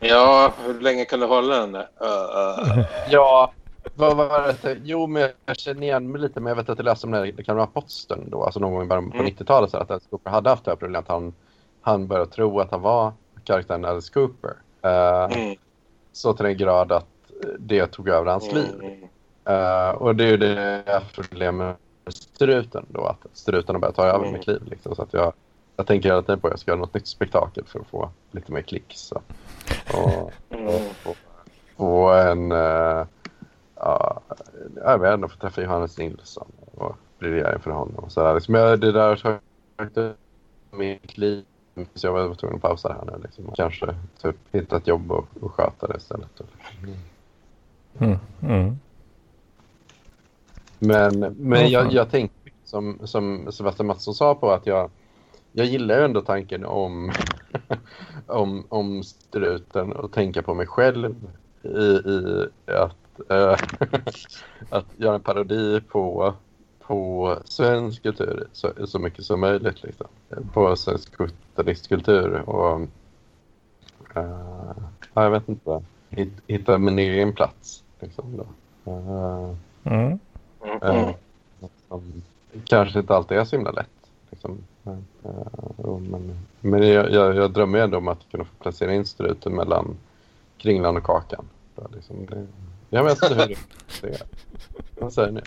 Ja, 0.00 0.52
hur 0.64 0.80
länge 0.80 1.04
kan 1.04 1.20
du 1.20 1.26
hålla 1.26 1.56
den 1.56 1.72
där? 1.72 1.88
Uh. 2.02 2.84
Ja, 3.10 3.52
vad 3.96 4.16
var 4.16 4.54
det? 4.62 4.78
Jo, 4.84 5.06
men 5.06 5.28
jag 5.46 5.56
känner 5.56 5.82
igen 5.82 6.12
mig 6.12 6.20
lite, 6.20 6.40
men 6.40 6.50
jag 6.50 6.56
vet 6.56 6.68
att 6.68 6.78
jag 6.78 6.84
läste 6.84 7.06
om 7.06 7.12
det, 7.12 7.32
det 7.32 7.42
kan 7.42 7.56
vara 7.56 7.66
posten 7.66 8.30
då, 8.30 8.44
alltså 8.44 8.60
någon 8.60 8.72
gång 8.72 8.82
i 8.82 8.86
början 8.86 9.10
på 9.10 9.16
mm. 9.16 9.26
90-talet, 9.32 9.70
så 9.70 9.76
att 9.76 9.90
Alice 9.90 10.06
Cooper 10.10 10.30
hade 10.30 10.50
haft 10.50 10.64
det 10.64 10.70
här 10.70 10.76
problemet. 10.76 11.08
Han, 11.08 11.34
han 11.80 12.06
började 12.06 12.30
tro 12.30 12.60
att 12.60 12.70
han 12.70 12.80
var 12.80 13.12
karaktären 13.44 13.84
Alice 13.84 14.12
Cooper. 14.12 14.50
Uh, 14.84 15.38
mm. 15.38 15.56
Så 16.12 16.32
till 16.32 16.44
den 16.44 16.56
grad 16.56 16.92
att 16.92 17.06
det 17.58 17.86
tog 17.86 18.08
över 18.08 18.30
hans 18.30 18.52
mm. 18.52 18.62
liv. 18.80 19.08
Uh, 19.50 19.90
och 19.90 20.16
det 20.16 20.24
är 20.24 20.28
ju 20.28 20.36
det 20.36 21.02
problemet 21.14 21.76
med 22.04 22.14
struten 22.14 22.86
då, 22.88 23.06
att 23.06 23.26
struten 23.32 23.74
har 23.74 23.80
börjat 23.80 23.96
ta 23.96 24.04
över 24.06 24.18
mm. 24.18 24.32
mitt 24.32 24.46
liv. 24.46 24.62
Liksom, 24.64 24.94
så 24.94 25.02
att 25.02 25.12
jag, 25.12 25.32
jag 25.76 25.86
tänker 25.86 26.08
hela 26.08 26.22
tiden 26.22 26.40
på 26.40 26.46
att 26.46 26.52
jag 26.52 26.60
ska 26.60 26.70
göra 26.70 26.80
något 26.80 26.94
nytt 26.94 27.06
spektakel 27.06 27.64
för 27.66 27.80
att 27.80 27.86
få 27.86 28.10
lite 28.30 28.52
mer 28.52 28.62
klick. 28.62 28.92
Så. 28.96 29.20
Och, 29.94 30.32
och, 31.04 31.16
och 31.76 32.18
en... 32.18 32.52
Uh, 32.52 33.06
uh, 33.76 34.18
jag 34.84 34.98
vet 34.98 35.14
inte, 35.14 35.28
få 35.28 35.36
träffa 35.36 35.62
Johannes 35.62 35.98
Nilsson 35.98 36.52
och 36.74 36.96
bli 37.18 37.30
regering 37.30 37.60
för 37.60 37.70
honom. 37.70 38.10
Så 38.10 38.22
där. 38.22 38.34
Liksom, 38.34 38.54
jag, 38.54 38.80
det 38.80 38.92
där 38.92 39.08
har 39.08 39.40
tagit 39.76 39.96
upp 39.96 40.16
mitt 40.70 41.18
liv. 41.18 41.44
Så 41.94 42.06
jag 42.06 42.12
var 42.12 42.34
tvungen 42.34 42.56
att 42.56 42.62
pausa 42.62 42.88
det 42.88 42.94
här 42.94 43.04
nu. 43.04 43.22
Liksom. 43.22 43.52
Kanske 43.54 43.94
typ, 44.22 44.36
hitta 44.52 44.76
ett 44.76 44.86
jobb 44.86 45.12
och, 45.12 45.26
och 45.40 45.54
sköta 45.54 45.86
det 45.86 45.96
istället. 45.96 46.40
Mm. 47.98 48.18
Mm. 48.42 48.78
Men, 50.84 51.20
men 51.38 51.70
jag, 51.70 51.92
jag 51.92 52.10
tänkte 52.10 52.50
som, 52.64 52.98
som 53.04 53.52
Sebastian 53.52 53.86
Mattsson 53.86 54.14
sa 54.14 54.34
på 54.34 54.50
att 54.50 54.66
jag, 54.66 54.90
jag 55.52 55.66
gillar 55.66 55.98
ju 55.98 56.04
ändå 56.04 56.20
tanken 56.20 56.64
om, 56.64 57.12
om, 58.26 58.66
om 58.68 59.02
struten 59.02 59.92
och 59.92 60.12
tänka 60.12 60.42
på 60.42 60.54
mig 60.54 60.66
själv 60.66 61.14
i, 61.62 62.10
i 62.10 62.48
att, 62.66 63.30
äh, 63.30 63.58
att 64.70 64.86
göra 64.96 65.14
en 65.14 65.20
parodi 65.20 65.80
på, 65.80 66.34
på 66.80 67.36
svensk 67.44 68.02
kultur 68.02 68.46
så, 68.52 68.72
så 68.86 68.98
mycket 68.98 69.24
som 69.24 69.40
möjligt. 69.40 69.82
Liksom. 69.82 70.06
På 70.52 70.76
svensk 70.76 71.16
kulturistkultur 71.16 72.48
och 72.48 72.80
äh, 74.14 74.76
jag 75.14 75.30
vet 75.30 75.48
inte, 75.48 75.82
hitta 76.46 76.78
min 76.78 76.98
egen 76.98 77.32
plats. 77.32 77.84
Liksom, 78.00 78.36
då. 78.36 78.46
Äh, 78.92 79.54
mm. 79.84 80.18
Äh, 80.64 81.10
som 81.88 82.22
kanske 82.64 82.98
inte 82.98 83.14
alltid 83.14 83.38
är 83.38 83.44
så 83.44 83.56
himla 83.56 83.70
lätt. 83.70 83.88
Liksom. 84.30 84.58
Men, 84.82 85.04
uh, 85.26 85.98
men, 85.98 86.38
men 86.60 86.88
jag, 86.88 87.12
jag, 87.12 87.36
jag 87.36 87.50
drömmer 87.50 87.78
ändå 87.78 87.98
om 87.98 88.08
att 88.08 88.30
kunna 88.30 88.44
få 88.44 88.50
placera 88.62 88.94
in 88.94 89.06
struten 89.06 89.54
mellan 89.54 89.96
kringlan 90.58 90.96
och 90.96 91.04
kakan. 91.04 91.48
Liksom 91.94 92.26
det, 92.26 92.46
jag 92.90 93.04
vet 93.04 93.22
inte 93.22 93.34
hur 93.34 93.56
det 94.02 94.08
är. 94.08 94.22
Vad 94.98 95.12
säger 95.12 95.30
ni? 95.30 95.40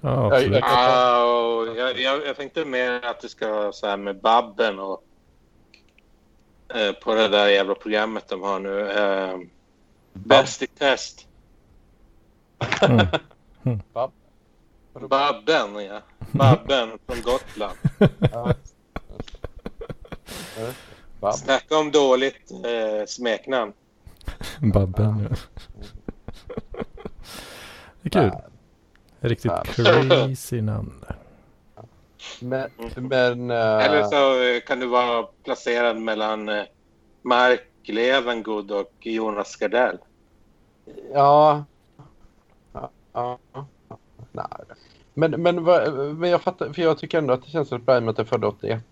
Ja, 0.00 0.40
jag, 0.40 0.42
jag, 0.42 1.76
jag, 1.76 2.00
jag, 2.00 2.26
jag 2.26 2.36
tänkte 2.36 2.64
mer 2.64 3.04
att 3.04 3.20
det 3.20 3.28
ska 3.28 3.52
vara 3.52 3.72
så 3.72 3.86
här 3.86 3.96
med 3.96 4.20
Babben 4.20 4.78
och 4.78 5.04
eh, 6.74 6.92
på 6.92 7.14
det 7.14 7.28
där 7.28 7.48
jävla 7.48 7.74
programmet 7.74 8.28
de 8.28 8.42
har 8.42 8.60
nu. 8.60 8.90
Eh, 8.90 9.38
Bäst 10.12 10.62
i 10.62 10.66
test. 10.66 11.26
Mm. 12.82 13.06
Mm. 13.68 13.80
Babben, 15.08 15.84
ja. 15.84 16.02
Babben 16.32 16.98
från 17.06 17.22
Gotland. 17.22 17.78
Bab. 21.20 21.34
Snacka 21.34 21.78
om 21.78 21.90
dåligt 21.90 22.50
eh, 22.50 23.06
smeknamn. 23.06 23.72
Babben, 24.60 25.28
ja. 25.30 25.36
Det 28.02 28.16
är 28.16 28.30
kul. 28.30 28.32
Riktigt 29.20 29.50
Bab. 29.50 29.66
crazy 29.66 30.60
namn. 30.60 31.04
Men, 32.40 32.70
men 32.96 33.50
Eller 33.50 34.00
eh, 34.00 34.08
så 34.08 34.42
eh, 34.42 34.60
kan 34.60 34.80
du 34.80 34.86
vara 34.86 35.22
placerad 35.44 35.96
mellan 35.96 36.48
eh, 36.48 36.64
Mark 37.22 37.68
Levengood 37.82 38.70
och 38.70 38.92
Jonas 39.00 39.56
Gardell. 39.56 39.98
ja. 41.12 41.64
Ja. 43.52 43.66
Nej. 44.32 44.46
Men, 45.14 45.42
men, 45.42 45.64
men 46.18 46.30
jag 46.30 46.42
fattar, 46.42 46.72
för 46.72 46.82
jag 46.82 46.98
tycker 46.98 47.18
ändå 47.18 47.34
att 47.34 47.44
det 47.44 47.50
känns 47.50 47.70
med 47.70 47.88
att 47.88 48.04
jag 48.04 48.18
är 48.18 48.24
född 48.24 48.44
81. 48.44 48.82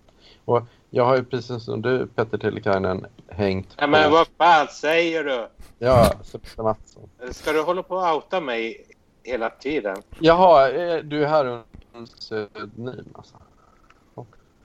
Och 0.44 0.62
jag 0.90 1.04
har 1.04 1.16
ju 1.16 1.24
precis 1.24 1.64
som 1.64 1.82
du 1.82 2.06
Petter 2.06 2.38
Tillikainen 2.38 3.06
hängt 3.28 3.74
Ja, 3.78 3.86
men 3.86 4.12
vad 4.12 4.26
fan 4.38 4.68
säger 4.68 5.24
du? 5.24 5.48
Ja, 5.78 6.12
Sebastian 6.22 6.64
Mattsson. 6.64 7.10
Ska 7.30 7.52
du 7.52 7.62
hålla 7.62 7.82
på 7.82 7.96
och 7.96 8.14
outa 8.14 8.40
mig 8.40 8.86
hela 9.22 9.50
tiden? 9.50 9.96
Jaha, 10.18 10.70
eh, 10.70 11.02
du 11.02 11.22
är 11.24 11.28
här 11.28 11.62
under 11.92 12.12
pseudonym 12.16 13.08
alltså. 13.14 13.36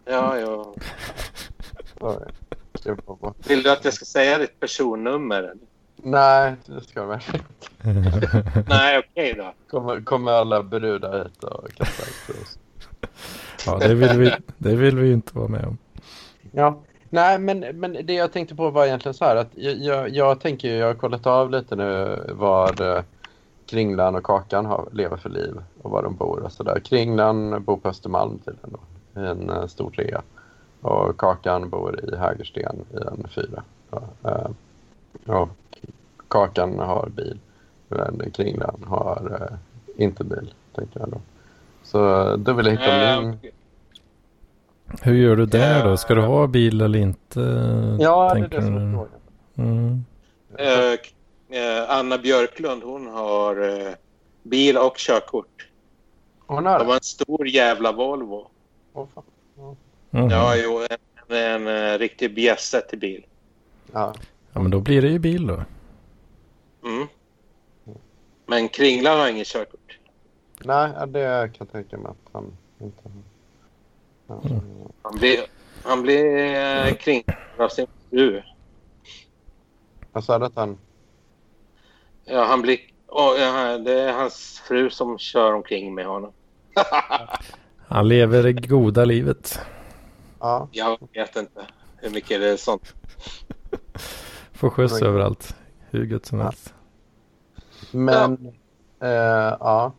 Ja, 0.06 0.38
ja. 0.40 0.74
Vill 3.48 3.64
du 3.64 3.72
att 3.72 3.86
jag 3.86 3.94
ska 3.94 4.06
säga 4.06 4.38
ditt 4.38 4.60
personnummer? 4.60 5.44
eller? 5.44 5.58
Nej, 6.04 6.56
det 6.66 6.82
ska 6.82 7.06
verkligen 7.06 7.46
inte. 7.86 8.64
Nej, 8.70 9.00
okej 9.00 9.34
då. 9.38 9.54
Kommer, 9.70 10.02
kommer 10.02 10.32
alla 10.32 10.64
brudar 10.64 11.24
hit 11.24 11.44
och 11.44 11.72
kastar 11.72 12.34
ut 12.34 12.42
oss. 12.42 12.58
Ja, 13.66 13.78
det 13.78 13.96
vill, 13.96 14.18
vi, 14.18 14.34
det 14.58 14.76
vill 14.76 14.98
vi 14.98 15.14
inte 15.14 15.38
vara 15.38 15.48
med 15.48 15.66
om. 15.66 15.78
Ja. 16.52 16.80
Nej, 17.10 17.40
men, 17.40 17.60
men 17.60 17.98
det 18.04 18.14
jag 18.14 18.32
tänkte 18.32 18.56
på 18.56 18.70
var 18.70 18.86
egentligen 18.86 19.14
så 19.14 19.26
här 19.26 19.36
att 19.36 19.50
jag, 19.56 19.78
jag, 19.78 20.10
jag 20.10 20.40
tänker 20.40 20.68
ju, 20.68 20.76
jag 20.76 20.88
har 20.88 20.94
kollat 20.94 21.28
av 21.28 21.52
lite 21.52 21.76
nu 21.76 22.20
vad 22.30 22.82
eh, 22.82 23.04
Kringlan 23.66 24.16
och 24.16 24.24
Kakan 24.24 24.66
har, 24.66 24.90
lever 24.92 25.18
för 25.18 25.30
liv 25.30 25.62
och 25.82 25.92
var 25.92 26.04
de 26.04 26.16
bor 26.16 26.40
och 26.40 26.52
sådär. 26.52 26.80
Kringlan 26.80 27.64
bor 27.64 27.78
på 27.78 27.90
Östermalm 27.90 28.40
tydligen 28.40 28.72
då, 28.72 29.22
i 29.22 29.26
en 29.26 29.50
eh, 29.50 29.68
stor 29.68 29.90
trea. 29.90 30.22
Och 30.82 31.18
Kakan 31.18 31.70
bor 31.70 32.00
i 32.14 32.16
Hägersten 32.18 32.86
i 32.94 32.98
en 32.98 33.28
fyra. 33.36 33.64
Ja, 33.92 34.04
eh, 34.24 34.52
och 35.36 35.50
Kakan 36.32 36.80
har 36.80 37.10
bil, 37.10 37.40
men 37.88 38.32
Kringlan 38.34 38.84
har 38.88 39.38
eh, 39.42 40.04
inte 40.04 40.24
bil, 40.24 40.54
tänker 40.76 41.00
jag 41.00 41.10
då. 41.10 41.22
Så 41.84 42.36
då 42.36 42.54
vill 42.54 42.66
jag 42.66 42.74
hitta 42.74 43.14
Eh, 43.14 43.22
min... 43.22 43.40
Hur 45.02 45.16
gör 45.16 45.36
du 45.36 45.46
där 45.46 45.86
då? 45.86 45.98
Ska 45.98 46.16
du 46.16 46.22
ha 46.22 46.48
bil 46.48 46.82
eller 46.82 47.00
inte? 47.00 47.40
Ja, 48.00 48.24
det 48.24 48.40
är 48.40 48.42
tänker 48.42 48.58
det 48.58 48.66
som 48.66 48.78
är 48.78 48.94
frågan. 48.94 49.20
Mm. 49.58 50.06
eh, 50.58 51.60
eh, 51.60 51.90
Anna 51.90 52.18
Björklund, 52.18 52.84
hon 52.84 53.08
har 53.08 53.70
eh, 53.70 53.94
bil 54.44 54.78
och 54.78 54.98
körkort. 54.98 55.68
Hon 56.48 56.66
har 56.66 56.80
Det 56.80 56.86
var 56.86 56.96
en 56.96 57.02
stor 57.02 57.48
jävla 57.48 57.92
Volvo. 57.92 58.48
Åh, 58.94 59.08
fan. 59.16 59.24
Mhm. 60.10 60.30
Ja, 60.30 60.56
jo, 60.56 60.82
en, 61.30 61.38
en, 61.38 61.68
eh, 61.68 61.98
riktig 62.00 62.36
bjässe 62.36 62.82
till 62.82 63.00
bil. 63.00 63.26
Ja. 63.92 64.14
ja, 64.54 64.62
men 64.62 64.72
då 64.72 64.80
blir 64.80 65.02
det 65.02 65.08
ju 65.08 65.20
bil 65.20 65.48
då. 65.48 65.64
Mm. 66.84 67.08
Men 68.46 68.70
Kringlan 68.70 69.20
har 69.20 69.30
ingen 69.30 69.46
körkort. 69.46 70.00
Nej, 70.64 70.94
det 71.08 71.52
kan 71.54 71.68
jag 71.68 71.72
tänka 71.72 71.98
mig 71.98 72.12
att 72.12 72.34
han 72.34 72.58
inte 72.82 73.02
har. 74.28 74.46
Mm. 74.46 74.62
Han 75.02 75.16
blir, 75.16 75.40
han 75.84 76.02
blir 76.02 76.56
eh, 76.56 76.94
kringlad 76.94 77.38
av 77.58 77.70
sin 77.70 77.88
fru. 78.10 78.42
Jag 80.14 80.24
sa 80.24 80.40
det 80.40 80.46
att 80.46 80.56
han... 80.56 80.78
Ja, 82.26 82.44
han 82.44 82.62
blir... 82.62 82.80
Oh, 83.08 83.40
ja, 83.40 83.78
det 83.78 84.02
är 84.02 84.14
hans 84.14 84.62
fru 84.68 84.90
som 84.90 85.18
kör 85.18 85.54
omkring 85.54 85.96
med 85.96 86.06
honom. 86.06 86.32
Han 87.88 88.08
lever 88.08 88.44
det 88.44 88.54
goda 88.54 89.06
livet. 89.06 89.60
Ja, 90.40 90.68
Jag 90.72 90.98
vet 91.14 91.36
inte 91.36 91.68
hur 91.98 92.10
mycket 92.10 92.42
det 92.42 92.50
är 92.50 92.58
sånt. 92.58 92.96
Får 94.54 94.70
skjuts 94.70 95.02
överallt. 95.02 95.56
Hur 95.92 96.06
gött 96.06 96.26
som 96.26 96.40
helst. 96.40 96.74
men... 97.92 98.54
Eh, 99.00 99.10
ja. 99.60 99.92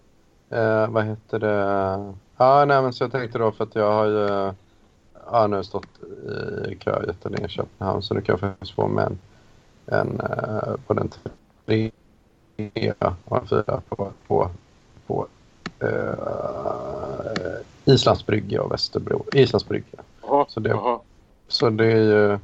Eh, 0.51 0.89
vad 0.89 1.05
heter 1.05 1.39
det? 1.39 2.15
Ja, 2.37 2.65
nej 2.65 2.83
men 2.83 2.93
så 2.93 3.05
jag 3.05 3.13
tänkte 3.13 3.39
då 3.39 3.53
för 3.53 3.65
att 3.65 3.75
jag 3.75 3.93
har 3.93 4.07
ju... 4.07 4.53
Ja, 5.31 5.47
nu 5.47 5.65
stått 5.65 5.87
i 6.69 6.75
kö 6.75 7.05
jättelänge 7.07 7.47
i 7.47 7.49
Köpenhamn 7.49 8.03
så 8.03 8.15
nu 8.15 8.21
kan 8.21 8.33
jag 8.33 8.41
faktiskt 8.41 8.75
få 8.75 8.89
med 8.89 9.07
en... 9.07 9.19
En 9.87 10.21
eh, 10.21 10.75
både 10.87 11.01
en 11.01 11.11
trea 11.67 13.17
och 13.25 13.37
en 13.37 13.47
fyra 13.47 13.83
på... 13.89 14.13
på, 14.27 14.51
på 15.07 15.27
eh, 15.81 16.15
Islands 17.85 18.27
brygga 18.27 18.63
och 18.63 18.73
Västerbro. 18.73 19.25
Islands 19.33 19.69
brygga. 19.69 19.99
Jaha, 20.23 20.45
Så 20.49 20.61
det-. 20.61 20.99
Så 21.49 21.71
det 21.71 21.93
är 21.93 21.97
ju... 21.97 22.39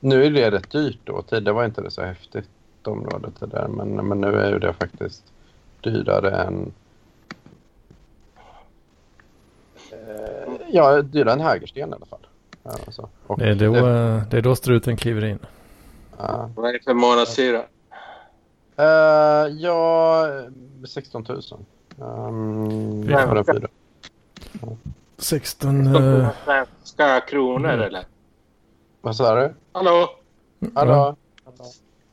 Nu 0.00 0.24
är 0.24 0.30
det 0.30 0.50
rätt 0.50 0.70
dyrt 0.70 0.98
då. 1.04 1.22
Tidigare 1.22 1.54
var 1.54 1.64
inte 1.64 1.80
det 1.80 1.90
så 1.90 2.02
häftigt 2.02 2.48
området 2.86 3.40
det 3.40 3.46
där. 3.46 3.68
Men, 3.68 4.08
men 4.08 4.20
nu 4.20 4.38
är 4.40 4.50
ju 4.50 4.58
det 4.58 4.72
faktiskt 4.72 5.24
dyrare 5.80 6.30
än... 6.30 6.72
Eh, 9.92 10.52
ja, 10.68 11.02
dyrare 11.02 11.32
än 11.32 11.40
Hägersten 11.40 11.90
i 11.90 11.94
alla 11.94 12.06
fall. 12.06 12.26
Ja, 12.62 12.70
alltså. 12.86 13.08
Och 13.26 13.38
Det 13.38 13.48
är, 13.48 13.54
då, 13.54 13.74
eh, 13.76 14.22
det 14.30 14.36
är 14.38 14.42
då 14.42 14.56
struten 14.56 14.96
kliver 14.96 15.24
in. 15.24 15.38
ja. 16.18 16.50
Vad 16.56 16.68
är 16.68 16.72
det 16.72 16.84
för 16.84 16.94
månadshyra? 16.94 17.62
Eh, 18.76 19.52
ja, 19.58 20.26
16 20.88 21.26
000. 21.28 21.40
Um, 21.98 23.02
Ja. 23.10 23.18
för 23.26 23.36
en 23.36 23.44
fyra. 23.44 23.68
16... 25.18 25.96
eh, 25.96 26.28
Svenska 26.44 27.20
kronor 27.20 27.68
Mm. 27.70 27.80
eller? 27.86 28.04
Vad 29.00 29.16
sa 29.16 29.34
du? 29.34 29.54
Hallå? 29.72 30.08
Hallå? 30.74 31.16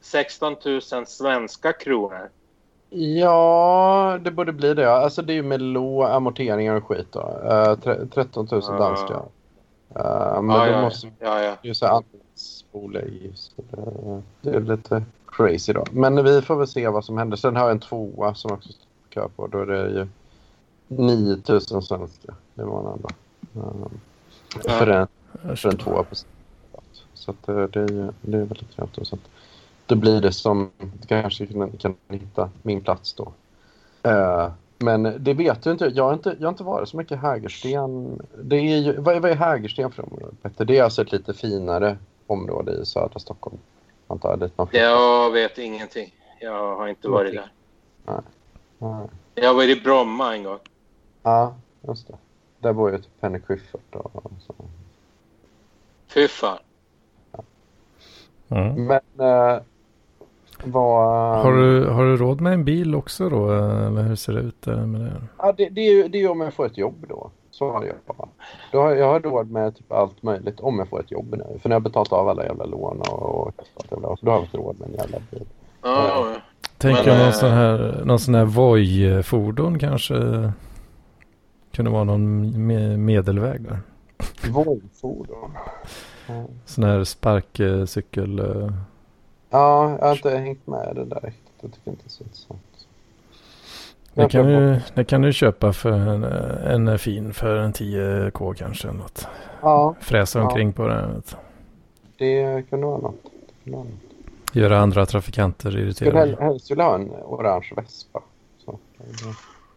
16 0.04 0.56
000 0.66 0.82
svenska 1.06 1.74
kronor. 1.74 2.30
Ja, 2.90 4.20
det 4.22 4.32
borde 4.32 4.54
bli 4.54 4.74
det. 4.74 4.92
Alltså 4.92 5.22
det 5.22 5.34
är 5.34 5.36
ju 5.36 5.44
med 5.44 5.62
låg 5.62 6.04
amorteringar 6.04 6.76
och 6.76 6.88
skit 6.88 7.08
då. 7.12 7.20
Uh, 7.20 8.08
13 8.08 8.48
000 8.52 8.62
Ah. 8.64 8.78
danska. 8.78 9.14
Eh, 9.96 10.42
men 10.42 10.56
Ja, 10.56 10.66
då 10.66 10.72
ja, 10.72 10.82
måste 10.82 11.12
ja, 11.20 11.42
ja. 11.42 11.56
ju 11.62 11.76
så 11.76 11.86
andelsbolag. 11.86 13.34
Det, 13.56 14.22
det 14.42 14.50
är 14.50 14.62
lite 14.62 15.04
crazy 15.28 15.74
då. 15.74 15.86
Men 15.92 16.24
vi 16.24 16.42
får 16.42 16.56
väl 16.56 16.68
se 16.68 16.88
vad 16.88 17.06
som 17.06 17.18
händer. 17.18 17.38
Sen 17.38 17.56
har 17.56 17.64
jag 17.64 17.72
en 17.72 17.80
tvåa 17.80 18.36
som 18.36 18.52
också 18.52 18.70
står 18.70 18.86
på 18.86 19.10
kö 19.10 19.28
på. 19.36 19.48
Då 19.48 19.60
är 19.60 19.66
det 19.66 19.90
ju 19.90 20.08
9 20.88 21.38
000 21.48 21.62
svenska 21.62 22.34
i 22.56 22.62
månaden 22.62 23.00
då. 23.02 23.10
Ja. 24.64 24.72
för, 24.72 24.88
en, 24.88 25.08
för 25.56 25.70
en 25.70 25.78
tvåa 25.78 26.04
på 26.04 26.16
Så 27.14 27.32
att 27.32 27.50
eh, 27.50 27.64
det 27.64 27.80
är 27.80 27.90
ju 27.92 28.12
det 28.22 28.38
är 28.38 28.46
väldigt 28.46 28.80
att 28.80 29.20
då 29.86 29.96
blir 29.96 30.22
det 30.22 30.32
som, 30.32 30.72
kanske 31.08 31.46
kan, 31.46 31.72
kan 31.72 31.96
hitta 32.08 32.50
min 32.62 32.82
plats 32.82 33.14
då. 33.14 33.34
Eh, 34.04 34.52
men 34.78 35.04
det 35.20 35.34
vet 35.34 35.64
du 35.64 35.72
inte. 35.72 35.86
Jag 35.86 36.04
har 36.04 36.14
inte, 36.14 36.36
jag 36.40 36.48
har 36.48 36.52
inte 36.52 36.64
varit 36.64 36.90
så 36.90 36.98
mycket 36.98 37.12
i 37.12 37.20
Hägersten. 37.20 38.22
Det 38.44 38.56
är 38.56 38.78
ju, 38.78 38.98
vad, 38.98 39.16
är, 39.16 39.20
vad 39.20 39.32
är 39.32 39.36
Hägersten 39.36 39.92
för 39.92 40.04
område, 40.04 40.36
Petter? 40.42 40.66
Det 40.66 40.78
är 40.78 40.84
alltså 40.84 41.02
ett 41.02 41.12
lite 41.12 41.34
finare 41.34 41.98
område 42.28 42.72
i 42.72 42.86
södra 42.86 43.20
Stockholm. 43.20 43.58
Antar 44.08 44.30
jag, 44.30 44.40
dit 44.40 44.58
man. 44.58 44.68
Jag 44.72 45.32
vet 45.32 45.58
ingenting. 45.58 46.14
Jag 46.40 46.76
har 46.76 46.88
inte 46.88 47.10
varit 47.10 47.34
där. 47.34 47.52
Ja, 48.06 48.24
Jag 49.36 49.48
har 49.48 49.54
varit 49.54 49.78
i 49.78 49.82
Bromma 49.82 50.36
en 50.36 50.44
gång. 50.44 50.60
Ja, 51.24 51.56
just 51.88 52.08
det. 52.08 52.18
Där 52.60 52.74
bor 52.74 52.92
ju 52.92 52.98
typ 52.98 53.22
Penny 53.22 53.40
Schyffert 53.40 53.96
och 53.96 54.32
så. 54.48 54.54
Fy 56.08 56.28
fan. 56.28 56.58
Mm. 58.50 58.86
Men 58.86 59.02
vad... 60.64 61.38
Har, 61.44 61.54
du, 61.54 61.86
har 61.88 62.04
du 62.06 62.18
råd 62.18 62.42
med 62.42 62.54
en 62.54 62.66
bil 62.66 62.96
också 62.96 63.30
då? 63.30 63.52
Eller 63.52 64.04
hur 64.04 64.16
ser 64.16 64.34
det 64.34 64.40
ut 64.40 64.66
med 64.66 65.02
det? 65.02 65.22
Ja, 65.38 65.54
det, 65.58 65.70
det, 65.70 65.82
är 65.82 65.92
ju, 65.94 66.08
det 66.08 66.18
är 66.18 66.22
ju 66.22 66.28
om 66.28 66.42
jag 66.42 66.54
får 66.54 66.66
ett 66.66 66.78
jobb 66.78 67.06
då. 67.10 67.32
Så 67.52 67.72
har 67.72 67.84
jag 67.86 67.96
bara. 68.18 68.28
Då 68.72 68.82
har, 68.82 68.92
jag 68.92 69.08
har 69.08 69.20
råd 69.20 69.52
med 69.52 69.76
typ 69.76 69.92
allt 69.92 70.24
möjligt 70.24 70.60
om 70.60 70.80
jag 70.80 70.88
får 70.88 71.00
ett 71.00 71.12
jobb 71.12 71.32
nu. 71.32 71.60
För 71.62 71.70
när 71.70 71.76
jag 71.76 71.80
har 71.80 71.84
betalat 71.84 72.14
av 72.14 72.30
alla 72.30 72.44
jävla 72.44 72.66
lån 72.66 73.00
och, 73.02 73.48
och 73.48 73.54
så 73.90 73.96
då 74.22 74.32
har 74.32 74.38
jag 74.38 74.44
inte 74.44 74.58
råd 74.58 74.80
med 74.80 74.90
en 74.90 74.96
jävla 74.96 75.18
bil. 75.32 75.46
Ja, 75.82 76.36
Tänker 76.78 77.06
Men, 77.06 77.18
någon 77.18 77.28
eh, 77.28 77.34
sån 77.34 77.52
här, 77.52 78.02
någon 78.06 78.20
sån 78.20 78.36
här 78.36 78.46
Voi-fordon 78.46 79.80
kanske 79.80 80.52
kunde 81.72 81.92
vara 81.92 82.04
någon 82.04 82.46
me- 82.46 82.98
medelväg 82.98 83.64
där. 83.64 83.80
Volvo-fordon. 84.52 85.52
Ja. 86.28 86.46
Sån 86.66 86.84
här 86.84 87.04
sparkcykel. 87.04 88.40
eh, 88.40 88.72
Ja, 89.54 89.98
jag 90.00 90.08
har 90.08 90.16
inte 90.16 90.30
hängt 90.30 90.68
med 90.68 90.96
det 90.96 91.06
där 91.06 91.20
riktigt. 91.24 91.54
Jag 91.62 91.74
tycker 91.74 91.92
inte 91.92 92.04
det 92.04 92.08
är 92.08 92.12
så 92.12 92.24
intressant. 92.24 92.88
Det 94.14 94.30
kan, 94.30 94.46
du, 94.46 94.82
det 94.94 95.04
kan 95.04 95.22
du 95.22 95.34
köpa 95.34 95.74
för 95.74 95.92
en, 95.92 96.88
en 96.88 97.00
fin 97.00 97.34
för 97.34 97.56
en 97.56 97.74
10k 97.74 98.54
kanske. 98.54 98.92
Något. 98.92 99.28
Ja. 99.62 99.96
Fräsa 100.00 100.42
omkring 100.42 100.68
ja. 100.68 100.74
på 100.74 100.88
den. 100.88 101.24
Det 102.18 102.70
kan 102.70 102.82
vara 102.82 102.98
något. 102.98 103.26
något. 103.64 103.88
Göra 104.54 104.80
andra 104.80 105.06
trafikanter 105.06 105.78
irriterade. 105.78 106.32
Skulle 106.32 106.46
helst 106.46 106.72
vilja 106.72 106.84
ha 106.84 106.96
en 106.96 107.10
orange 107.10 107.74
vespa. 107.76 108.22
Så, 108.66 108.80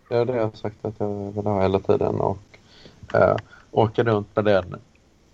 det 0.08 0.16
är 0.16 0.24
det 0.24 0.36
jag 0.36 0.44
har 0.44 0.50
sagt 0.50 0.84
att 0.84 0.94
jag 0.98 1.32
vill 1.32 1.46
ha 1.46 1.62
hela 1.62 1.78
tiden. 1.78 2.20
Och 2.20 2.38
äh, 3.14 3.36
åka 3.70 4.04
runt 4.04 4.36
med 4.36 4.44
den 4.44 4.76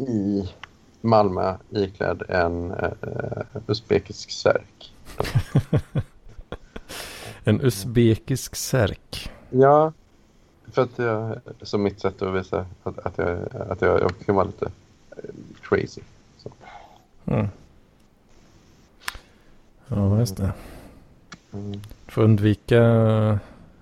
i 0.09 0.49
Malmö 1.03 1.55
iklädd 1.71 2.23
en 2.29 2.71
äh, 2.71 2.91
usbekisk 3.67 4.31
särk. 4.31 4.93
en 7.45 7.61
usbekisk 7.61 8.57
särk? 8.57 9.31
Ja, 9.51 9.93
för 10.73 10.83
att 10.83 10.99
jag, 10.99 11.41
som 11.63 11.83
mitt 11.83 12.01
sätt 12.01 12.23
att 12.23 12.35
visa 12.35 12.67
att, 12.83 12.99
att, 12.99 13.19
jag, 13.19 13.39
att 13.71 13.81
jag 13.81 14.03
också 14.03 14.25
kan 14.25 14.35
vara 14.35 14.47
lite 14.47 14.71
crazy. 15.63 16.01
Så. 16.39 16.51
Mm. 17.25 17.47
Ja, 19.89 20.19
just 20.19 20.37
det. 20.37 20.53
Mm. 21.53 21.81
Får 22.07 22.23
undvika, 22.23 23.39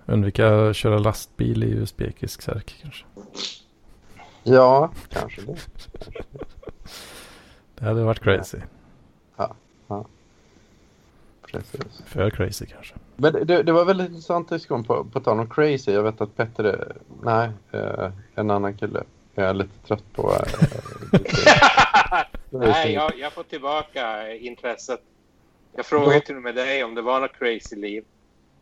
undvika 0.06 0.74
köra 0.74 0.98
lastbil 0.98 1.64
i 1.64 1.70
usbekisk 1.70 2.42
särk 2.42 2.74
kanske. 2.82 3.04
Ja, 4.42 4.90
kanske 5.08 5.40
det. 5.40 5.56
det 7.74 7.84
hade 7.84 8.04
varit 8.04 8.20
crazy. 8.20 8.58
Ja, 9.36 9.54
ja. 9.88 10.04
Precis. 11.46 12.02
För 12.06 12.30
crazy 12.30 12.66
kanske. 12.66 12.94
Men 13.16 13.32
det, 13.32 13.62
det 13.62 13.72
var 13.72 13.84
väldigt 13.84 14.08
intressant 14.08 14.48
diskussion 14.48 14.84
på, 14.84 15.04
på 15.04 15.20
tal 15.20 15.40
om 15.40 15.50
crazy. 15.50 15.92
Jag 15.92 16.02
vet 16.02 16.20
att 16.20 16.36
Petter 16.36 16.64
är, 16.64 16.96
nej, 17.22 17.50
eh, 17.72 18.10
en 18.34 18.50
annan 18.50 18.76
kille. 18.76 19.02
Jag 19.34 19.48
är 19.48 19.54
lite 19.54 19.86
trött 19.86 20.12
på. 20.12 20.32
Eh, 20.32 20.42
nej, 22.50 22.92
jag, 22.92 23.18
jag 23.18 23.32
får 23.32 23.42
tillbaka 23.42 24.34
intresset. 24.34 25.00
Jag 25.76 25.86
frågade 25.86 26.20
till 26.20 26.36
och 26.36 26.42
med 26.42 26.54
dig 26.54 26.84
om 26.84 26.94
det 26.94 27.02
var 27.02 27.20
något 27.20 27.38
crazy 27.38 27.76
liv. 27.76 28.04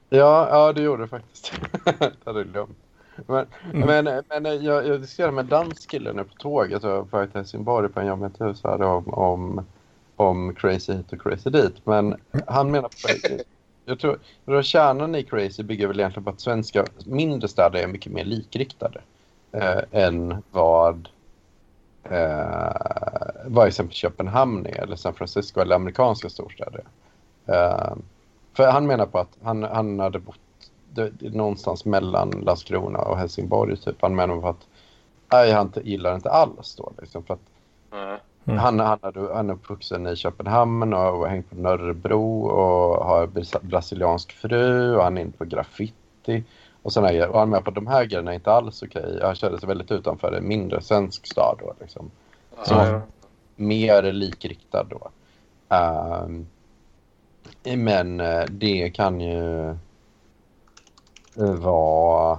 Ja, 0.08 0.48
ja 0.50 0.72
det 0.72 0.82
gjorde 0.82 1.02
det 1.02 1.08
faktiskt. 1.08 1.52
det 1.84 2.12
hade 2.24 2.38
jag 2.38 2.48
glömt. 2.48 2.78
Men, 3.26 3.46
mm. 3.74 4.04
men, 4.04 4.24
men 4.42 4.64
jag, 4.64 4.86
jag 4.86 5.00
diskuterade 5.00 5.32
med 5.32 5.44
dansk 5.44 5.90
kille 5.90 6.12
nu 6.12 6.24
på 6.24 6.34
tåget 6.34 6.84
och 6.84 7.10
på 7.10 7.18
väg 7.18 7.30
till 7.30 7.38
Helsingborg 7.38 7.88
på 7.88 8.00
en 8.00 8.06
jobbintervju 8.06 8.54
så 8.54 8.68
här 8.68 8.82
om, 8.82 9.14
om, 9.14 9.66
om 10.16 10.54
crazy 10.54 10.92
hit 10.92 11.12
och 11.12 11.20
crazy 11.20 11.50
dit. 11.50 11.86
Men 11.86 12.16
han 12.46 12.70
menar 12.70 12.88
på 12.88 13.42
jag 13.84 13.98
tror 13.98 14.18
att 14.58 14.64
kärnan 14.64 15.14
i 15.14 15.22
crazy 15.22 15.62
bygger 15.62 15.86
väl 15.86 16.00
egentligen 16.00 16.24
på 16.24 16.30
att 16.30 16.40
svenska 16.40 16.84
mindre 17.06 17.48
städer 17.48 17.82
är 17.82 17.86
mycket 17.86 18.12
mer 18.12 18.24
likriktade 18.24 19.00
eh, 19.52 19.80
än 19.92 20.42
vad 20.50 21.08
eh, 22.04 22.72
vad 23.44 23.68
exempel 23.68 23.94
Köpenhamn 23.94 24.66
är 24.66 24.82
eller 24.82 24.96
San 24.96 25.14
Francisco 25.14 25.60
eller 25.60 25.76
amerikanska 25.76 26.28
storstäder. 26.28 26.84
Eh, 27.46 27.94
för 28.52 28.70
han 28.70 28.86
menar 28.86 29.06
på 29.06 29.18
att 29.18 29.36
han, 29.42 29.62
han 29.62 30.00
hade 30.00 30.18
bott 30.18 30.40
det, 30.94 31.10
det, 31.10 31.34
någonstans 31.34 31.84
mellan 31.84 32.30
Landskrona 32.30 32.98
och 32.98 33.18
Helsingborg. 33.18 33.76
Typ. 33.76 33.96
Han 34.02 34.16
menar 34.16 34.40
på 34.40 34.48
att 34.48 34.66
nej, 35.32 35.52
han 35.52 35.72
gillar 35.82 36.14
inte 36.14 36.30
alls 36.30 36.76
då. 36.76 36.92
Liksom, 37.00 37.22
för 37.24 37.34
att 37.34 37.40
mm. 38.46 38.58
han, 38.58 38.80
han, 38.80 38.98
hade, 39.02 39.34
han 39.34 39.50
är 39.50 39.54
uppvuxen 39.54 40.06
i 40.06 40.16
Köpenhamn 40.16 40.92
och 40.92 40.98
har 40.98 41.26
hängt 41.26 41.50
på 41.50 41.56
Nörrebro 41.56 42.42
och 42.42 43.04
har 43.04 43.26
brasiliansk 43.66 44.32
fru 44.32 44.96
och 44.96 45.02
han 45.04 45.18
är 45.18 45.22
inne 45.22 45.32
på 45.38 45.44
graffiti. 45.44 46.44
Och, 46.82 46.92
såna 46.92 47.08
grejer. 47.08 47.28
och 47.28 47.38
han 47.38 47.50
menar 47.50 47.62
på 47.62 47.68
att 47.68 47.74
de 47.74 47.86
här 47.86 48.04
grejerna 48.04 48.30
är 48.30 48.34
inte 48.34 48.52
alls 48.52 48.82
okej. 48.82 49.02
Okay. 49.02 49.20
Han 49.22 49.34
kände 49.34 49.58
sig 49.58 49.68
väldigt 49.68 49.90
utanför 49.90 50.32
en 50.32 50.48
mindre 50.48 50.82
svensk 50.82 51.26
stad 51.26 51.56
då. 51.60 51.74
Liksom. 51.80 52.10
Som 52.62 52.80
mm. 52.80 53.00
mer 53.56 54.12
likriktad 54.12 54.84
då. 54.84 55.10
Um, 55.76 56.46
men 57.76 58.20
eh, 58.20 58.44
det 58.48 58.90
kan 58.90 59.20
ju 59.20 59.74
vara... 61.46 62.38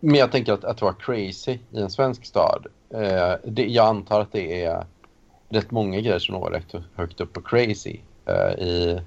Men 0.00 0.14
jag 0.14 0.32
tänker 0.32 0.52
att, 0.52 0.64
att 0.64 0.82
vara 0.82 0.92
crazy 0.92 1.58
i 1.70 1.80
en 1.80 1.90
svensk 1.90 2.24
stad. 2.24 2.66
Eh, 2.90 3.32
det, 3.44 3.66
jag 3.66 3.86
antar 3.86 4.20
att 4.20 4.32
det 4.32 4.64
är 4.64 4.84
rätt 5.48 5.70
många 5.70 6.00
grejer 6.00 6.18
som 6.18 6.34
når 6.34 6.50
rätt 6.50 6.82
högt 6.94 7.20
upp 7.20 7.32
på 7.32 7.40
crazy. 7.40 7.96
Eh, 8.26 8.52
i, 8.52 9.00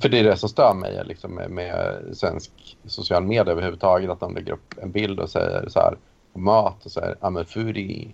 för 0.00 0.08
det 0.08 0.18
är 0.18 0.24
det 0.24 0.36
som 0.36 0.48
stör 0.48 0.74
mig 0.74 1.02
liksom, 1.04 1.34
med, 1.34 1.50
med 1.50 2.02
svensk 2.12 2.76
social 2.84 3.24
media 3.24 3.52
överhuvudtaget. 3.52 4.10
Att 4.10 4.20
de 4.20 4.34
lägger 4.34 4.52
upp 4.52 4.74
en 4.82 4.90
bild 4.90 5.20
och 5.20 5.30
säger 5.30 5.68
så 5.68 5.80
här, 5.80 5.96
mat 6.32 6.84
och 6.84 6.90
säger 6.90 7.14
I'm 7.14 7.40
a 7.40 7.44
foodie. 7.48 8.08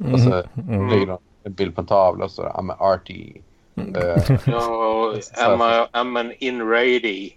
Mm. 0.00 0.14
Och 0.14 0.20
så 0.20 0.42
mm. 0.68 0.88
lägger 0.88 1.06
de 1.06 1.18
en 1.42 1.52
bild 1.52 1.74
på 1.74 1.80
en 1.80 1.86
tavla 1.86 2.24
och 2.24 2.30
så 2.30 2.42
I'm 2.42 2.72
a 2.72 2.76
arty. 2.78 3.32
Mm. 3.74 3.96
Uh, 3.96 4.16
no, 4.46 5.14
I'm, 5.14 5.62
a, 5.62 5.88
I'm 5.92 6.20
an 6.20 6.32
inrady. 6.38 7.32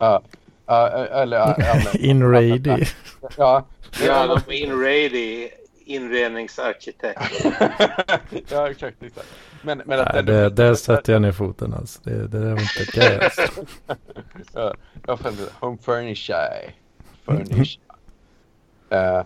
Ja, 0.00 0.22
eller... 1.12 1.96
Inrady. 2.04 2.84
Ja, 3.36 3.64
ja, 4.06 4.26
de 4.26 4.54
är 4.54 4.58
inrady 4.64 5.48
inredningsarkitekt. 5.90 7.44
ja, 8.50 8.70
exakt. 8.70 9.02
exakt. 9.02 9.28
Men, 9.62 9.82
men 9.86 10.00
att 10.00 10.14
Nej, 10.14 10.22
det, 10.22 10.50
där 10.50 10.74
sätter 10.74 11.12
jag 11.12 11.22
ner 11.22 11.32
foten 11.32 11.74
alltså. 11.74 12.00
Det, 12.04 12.28
det 12.28 12.38
är 12.38 12.52
inte 12.52 13.00
det. 13.00 13.30
ja, 14.54 14.74
jag 15.06 15.20
funderar. 15.20 15.50
Home 15.60 15.78
furnish. 15.82 16.30
Furnish. 17.24 17.78
uh, 18.92 19.22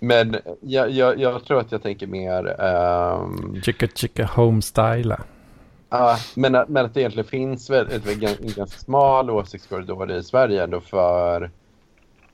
men 0.00 0.36
jag, 0.60 0.90
jag, 0.90 1.18
jag, 1.20 1.44
tror 1.44 1.60
att 1.60 1.72
jag 1.72 1.82
tänker 1.82 2.06
mer... 2.06 2.60
Um... 2.60 3.60
Chicka 3.62 3.86
chicka 3.94 4.26
home 4.26 4.62
styla. 4.62 5.20
Ja, 5.90 6.16
men, 6.34 6.54
äh, 6.54 6.62
men 6.68 6.84
att 6.84 6.94
det 6.94 7.00
egentligen 7.00 7.28
finns 7.28 7.70
väl 7.70 7.86
ett, 7.86 8.06
en 8.06 8.20
ganska 8.20 8.66
smal 8.66 9.30
åsiktskorridor 9.30 10.10
i 10.10 10.22
Sverige 10.22 10.64
ändå 10.64 10.80
för 10.80 11.50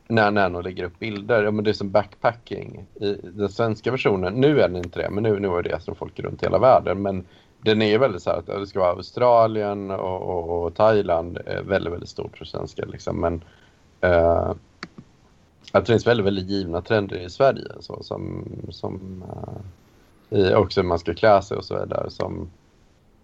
när 0.09 0.31
Nano 0.31 0.61
lägger 0.61 0.85
upp 0.85 0.99
bilder. 0.99 1.43
Ja, 1.43 1.51
men 1.51 1.65
det 1.65 1.71
är 1.71 1.75
som 1.75 1.91
backpacking. 1.91 2.87
I 2.95 3.15
den 3.23 3.49
svenska 3.49 3.91
versionen, 3.91 4.35
nu 4.35 4.61
är 4.61 4.69
den 4.69 4.77
inte 4.77 5.03
det, 5.03 5.11
men 5.11 5.23
nu, 5.23 5.41
nu 5.41 5.49
är 5.49 5.63
det 5.63 5.83
som 5.83 5.95
folk 5.95 6.21
runt 6.21 6.43
hela 6.43 6.59
världen. 6.59 7.03
Men 7.03 7.25
den 7.61 7.83
är 7.83 7.99
väldigt 7.99 8.23
så 8.23 8.31
här 8.31 8.39
att 8.39 8.47
det 8.47 8.67
ska 8.67 8.81
vara 8.81 8.91
Australien 8.91 9.91
och, 9.91 10.23
och, 10.23 10.65
och 10.65 10.75
Thailand 10.75 11.39
är 11.47 11.63
väldigt, 11.63 11.93
väldigt 11.93 12.09
stort 12.09 12.39
för 12.39 12.45
svenskar. 12.45 12.87
Liksom. 12.87 13.21
Men 13.21 13.45
eh, 14.01 14.11
uh, 14.11 14.55
att 15.73 15.87
det 15.87 15.93
finns 15.93 16.07
väldigt, 16.07 16.27
väldigt 16.27 16.51
givna 16.51 16.81
trender 16.81 17.17
i 17.17 17.31
Sverige. 17.31 17.73
Så, 17.81 18.03
som, 18.03 18.45
som 18.69 19.25
uh, 19.29 20.39
i 20.39 20.55
också 20.55 20.81
hur 20.81 20.89
man 20.89 20.99
ska 20.99 21.15
klä 21.15 21.43
sig 21.43 21.57
och 21.57 21.65
så 21.65 21.75
vidare. 21.81 22.11
Som, 22.11 22.51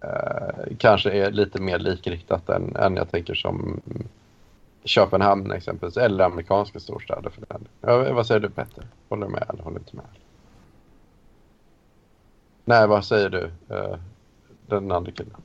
eh, 0.02 0.76
kanske 0.78 1.10
är 1.10 1.30
lite 1.30 1.60
mer 1.60 1.78
likriktat 1.78 2.48
än, 2.48 2.76
än 2.76 2.96
jag 2.96 3.10
tänker 3.10 3.34
som 3.34 3.80
Köpenhamn 4.84 5.52
exempelvis, 5.52 5.96
eller 5.96 6.24
amerikanska 6.24 6.80
storstäder 6.80 7.30
för 7.30 7.44
den. 7.48 7.68
Ja, 7.80 8.12
vad 8.12 8.26
säger 8.26 8.40
du 8.40 8.50
Petter? 8.50 8.84
Håller 9.08 9.26
du 9.26 9.32
med 9.32 9.44
eller 9.48 9.62
håller 9.62 9.78
du 9.78 9.82
inte 9.82 9.96
med? 9.96 10.04
Nej, 12.64 12.86
vad 12.86 13.04
säger 13.04 13.28
du? 13.28 13.50
Eh, 13.68 13.96
den 14.66 14.92
andra 14.92 15.12
killen. 15.12 15.36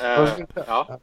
uh, 0.00 0.44
ja. 0.66 0.98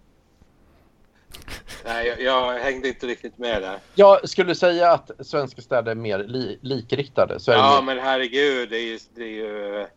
Nej, 1.85 2.07
jag, 2.07 2.21
jag, 2.21 2.59
hängde 2.59 2.87
inte 2.87 3.07
riktigt 3.07 3.37
med 3.37 3.61
där. 3.61 3.79
Jag 3.95 4.29
skulle 4.29 4.55
säga 4.55 4.91
att 4.91 5.11
svenska 5.19 5.61
städer 5.61 5.91
är 5.91 5.95
mer 5.95 6.19
li, 6.19 6.59
likriktade. 6.61 7.39
Så 7.39 7.51
ja, 7.51 7.81
mer... 7.81 7.95
men 7.95 8.05
herregud, 8.05 8.69
det 8.69 8.77
är 8.77 8.83
ju... 8.83 8.99
Det 9.15 9.23
är 9.23 9.27
ju 9.27 9.87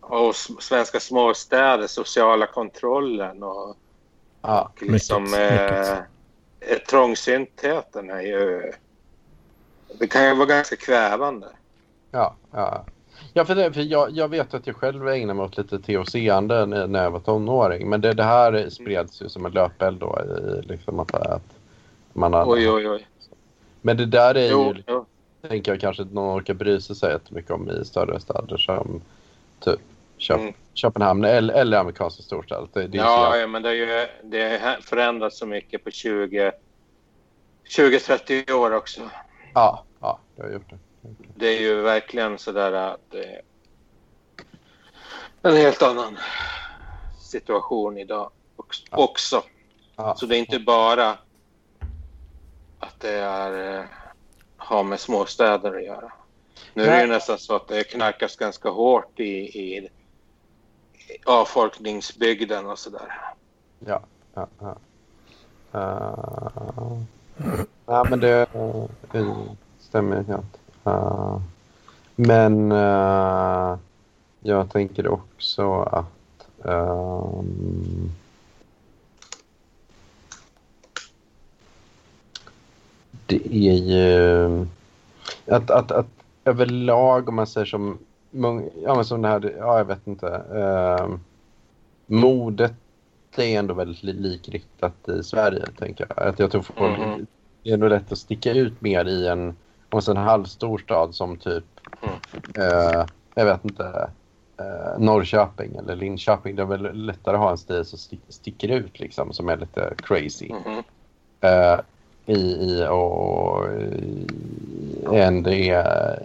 och 0.00 0.36
svenska 0.36 1.00
småstäder, 1.00 1.86
sociala 1.86 2.46
kontrollen 2.46 3.42
och, 3.42 3.76
ja, 4.42 4.72
och 4.74 4.82
liksom... 4.82 5.22
Mycket, 5.22 5.88
eh, 5.88 5.96
mycket. 6.60 6.86
Trångsyntheten 6.86 8.10
är 8.10 8.20
ju... 8.20 8.72
Det 9.98 10.06
kan 10.06 10.24
ju 10.24 10.34
vara 10.34 10.46
ganska 10.46 10.76
kvävande. 10.76 11.46
Ja, 12.10 12.36
ja. 12.52 12.84
Ja, 13.32 13.44
för, 13.44 13.54
det, 13.54 13.72
för 13.72 13.80
jag, 13.80 14.10
jag 14.10 14.28
vet 14.28 14.54
att 14.54 14.66
jag 14.66 14.76
själv 14.76 15.08
ägnar 15.08 15.34
mig 15.34 15.44
åt 15.44 15.56
lite 15.56 15.78
THC-ande 15.78 16.66
när 16.66 17.02
jag 17.02 17.10
var 17.10 17.20
tonåring. 17.20 17.88
Men 17.88 18.00
det, 18.00 18.12
det 18.12 18.22
här 18.22 18.68
spreds 18.70 19.22
ju 19.22 19.28
som 19.28 19.46
en 19.46 19.52
löpeld 19.52 20.00
då. 20.00 20.18
I, 20.20 20.66
liksom 20.66 21.00
att, 21.00 21.14
att 21.14 21.54
man 22.12 22.32
hade, 22.32 22.50
oj, 22.50 22.70
oj, 22.70 22.88
oj. 22.88 23.06
Men 23.80 23.96
det 23.96 24.06
där 24.06 24.34
är 24.34 24.50
jo, 24.50 24.74
ju, 24.74 24.82
jo. 24.86 25.06
tänker 25.48 25.72
jag 25.72 25.80
kanske 25.80 26.02
att 26.02 26.12
någon 26.12 26.38
orkar 26.38 26.54
bry 26.54 26.80
sig 26.80 26.96
så 26.96 27.06
jättemycket 27.06 27.50
om 27.50 27.70
i 27.70 27.84
större 27.84 28.20
städer 28.20 28.56
som 28.56 29.00
typ 29.60 29.80
Köp, 30.18 30.40
mm. 30.40 30.54
Köpenhamn 30.74 31.24
eller, 31.24 31.54
eller 31.54 31.78
amerikanska 31.78 32.22
storstäder. 32.22 32.68
Det, 32.72 32.86
det 32.86 32.98
ja, 32.98 33.36
ja, 33.36 33.46
men 33.46 33.62
det, 33.62 33.68
är 33.68 33.74
ju, 33.74 34.06
det 34.22 34.60
har 34.62 34.76
förändrats 34.82 35.38
så 35.38 35.46
mycket 35.46 35.84
på 35.84 35.90
20-30 35.90 38.52
år 38.52 38.74
också. 38.74 39.00
Ja, 39.54 39.84
ja, 40.00 40.18
det 40.36 40.42
har 40.42 40.50
gjort 40.50 40.70
det. 40.70 40.78
Det 41.34 41.46
är 41.46 41.60
ju 41.60 41.80
verkligen 41.80 42.38
så 42.38 42.52
där 42.52 42.72
att 42.72 43.00
det 43.10 43.24
är 43.24 43.42
en 45.42 45.56
helt 45.56 45.82
annan 45.82 46.18
situation 47.20 47.98
idag 47.98 48.30
också. 48.90 49.42
Ja. 49.96 50.14
Så 50.16 50.26
det 50.26 50.36
är 50.36 50.38
inte 50.38 50.58
bara 50.58 51.18
att 52.78 53.00
det 53.00 53.14
är, 53.14 53.78
eh, 53.78 53.84
har 54.56 54.84
med 54.84 55.00
småstäder 55.00 55.76
att 55.76 55.84
göra. 55.84 56.12
Nu 56.74 56.82
är 56.82 57.06
det 57.06 57.12
nästan 57.12 57.38
så 57.38 57.56
att 57.56 57.68
det 57.68 57.84
knarkas 57.84 58.36
ganska 58.36 58.68
hårt 58.68 59.20
i, 59.20 59.32
i 59.60 59.88
avfolkningsbygden 61.26 62.66
och 62.66 62.78
sådär. 62.78 63.12
Ja, 63.78 64.00
ja, 64.34 64.46
ja. 64.58 64.76
Uh, 65.74 67.02
ja, 67.86 68.06
men 68.10 68.20
det, 68.20 68.46
det 69.12 69.34
stämmer 69.78 70.22
helt. 70.22 70.58
Uh, 70.88 71.40
men 72.16 72.72
uh, 72.72 73.78
jag 74.40 74.70
tänker 74.70 75.08
också 75.08 75.82
att 75.82 76.48
um, 76.58 78.12
det 83.26 83.54
är 83.54 83.72
ju 83.72 84.66
att, 85.46 85.70
att, 85.70 85.92
att 85.92 86.06
överlag 86.44 87.28
om 87.28 87.34
man 87.34 87.46
säger 87.46 87.66
som, 87.66 87.98
ja, 88.82 88.94
men 88.94 89.04
som 89.04 89.22
det 89.22 89.28
här, 89.28 89.54
ja 89.58 89.78
jag 89.78 89.84
vet 89.84 90.06
inte, 90.06 90.26
uh, 90.26 91.16
modet 92.06 92.74
är 93.36 93.58
ändå 93.58 93.74
väldigt 93.74 94.02
likriktat 94.02 95.08
i 95.08 95.22
Sverige 95.22 95.66
tänker 95.78 96.06
jag. 96.08 96.28
Att 96.28 96.38
jag 96.38 96.50
tror 96.50 96.62
folk, 96.62 96.98
mm. 96.98 97.26
det 97.62 97.70
är 97.70 97.76
nog 97.76 97.88
lätt 97.88 98.12
att 98.12 98.18
sticka 98.18 98.52
ut 98.52 98.80
mer 98.80 99.04
i 99.04 99.26
en, 99.28 99.56
om 99.90 100.00
en 100.08 100.16
halvstor 100.16 100.78
stad 100.78 101.14
som 101.14 101.36
typ, 101.36 101.64
mm. 102.02 102.14
uh, 102.58 103.04
jag 103.34 103.44
vet 103.44 103.64
inte, 103.64 104.10
uh, 104.60 104.98
Norrköping 104.98 105.76
eller 105.76 105.96
Linköping. 105.96 106.56
Det 106.56 106.62
är 106.62 106.66
väl 106.66 107.06
lättare 107.06 107.34
att 107.34 107.42
ha 107.42 107.50
en 107.50 107.58
stil 107.58 107.84
som 107.84 107.98
stick, 107.98 108.20
sticker 108.28 108.68
ut 108.68 109.00
liksom, 109.00 109.32
som 109.32 109.48
är 109.48 109.56
lite 109.56 109.94
crazy. 109.96 110.50
Mm. 110.66 110.82
Uh, 111.44 111.80
i, 112.26 112.40
i 112.40 112.86
och 112.90 113.66
än 115.12 115.42
det 115.42 115.70
är 115.70 116.22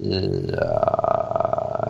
i, 0.00 0.52
uh, 0.52 1.88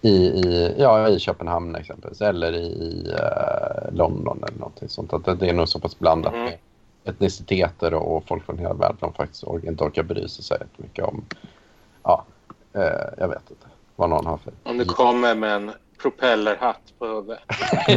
i, 0.00 0.10
i, 0.10 0.74
ja, 0.78 1.08
i 1.08 1.18
Köpenhamn 1.18 1.76
exempelvis 1.76 2.20
eller 2.20 2.52
i 2.52 3.06
uh, 3.12 3.94
London 3.94 4.44
eller 4.46 4.58
någonting 4.58 4.88
sånt. 4.88 5.12
Att 5.12 5.40
det 5.40 5.48
är 5.48 5.52
nog 5.52 5.68
så 5.68 5.80
pass 5.80 5.98
blandat 5.98 6.32
mm. 6.32 6.44
med 6.44 6.58
etniciteter 7.04 7.94
och 7.94 8.24
folk 8.26 8.44
från 8.44 8.58
hela 8.58 8.74
världen 8.74 8.96
som 8.98 9.12
faktiskt 9.12 9.44
inte 9.62 9.84
orkar 9.84 10.02
bry 10.02 10.28
sig 10.28 10.44
så 10.44 10.56
mycket 10.76 11.04
om, 11.04 11.24
ja, 12.02 12.24
uh, 12.76 12.82
jag 13.18 13.28
vet 13.28 13.50
inte 13.50 13.66
vad 13.96 14.10
någon 14.10 14.26
har 14.26 14.36
för... 14.36 14.52
Om 14.62 14.78
du 14.78 14.84
kommer 14.84 15.34
med 15.34 15.56
en 15.56 15.72
propellerhatt 16.02 16.92
på 16.98 17.06
huvudet. 17.06 17.38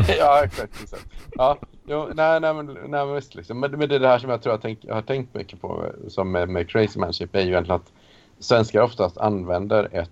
ja, 0.20 0.44
exakt. 0.44 0.82
exakt. 0.84 1.06
Ja, 1.32 1.58
jo, 1.86 2.10
nej, 2.14 2.40
nej, 2.40 2.54
men, 2.54 2.66
nej, 2.66 3.06
men 3.06 3.16
visst 3.16 3.36
liksom. 3.36 3.60
Men, 3.60 3.72
men 3.72 3.90
det 3.90 3.96
är 3.96 4.00
det 4.00 4.08
här 4.08 4.20
som 4.20 4.30
jag 4.30 4.42
tror 4.42 4.54
jag, 4.54 4.62
tänk, 4.62 4.80
jag 4.82 4.96
har 4.96 5.02
tänkt 5.02 5.34
mycket 5.34 5.62
på 5.62 5.86
som 6.08 6.32
med, 6.32 6.50
med 6.50 6.70
crazy 6.70 7.00
manship 7.00 7.36
är 7.36 7.42
ju 7.42 7.48
egentligen 7.48 7.82
att 7.82 7.94
svenskar 8.40 8.82
oftast 8.82 9.18
använder 9.18 9.90
ett 9.92 10.12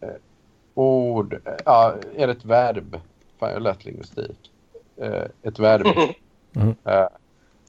eh, 0.00 0.08
ord, 0.74 1.40
ja, 1.64 1.94
är 2.16 2.28
ett 2.28 2.44
verb, 2.44 3.00
fan 3.40 3.50
jag 3.50 3.62
lätt 3.62 3.84
lingvistik, 3.84 4.50
eh, 4.96 5.24
ett 5.42 5.58
verb 5.58 5.86
mm. 6.54 6.74
eh, 6.84 7.06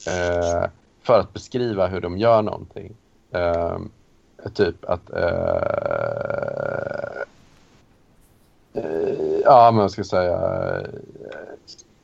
eh, 0.08 0.70
för 1.04 1.20
att 1.20 1.34
beskriva 1.34 1.88
hur 1.88 2.02
de 2.02 2.18
gör 2.18 2.42
någonting. 2.42 2.96
Eh, 3.32 3.78
typ 4.54 4.86
att 4.86 5.10
eh, 5.10 6.30
Uh, 8.76 9.40
ja, 9.44 9.72
men 9.72 9.82
jag 9.82 9.92
ska 9.92 10.04
säga... 10.04 10.38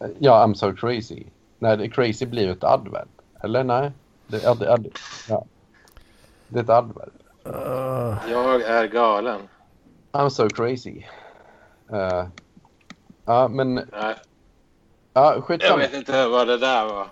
Uh, 0.02 0.10
ja, 0.20 0.46
I'm 0.46 0.54
so 0.54 0.74
crazy. 0.74 1.24
Nej, 1.60 1.90
crazy 1.90 2.26
blir 2.26 2.50
ett 2.50 2.64
adverb. 2.64 3.08
Eller 3.44 3.64
nej? 3.64 3.92
Det, 4.28 4.46
ad, 4.46 4.64
ad, 4.64 4.88
ja. 5.30 5.46
det 6.48 6.60
är 6.60 6.64
ett 6.64 6.70
adverb. 6.70 7.14
Uh. 7.48 8.32
Jag 8.32 8.62
är 8.62 8.88
galen. 8.88 9.42
I'm 10.12 10.30
so 10.30 10.50
crazy. 10.50 11.04
ja, 13.26 13.48
men... 13.48 13.74
Nej. 13.74 14.16
Ja, 15.14 15.42
skitsamma. 15.42 15.72
Jag 15.72 15.78
vet 15.90 15.94
inte 15.94 16.28
vad 16.28 16.48
det 16.48 16.58
där 16.58 16.86
var. 16.86 17.08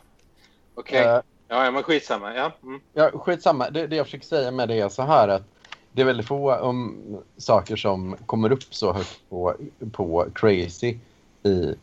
Okej. 0.76 1.02
Okay. 1.02 1.22
ja, 1.48 1.72
men 1.72 1.84
skitsamma. 1.84 2.36
Ja, 2.36 2.52
mm. 2.64 2.82
ja 2.94 3.12
skitsamma. 3.14 3.70
Det, 3.70 3.88
det 3.88 3.96
jag 3.96 4.06
försöker 4.06 4.26
säga 4.26 4.52
med 4.52 4.68
det 4.68 4.80
är 4.80 4.90
så 4.90 5.02
här 5.02 5.28
att 5.28 5.44
det 5.92 6.02
är 6.02 6.06
väldigt 6.06 6.28
få 6.28 6.56
um, 6.56 7.18
saker 7.38 7.76
som 7.76 8.16
kommer 8.26 8.52
upp 8.52 8.64
så 8.64 8.94
högt 8.94 9.30
på, 9.30 9.56
på 9.92 10.26
crazy 10.36 10.98
i, 11.44 11.76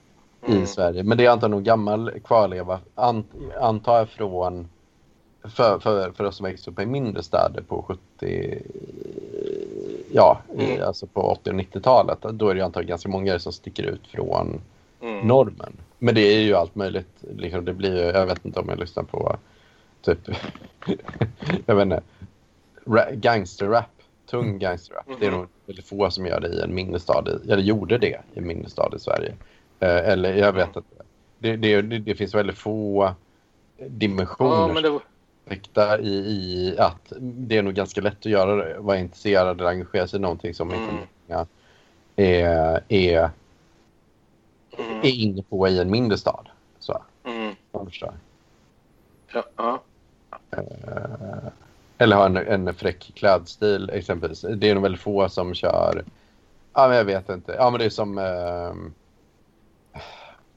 mm. 0.46 0.62
i 0.62 0.66
Sverige. 0.66 1.02
Men 1.02 1.18
det 1.18 1.26
är 1.26 1.30
antagligen 1.30 1.64
gammal 1.64 2.12
kvarleva, 2.24 2.80
ant, 2.94 3.26
antar 3.60 3.98
jag 3.98 4.08
från 4.08 4.68
för, 5.42 5.78
för, 5.78 6.12
för 6.12 6.24
oss 6.24 6.36
som 6.36 6.44
växte 6.44 6.70
upp 6.70 6.80
i 6.80 6.86
mindre 6.86 7.22
städer 7.22 7.62
på 7.68 7.82
70, 7.82 8.58
ja, 10.12 10.40
mm. 10.54 10.60
i, 10.60 10.80
alltså 10.80 11.06
på 11.06 11.20
80 11.20 11.50
och 11.50 11.56
90-talet. 11.56 12.18
Då 12.22 12.48
är 12.48 12.54
det 12.54 12.64
antagligen 12.64 12.88
ganska 12.88 13.08
många 13.08 13.38
som 13.38 13.52
sticker 13.52 13.82
ut 13.82 14.06
från 14.06 14.60
mm. 15.00 15.26
normen. 15.26 15.72
Men 16.02 16.14
det 16.14 16.20
är 16.20 16.40
ju 16.40 16.54
allt 16.54 16.74
möjligt. 16.74 17.24
Liksom, 17.36 17.64
det 17.64 17.74
blir 17.74 17.96
ju, 17.96 18.02
jag 18.02 18.26
vet 18.26 18.44
inte 18.44 18.60
om 18.60 18.68
jag 18.68 18.78
lyssnar 18.78 19.02
på 19.02 19.36
typ, 20.02 20.18
jag 21.66 21.74
vet 21.74 21.82
inte, 21.82 22.02
gangsterrap 23.14 23.90
tung 24.30 24.46
mm. 24.46 24.58
gangsterrap. 24.58 25.06
Mm. 25.06 25.20
Det 25.20 25.26
är 25.26 25.30
nog 25.30 25.46
väldigt 25.66 25.86
få 25.86 26.10
som 26.10 26.26
gör 26.26 26.40
det 26.40 26.48
i 26.48 26.60
en 26.60 26.74
mindre 26.74 27.00
stad, 27.00 27.28
eller 27.28 27.62
gjorde 27.62 27.98
det 27.98 28.20
i 28.34 28.38
en 28.38 28.46
mindre 28.46 28.70
stad 28.70 28.94
i 28.96 28.98
Sverige. 28.98 29.34
Eh, 29.80 30.08
eller 30.08 30.34
jag 30.34 30.52
vet 30.52 30.76
inte. 30.76 30.82
Det, 31.38 31.56
det, 31.56 31.82
det, 31.82 32.14
finns 32.14 32.34
väldigt 32.34 32.58
få 32.58 33.14
dimensioner 33.88 35.00
ja, 35.74 35.96
det... 35.96 36.02
i, 36.02 36.12
i 36.12 36.74
att 36.78 37.12
det 37.20 37.56
är 37.56 37.62
nog 37.62 37.74
ganska 37.74 38.00
lätt 38.00 38.18
att 38.18 38.26
göra 38.26 38.56
det, 38.56 38.78
vara 38.78 38.98
intresserad 38.98 39.60
eller 39.60 39.70
engagera 39.70 40.06
sig 40.06 40.18
i 40.18 40.20
någonting 40.20 40.54
som 40.54 40.70
mm. 40.70 40.82
inte 40.82 40.94
många 41.28 41.46
är, 42.16 42.82
är, 42.88 43.30
mm. 44.80 44.98
är 45.02 45.10
inne 45.10 45.42
på 45.42 45.68
i 45.68 45.78
en 45.78 45.90
mindre 45.90 46.18
stad. 46.18 46.48
Så, 46.78 47.02
mm. 47.24 47.54
förstår. 47.84 48.14
Ja, 49.32 49.44
ja. 49.56 49.82
Uh, 50.56 51.48
eller 51.98 52.16
har 52.16 52.26
en, 52.26 52.36
en 52.36 52.74
fräck 52.74 53.12
klädstil 53.14 53.90
exempelvis. 53.90 54.44
Det 54.56 54.70
är 54.70 54.74
nog 54.74 54.82
väldigt 54.82 55.00
få 55.00 55.28
som 55.28 55.54
kör... 55.54 56.04
Ja, 56.74 56.88
men 56.88 56.96
jag 56.96 57.04
vet 57.04 57.28
inte. 57.28 57.52
Ja, 57.52 57.70
men 57.70 57.78
det 57.78 57.84
är 57.84 57.90
som... 57.90 58.18
Eh, 58.18 58.74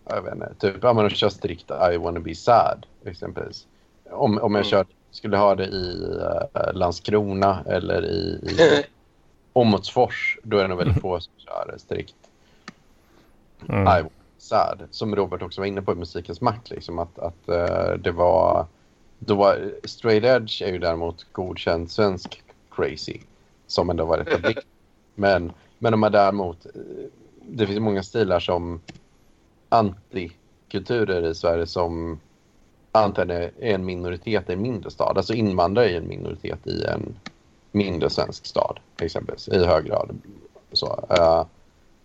jag 0.09 0.21
vet 0.21 0.33
inte. 0.33 0.53
Typ, 0.59 0.75
ja, 0.81 0.93
men 0.93 1.03
de 1.03 1.09
kör 1.09 1.29
strikt 1.29 1.71
I 1.93 1.97
wanna 1.97 2.19
be 2.19 2.35
sad 2.35 2.85
exempelvis. 3.05 3.67
Om, 4.11 4.37
om 4.37 4.55
jag 4.55 4.61
mm. 4.61 4.63
kör, 4.63 4.85
skulle 5.11 5.37
ha 5.37 5.55
det 5.55 5.65
i 5.65 6.05
uh, 6.05 6.73
Landskrona 6.73 7.63
eller 7.65 8.05
i, 8.05 8.39
i 8.43 8.83
Åmotsfors, 9.53 10.39
då 10.43 10.57
är 10.57 10.61
det 10.61 10.67
nog 10.67 10.77
väldigt 10.77 11.01
få 11.01 11.19
som 11.19 11.33
kör 11.37 11.75
strikt 11.77 12.15
mm. 13.69 13.99
I 13.99 14.03
be 14.03 14.09
sad. 14.37 14.87
Som 14.91 15.15
Robert 15.15 15.41
också 15.41 15.61
var 15.61 15.65
inne 15.65 15.81
på 15.81 15.91
i 15.91 15.95
Musikens 15.95 16.41
makt, 16.41 16.69
liksom, 16.69 16.99
att, 16.99 17.19
att 17.19 17.49
uh, 17.49 17.97
det 17.99 18.11
var 18.11 18.67
då 19.25 19.35
var, 19.35 19.71
straight 19.83 20.23
edge 20.23 20.61
är 20.61 20.71
ju 20.71 20.79
däremot 20.79 21.25
godkänd 21.31 21.91
svensk 21.91 22.43
crazy 22.71 23.19
som 23.67 23.89
ändå 23.89 24.05
var 24.05 24.17
etablerat. 24.17 24.65
men, 25.15 25.51
men 25.79 25.91
de 25.91 26.03
är 26.03 26.09
däremot, 26.09 26.65
det 27.41 27.67
finns 27.67 27.79
många 27.79 28.03
stilar 28.03 28.39
som 28.39 28.81
antikulturer 29.69 31.29
i 31.29 31.35
Sverige 31.35 31.67
som 31.67 32.19
antagligen 32.91 33.41
är 33.41 33.73
en 33.73 33.85
minoritet 33.85 34.49
i 34.49 34.53
en 34.53 34.61
mindre 34.61 34.91
stad. 34.91 35.17
Alltså 35.17 35.33
invandrare 35.33 35.89
är 35.89 35.97
en 35.97 36.07
minoritet 36.07 36.67
i 36.67 36.85
en 36.85 37.15
mindre 37.71 38.09
svensk 38.09 38.45
stad 38.45 38.79
exempelvis 38.97 39.47
i 39.47 39.65
hög 39.65 39.85
grad. 39.85 40.17
Så, 40.71 40.85
uh, 40.87 41.45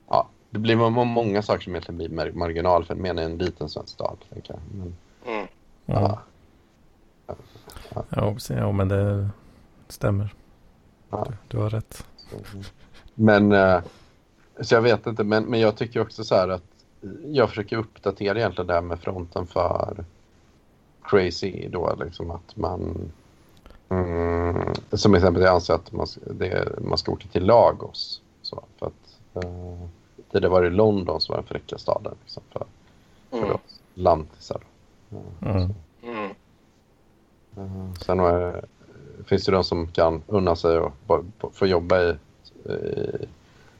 ja, 0.08 0.28
det 0.50 0.58
blir 0.58 0.76
många 1.04 1.42
saker 1.42 1.64
som 1.64 1.72
egentligen 1.72 2.16
blir 2.16 2.32
marginalfenomen 2.32 3.18
i 3.18 3.22
en 3.22 3.38
liten 3.38 3.68
svensk 3.68 3.92
stad. 3.92 4.16
Tänker 4.32 4.52
jag. 4.52 4.60
Men, 4.72 4.96
mm. 5.26 5.48
ja. 5.86 6.20
Ja, 8.10 8.34
ja 8.48 8.72
men 8.72 8.88
det 8.88 9.28
stämmer. 9.88 10.34
Ja. 11.10 11.26
Du, 11.28 11.34
du, 11.48 11.62
har 11.62 11.70
rätt. 11.70 12.06
Men, 13.14 13.52
eh, 13.52 13.80
så 14.60 14.74
jag 14.74 14.82
vet 14.82 15.06
inte, 15.06 15.24
men, 15.24 15.44
men 15.44 15.60
jag 15.60 15.76
tycker 15.76 16.00
också 16.00 16.24
så 16.24 16.34
här 16.34 16.48
att 16.48 16.62
jag 17.24 17.48
försöker 17.48 17.76
uppdatera 17.76 18.38
egentligen 18.38 18.66
det 18.66 18.74
här 18.74 18.82
med 18.82 19.00
fronten 19.00 19.46
för 19.46 20.04
crazy 21.02 21.68
då, 21.68 21.96
liksom 22.04 22.30
att 22.30 22.56
man 22.56 23.12
mm, 23.88 24.74
som 24.92 25.14
exempel 25.14 25.42
jag 25.42 25.54
anser 25.54 25.74
att 25.74 25.92
man, 25.92 26.06
det, 26.26 26.78
man 26.80 26.98
ska 26.98 27.12
åka 27.12 27.28
till 27.28 27.44
Lagos. 27.44 28.22
Så, 28.42 28.64
för 28.78 28.86
att 28.86 29.44
uh, 29.44 29.88
det 30.30 30.48
var 30.48 30.64
i 30.64 30.70
London 30.70 31.20
som 31.20 31.32
var 31.32 31.42
den 31.42 31.48
fräcka 31.48 31.78
staden 31.78 32.14
liksom, 32.22 32.42
för, 32.52 32.66
för 33.30 33.46
mm. 33.46 33.58
lantisar. 33.94 34.60
Uh, 35.42 35.70
mm. 36.02 36.30
Eh, 37.56 37.92
sen 38.00 38.20
är, 38.20 38.64
finns 39.26 39.44
det 39.44 39.52
de 39.52 39.64
som 39.64 39.86
kan 39.86 40.22
unna 40.26 40.56
sig 40.56 40.78
att 40.78 40.92
få 41.52 41.66
jobba 41.66 42.02
i, 42.02 42.16
i 42.72 43.26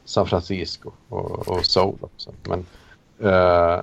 San 0.05 0.27
Francisco 0.27 0.91
och, 1.09 1.49
och 1.49 1.67
Seoul 1.67 1.99
också. 2.01 2.33
Men 2.43 2.67
Uh, 3.23 3.83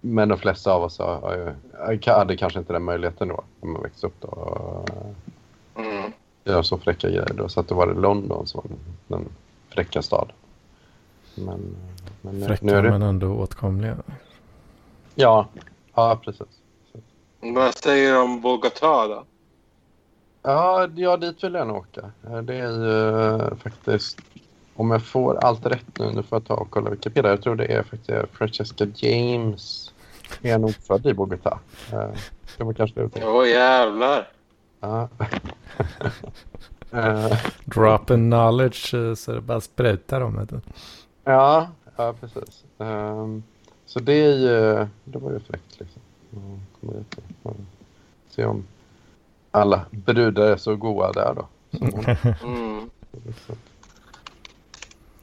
men 0.00 0.28
de 0.28 0.38
flesta 0.38 0.72
av 0.72 0.82
oss 0.82 0.98
har, 0.98 1.20
har, 1.20 2.12
hade 2.12 2.36
kanske 2.36 2.58
inte 2.58 2.72
den 2.72 2.82
möjligheten 2.82 3.28
då 3.28 3.44
när 3.60 3.68
man 3.68 3.82
växte 3.82 4.06
upp. 4.06 4.14
Då. 4.20 4.84
Mm. 5.76 6.12
Göra 6.44 6.62
så 6.62 6.78
fräcka 6.78 7.08
grejer 7.08 7.32
då. 7.34 7.48
Så 7.48 7.60
att 7.60 7.68
det 7.68 7.74
var 7.74 7.94
London 7.94 8.46
som 8.46 8.60
var 8.64 8.76
den 9.18 9.28
fräcka 9.68 10.02
staden. 10.02 10.34
Men, 11.34 11.76
men 12.20 12.46
Fräcka 12.46 12.66
nu 12.66 12.72
är 12.72 12.82
det... 12.82 12.90
men 12.90 13.02
ändå 13.02 13.34
åtkomliga. 13.34 13.96
Ja, 15.14 15.48
ja 15.94 16.20
precis. 16.24 16.46
Vad 17.40 17.74
säger 17.74 18.12
du 18.12 18.18
om 18.18 18.40
Bogotá 18.40 19.08
då? 19.08 19.24
Ja, 20.42 20.88
ja, 20.96 21.16
dit 21.16 21.44
vill 21.44 21.54
jag 21.54 21.66
nog 21.66 21.76
åka. 21.76 22.10
Det 22.42 22.54
är 22.54 22.70
ju 22.70 22.86
uh, 22.86 23.54
faktiskt, 23.54 24.18
om 24.74 24.90
jag 24.90 25.02
får 25.02 25.44
allt 25.44 25.66
rätt 25.66 25.98
nu, 25.98 26.12
nu 26.12 26.22
får 26.22 26.36
jag 26.36 26.44
ta 26.44 26.54
och 26.54 26.70
kolla 26.70 26.90
Wikipedia. 26.90 27.30
Jag 27.30 27.42
tror 27.42 27.56
det 27.56 27.72
är 27.72 27.82
faktiskt 27.82 28.32
Francesca 28.32 28.86
James. 28.94 29.92
Är 30.42 30.58
nog 30.58 30.74
född 30.74 31.06
i 31.06 31.12
Bogotá. 31.12 31.58
Uh, 31.92 32.10
det 32.56 32.64
var 32.64 32.72
kanske 32.72 33.00
det 33.00 33.24
Åh 33.24 33.40
oh, 33.40 33.48
jävlar. 33.48 34.28
Ja. 34.80 35.08
uh, 36.94 37.32
Drop 37.64 38.10
in 38.10 38.30
knowledge 38.30 39.18
så 39.18 39.32
det 39.32 39.40
bara 39.40 39.60
sprutar 39.60 40.20
om 40.20 40.46
det. 40.50 40.60
Ja, 41.30 41.68
ja 41.96 42.12
precis. 42.20 42.64
Um, 42.78 43.42
så 43.86 44.00
det 44.00 44.12
är 44.12 44.34
ju, 44.34 44.86
det 45.04 45.18
var 45.18 45.32
ju 45.32 45.40
fräckt 45.40 45.80
liksom. 45.80 46.02
Se 48.28 48.44
om 48.44 48.64
alla 49.50 49.86
brudar 49.90 50.42
är 50.42 50.56
så 50.56 50.76
goa 50.76 51.12
där 51.12 51.34
då. 51.34 51.48
Mm. 52.42 52.90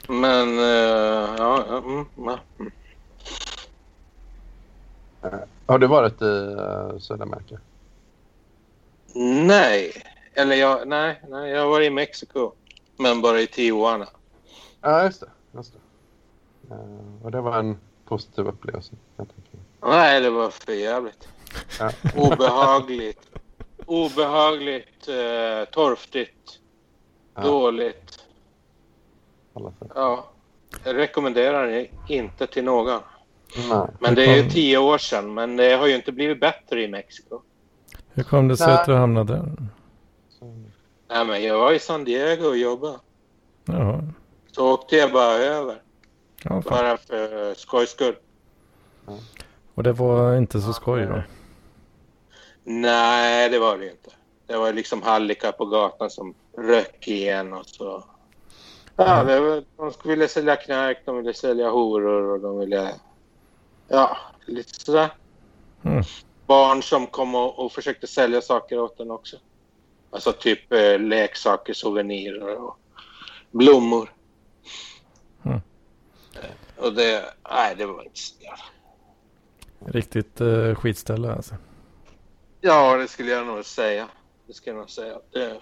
Men, 0.07 0.49
uh, 0.49 1.35
ja, 1.37 1.81
mm, 1.85 2.05
ja. 2.15 2.39
Uh, 5.23 5.39
har 5.65 5.79
du 5.79 5.87
varit 5.87 6.21
i 6.21 6.25
uh, 6.25 6.99
Sydamerika? 6.99 7.59
Nej, 9.45 9.91
eller 10.33 10.55
jag, 10.55 10.87
nej, 10.87 11.21
nej, 11.29 11.51
jag 11.51 11.61
har 11.61 11.69
varit 11.69 11.87
i 11.87 11.89
Mexiko. 11.89 12.51
Men 12.97 13.21
bara 13.21 13.41
i 13.41 13.47
Tijuana. 13.47 14.07
Ja, 14.81 15.03
just 15.03 15.19
det. 15.19 15.29
Just 15.51 15.73
det. 15.73 15.79
Uh, 16.71 17.25
och 17.25 17.31
det 17.31 17.41
var 17.41 17.59
en 17.59 17.77
positiv 18.05 18.47
upplevelse. 18.47 18.93
Nej, 19.81 20.21
det 20.21 20.29
var 20.29 20.49
för 20.49 20.73
jävligt. 20.73 21.27
Ja. 21.79 21.91
Obehagligt. 22.15 23.29
Obehagligt, 23.85 25.09
uh, 25.09 25.65
torftigt, 25.71 26.59
ja. 27.35 27.41
dåligt. 27.41 28.25
Ja, 29.95 30.29
jag 30.83 30.95
rekommenderar 30.95 31.67
det 31.67 31.87
inte 32.07 32.47
till 32.47 32.63
någon. 32.63 33.01
Nej. 33.69 33.87
Men 33.99 34.15
det 34.15 34.25
är 34.25 34.43
ju 34.43 34.49
tio 34.49 34.77
år 34.77 34.97
sedan, 34.97 35.33
men 35.33 35.55
det 35.55 35.75
har 35.75 35.87
ju 35.87 35.95
inte 35.95 36.11
blivit 36.11 36.39
bättre 36.39 36.83
i 36.83 36.87
Mexiko. 36.87 37.41
Hur 38.13 38.23
kom 38.23 38.47
det 38.47 38.57
sig 38.57 38.67
Nej. 38.67 38.75
att 38.75 38.85
du 38.85 38.93
hamnade 38.93 39.33
där? 39.33 39.51
Nej, 41.09 41.25
men 41.25 41.43
jag 41.43 41.59
var 41.59 41.71
i 41.71 41.79
San 41.79 42.03
Diego 42.03 42.47
och 42.47 42.57
jobbade. 42.57 42.99
Jaha. 43.65 44.03
Så 44.51 44.73
åkte 44.73 44.95
jag 44.95 45.11
bara 45.13 45.33
över. 45.33 45.81
Ja, 46.43 46.61
Bara 46.69 46.97
för 46.97 47.53
skojs 47.53 47.89
skull. 47.89 48.15
Och 49.73 49.83
det 49.83 49.93
var 49.93 50.37
inte 50.37 50.61
så 50.61 50.73
skoj 50.73 51.05
då? 51.05 51.23
Nej, 52.63 53.49
det 53.49 53.59
var 53.59 53.77
det 53.77 53.91
inte. 53.91 54.11
Det 54.47 54.57
var 54.57 54.73
liksom 54.73 55.01
hallickar 55.01 55.51
på 55.51 55.65
gatan 55.65 56.09
som 56.09 56.33
rök 56.57 57.07
igen 57.07 57.53
och 57.53 57.65
så. 57.65 58.03
Ja, 58.95 59.23
det 59.23 59.39
var, 59.39 59.63
de 59.77 60.09
ville 60.09 60.27
sälja 60.27 60.55
knark, 60.55 61.01
de 61.05 61.17
ville 61.17 61.33
sälja 61.33 61.69
horor 61.69 62.23
och 62.23 62.39
de 62.39 62.59
ville... 62.59 62.95
Ja, 63.87 64.17
lite 64.45 64.73
sådär. 64.73 65.09
Mm. 65.83 66.03
Barn 66.45 66.83
som 66.83 67.07
kom 67.07 67.35
och, 67.35 67.59
och, 67.59 67.71
försökte 67.71 68.07
sälja 68.07 68.41
saker 68.41 68.79
åt 68.79 68.97
den 68.97 69.11
också. 69.11 69.37
Alltså 70.11 70.31
typ 70.31 70.73
eh, 70.73 70.99
leksaker, 70.99 71.73
souvenirer 71.73 72.55
och 72.55 72.77
blommor. 73.51 74.13
Och 76.77 76.93
det, 76.93 77.33
nej 77.49 77.75
det 77.75 77.85
var 77.85 78.03
inte 78.03 78.19
så 78.19 78.33
Riktigt 79.85 80.41
uh, 80.41 80.75
skitställe 80.75 81.33
alltså. 81.33 81.55
Ja, 82.61 82.97
det 82.97 83.07
skulle 83.07 83.31
jag 83.31 83.47
nog 83.47 83.65
säga. 83.65 84.07
Det 84.47 84.53
skulle 84.53 84.75
jag 84.75 84.79
nog 84.79 84.89
säga. 84.89 85.19
Det... 85.31 85.61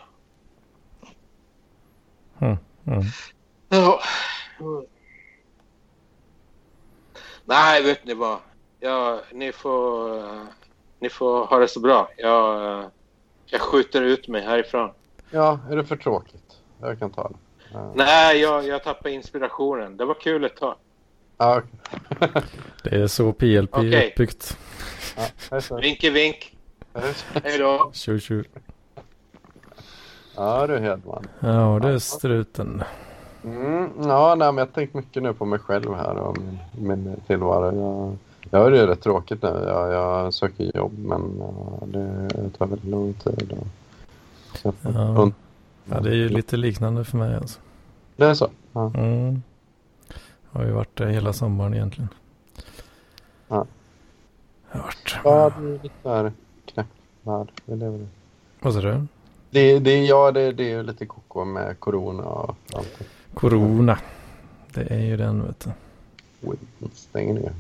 Mm, 2.39 2.57
mm. 2.87 3.03
Ja. 3.69 4.01
Nej, 7.45 7.83
vet 7.83 8.05
ni 8.05 8.13
vad? 8.13 8.39
Ja, 8.79 9.21
ni 9.31 9.51
får, 9.51 10.09
uh, 10.17 10.43
ni 10.99 11.09
får 11.09 11.45
ha 11.45 11.59
det 11.59 11.67
så 11.67 11.79
bra. 11.79 12.09
Jag, 12.17 12.79
uh, 12.79 12.87
jag 13.45 13.61
skjuter 13.61 14.01
ut 14.01 14.27
mig 14.27 14.41
härifrån. 14.41 14.91
Ja, 15.29 15.59
är 15.69 15.75
det 15.75 15.85
för 15.85 15.95
tråkigt? 15.95 16.61
Jag 16.81 16.99
kan 16.99 17.11
ta 17.11 17.29
det. 17.29 17.35
Nej, 17.95 18.39
jag, 18.39 18.67
jag 18.67 18.83
tappade 18.83 19.11
inspirationen. 19.11 19.97
Det 19.97 20.05
var 20.05 20.13
kul 20.13 20.43
ett 20.43 20.57
tag. 20.57 20.75
Okay. 21.37 21.61
det 22.83 22.95
är 22.95 23.07
så 23.07 23.33
PLP 23.33 23.77
okay. 23.77 23.93
är 23.93 24.07
uppbyggt. 24.07 24.57
Ja, 25.51 25.59
Vinke 25.81 26.09
vink. 26.09 26.57
Hej 27.43 27.57
då. 27.57 27.91
Tjo 27.93 28.19
tjo. 28.19 28.43
Ja 30.35 30.67
du 30.67 30.79
Hedman. 30.79 31.27
Ja 31.39 31.79
det 31.81 31.89
är 31.89 31.99
struten. 31.99 32.83
Mm, 33.43 33.89
ja, 34.01 34.35
nej, 34.35 34.51
men 34.51 34.57
jag 34.57 34.65
har 34.65 34.73
tänkt 34.73 34.93
mycket 34.93 35.23
nu 35.23 35.33
på 35.33 35.45
mig 35.45 35.59
själv 35.59 35.93
här 35.93 36.15
och 36.15 36.37
min, 36.37 36.59
min 36.87 37.15
tillvaro. 37.27 37.75
Jag, 37.75 38.17
jag 38.51 38.59
har 38.59 38.71
det 38.71 38.87
rätt 38.87 39.01
tråkigt 39.01 39.41
nu. 39.41 39.63
Jag, 39.67 39.93
jag 39.93 40.33
söker 40.33 40.77
jobb 40.77 40.97
men 40.97 41.35
ja, 41.39 41.85
det 41.85 42.49
tar 42.57 42.67
väldigt 42.67 42.89
lång 42.89 43.13
tid. 43.13 43.53
Och, 44.63 44.75
ja. 44.81 45.31
ja, 45.85 45.99
det 45.99 46.09
är 46.09 46.15
ju 46.15 46.29
lite 46.29 46.57
liknande 46.57 47.03
för 47.03 47.17
mig 47.17 47.35
alltså. 47.35 47.59
Det 48.15 48.25
är 48.25 48.33
så? 48.33 48.49
Ja. 48.73 48.91
Mm. 48.95 49.41
Har 50.55 50.65
ju 50.65 50.71
varit 50.71 50.95
det 50.97 51.11
hela 51.11 51.33
sommaren 51.33 51.73
egentligen. 51.73 52.09
Ja. 53.47 53.65
Har 54.69 54.81
varit. 54.81 55.15
Ja, 55.23 55.51
det 55.57 55.67
är 55.67 55.83
lite 55.83 56.33
där 57.63 58.07
Vad 58.59 58.73
sa 58.73 58.81
du? 58.81 59.05
Det, 59.49 59.79
det, 59.79 60.05
ja, 60.05 60.31
det, 60.31 60.51
det 60.51 60.63
är 60.63 60.69
ju 60.77 60.83
lite 60.83 61.05
koko 61.05 61.45
med 61.45 61.79
corona 61.79 62.23
och 62.23 62.55
allt. 62.73 62.99
Corona. 63.33 63.99
Det 64.73 64.81
är 64.81 64.99
ju 64.99 65.17
den 65.17 65.45
vet 65.45 65.67
du. 66.41 66.57
Stänger 66.93 67.33
ner. 67.33 67.53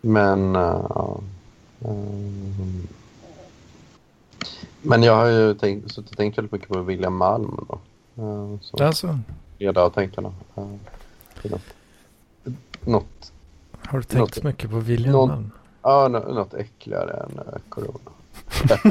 Men... 0.00 0.56
Uh, 0.56 1.20
um, 1.78 2.88
men 4.82 5.02
jag 5.02 5.16
har 5.16 5.26
ju 5.26 5.54
tänkt, 5.54 5.92
så 5.92 6.02
tänkt 6.02 6.38
väldigt 6.38 6.52
mycket 6.52 6.68
på 6.68 6.80
William 6.80 7.16
Malm 7.16 7.66
då. 7.68 7.78
Uh, 8.22 8.60
så. 8.60 8.84
Alltså? 8.84 9.18
Reda 9.58 9.82
av 9.82 9.90
tankarna. 9.90 10.32
Uh, 10.58 10.74
något. 12.86 13.32
Har 13.72 13.98
du 13.98 14.04
tänkt 14.04 14.36
något, 14.36 14.44
mycket 14.44 14.70
på 14.70 14.78
William 14.78 15.12
något? 15.12 15.40
Ja, 15.82 16.08
något 16.08 16.54
äckligare 16.54 17.12
än 17.12 17.38
uh, 17.38 17.44
corona. 17.68 17.98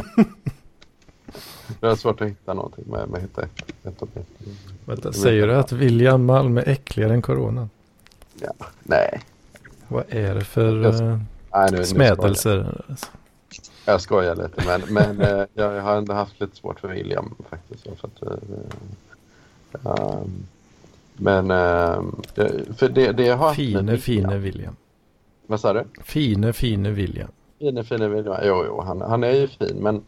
det 1.79 1.87
är 1.87 1.95
svårt 1.95 2.21
att 2.21 2.27
hitta 2.27 2.53
någonting 2.53 2.85
med, 2.87 3.09
med 3.09 3.21
hitta 3.21 3.41
ett, 3.41 3.73
ett 3.83 4.01
objekt. 4.01 4.29
Vänta, 4.85 5.13
säger 5.13 5.47
du 5.47 5.55
att 5.55 5.71
William 5.71 6.25
Malm 6.25 6.57
är 6.57 6.69
äckligare 6.69 7.13
än 7.13 7.21
corona? 7.21 7.69
Ja, 8.41 8.53
nej. 8.83 9.21
Vad 9.87 10.03
är 10.09 10.35
det 10.35 10.43
för 10.43 10.85
uh, 10.85 11.19
nej, 11.53 11.71
nu, 11.71 11.85
smädelser? 11.85 12.83
Nu 12.87 12.95
jag 13.85 14.01
skojar 14.01 14.35
lite, 14.35 14.63
men, 14.65 14.81
men 14.93 15.21
uh, 15.21 15.45
jag 15.53 15.81
har 15.81 15.95
ändå 15.95 16.13
haft 16.13 16.39
lite 16.39 16.55
svårt 16.55 16.79
för 16.79 16.87
William 16.87 17.35
faktiskt. 17.49 17.83
För 17.83 18.07
att, 18.07 18.23
um, 19.83 20.47
men 21.17 21.51
uh, 21.51 22.03
för 22.77 22.89
det, 22.89 23.11
det 23.11 23.29
har 23.29 23.53
Fine, 23.53 23.97
fine 23.97 24.41
William. 24.41 24.75
Vad 25.47 25.59
sa 25.59 25.73
du? 25.73 25.83
Fine, 26.03 26.53
fine 26.53 26.93
William. 26.93 27.29
Fine, 27.59 27.83
fine 27.83 28.09
William. 28.09 28.35
Jo, 28.43 28.63
jo, 28.67 28.81
han, 28.81 29.01
han 29.01 29.23
är 29.23 29.31
ju 29.31 29.47
fin. 29.47 29.77
Men 29.79 30.03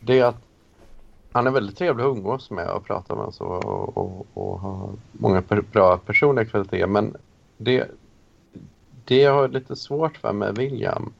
det 0.00 0.18
är 0.18 0.24
att 0.24 0.42
han 1.32 1.46
är 1.46 1.50
väldigt 1.50 1.78
trevlig 1.78 2.04
att 2.04 2.16
umgås 2.16 2.50
med 2.50 2.70
och 2.70 2.84
prata 2.84 3.16
med 3.16 3.34
så, 3.34 3.44
och, 3.44 3.96
och, 3.96 4.26
och 4.34 4.60
har 4.60 4.90
många 5.12 5.42
per, 5.42 5.60
bra 5.60 5.98
personliga 5.98 6.44
kvaliteter. 6.44 6.86
Men 6.86 7.16
det, 7.56 7.90
det 9.04 9.16
jag 9.20 9.34
har 9.34 9.48
lite 9.48 9.76
svårt 9.76 10.16
för 10.16 10.32
med 10.32 10.56
William 10.56 11.12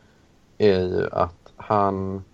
är 0.58 0.80
ju 0.80 1.08
att 1.12 1.52
han, 1.56 2.24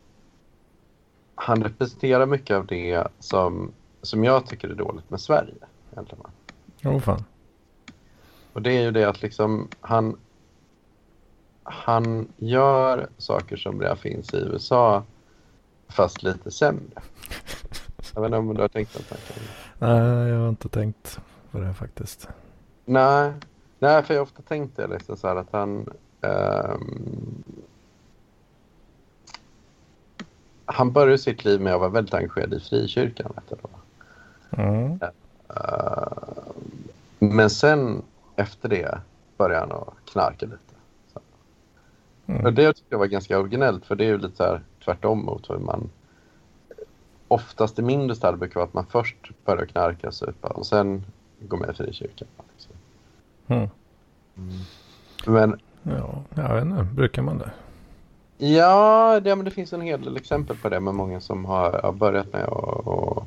han 1.34 1.62
representerar 1.62 2.26
mycket 2.26 2.56
av 2.56 2.66
det 2.66 3.06
som, 3.18 3.72
som 4.02 4.24
jag 4.24 4.46
tycker 4.46 4.68
är 4.68 4.74
dåligt 4.74 5.11
med 5.11 5.20
Sverige. 5.20 5.54
Egentligen. 5.92 6.24
Åh 6.84 6.96
oh, 6.96 7.00
fan. 7.00 7.24
Och 8.52 8.62
det 8.62 8.72
är 8.72 8.82
ju 8.82 8.90
det 8.90 9.04
att 9.04 9.22
liksom 9.22 9.68
han, 9.80 10.16
han 11.62 12.28
gör 12.36 13.08
saker 13.18 13.56
som 13.56 13.80
redan 13.80 13.96
finns 13.96 14.34
i 14.34 14.36
USA 14.36 15.02
fast 15.88 16.22
lite 16.22 16.50
sämre. 16.50 17.02
Jag 18.14 18.22
vet 18.22 18.28
inte 18.28 18.38
om 18.38 18.54
du 18.54 18.60
har 18.60 18.68
tänkt 18.68 18.92
på 18.92 18.98
tanken? 19.02 19.42
Nej, 19.78 20.28
jag 20.28 20.40
har 20.40 20.48
inte 20.48 20.68
tänkt 20.68 21.20
på 21.50 21.58
det 21.58 21.74
faktiskt. 21.74 22.28
Nej, 22.84 23.32
Nej, 23.80 24.02
för 24.02 24.14
jag 24.14 24.20
har 24.20 24.26
ofta 24.26 24.42
tänkt 24.42 24.76
det 24.76 24.86
liksom 24.86 25.16
så 25.16 25.28
här 25.28 25.36
att 25.36 25.48
han... 25.50 25.92
Um, 26.20 27.44
han 30.64 30.92
började 30.92 31.18
sitt 31.18 31.44
liv 31.44 31.60
med 31.60 31.74
att 31.74 31.80
vara 31.80 31.90
väldigt 31.90 32.14
engagerad 32.14 32.54
i 32.54 32.60
frikyrkan. 32.60 33.32
Vet 33.34 33.60
du, 34.50 34.62
mm. 34.62 34.98
Uh, 35.57 36.53
men 37.18 37.51
sen 37.51 38.03
efter 38.36 38.68
det 38.68 39.01
började 39.36 39.61
han 39.61 39.72
att 39.72 40.11
knarka 40.12 40.46
lite. 40.46 40.59
Mm. 42.26 42.46
Och 42.46 42.53
det 42.53 42.72
tycker 42.72 42.92
jag 42.92 42.98
var 42.98 43.07
ganska 43.07 43.38
originellt 43.38 43.86
för 43.86 43.96
det 43.96 44.05
är 44.05 44.09
ju 44.09 44.18
lite 44.18 44.36
så 44.36 44.44
här 44.44 44.61
tvärtom 44.84 45.24
mot 45.24 45.51
hur 45.51 45.59
man 45.59 45.90
oftast 47.28 47.78
i 47.78 47.82
mindre 47.82 48.16
städer 48.16 48.36
brukar 48.36 48.55
vara 48.55 48.66
att 48.66 48.74
man 48.74 48.86
först 48.86 49.16
börjar 49.44 49.66
knarka 49.66 50.07
och 50.07 50.14
supa 50.14 50.48
och 50.48 50.66
sen 50.66 51.05
går 51.40 51.59
med 51.59 51.70
i 51.70 51.72
frikyrkan. 51.72 52.28
Liksom. 52.53 52.72
Mm. 53.46 53.68
Mm. 54.36 54.59
Men... 55.26 55.61
Ja, 55.82 56.22
jag 56.34 56.55
vet 56.55 56.64
inte. 56.64 56.82
Brukar 56.82 57.22
man 57.22 57.38
det? 57.38 57.51
Ja, 58.46 59.20
det, 59.20 59.36
men 59.36 59.44
det 59.44 59.51
finns 59.51 59.72
en 59.72 59.80
hel 59.80 60.03
del 60.03 60.16
exempel 60.16 60.57
på 60.57 60.68
det 60.68 60.80
med 60.80 60.94
många 60.94 61.20
som 61.20 61.44
har, 61.44 61.72
har 61.72 61.92
börjat 61.92 62.32
med 62.32 62.44
att 62.44 63.24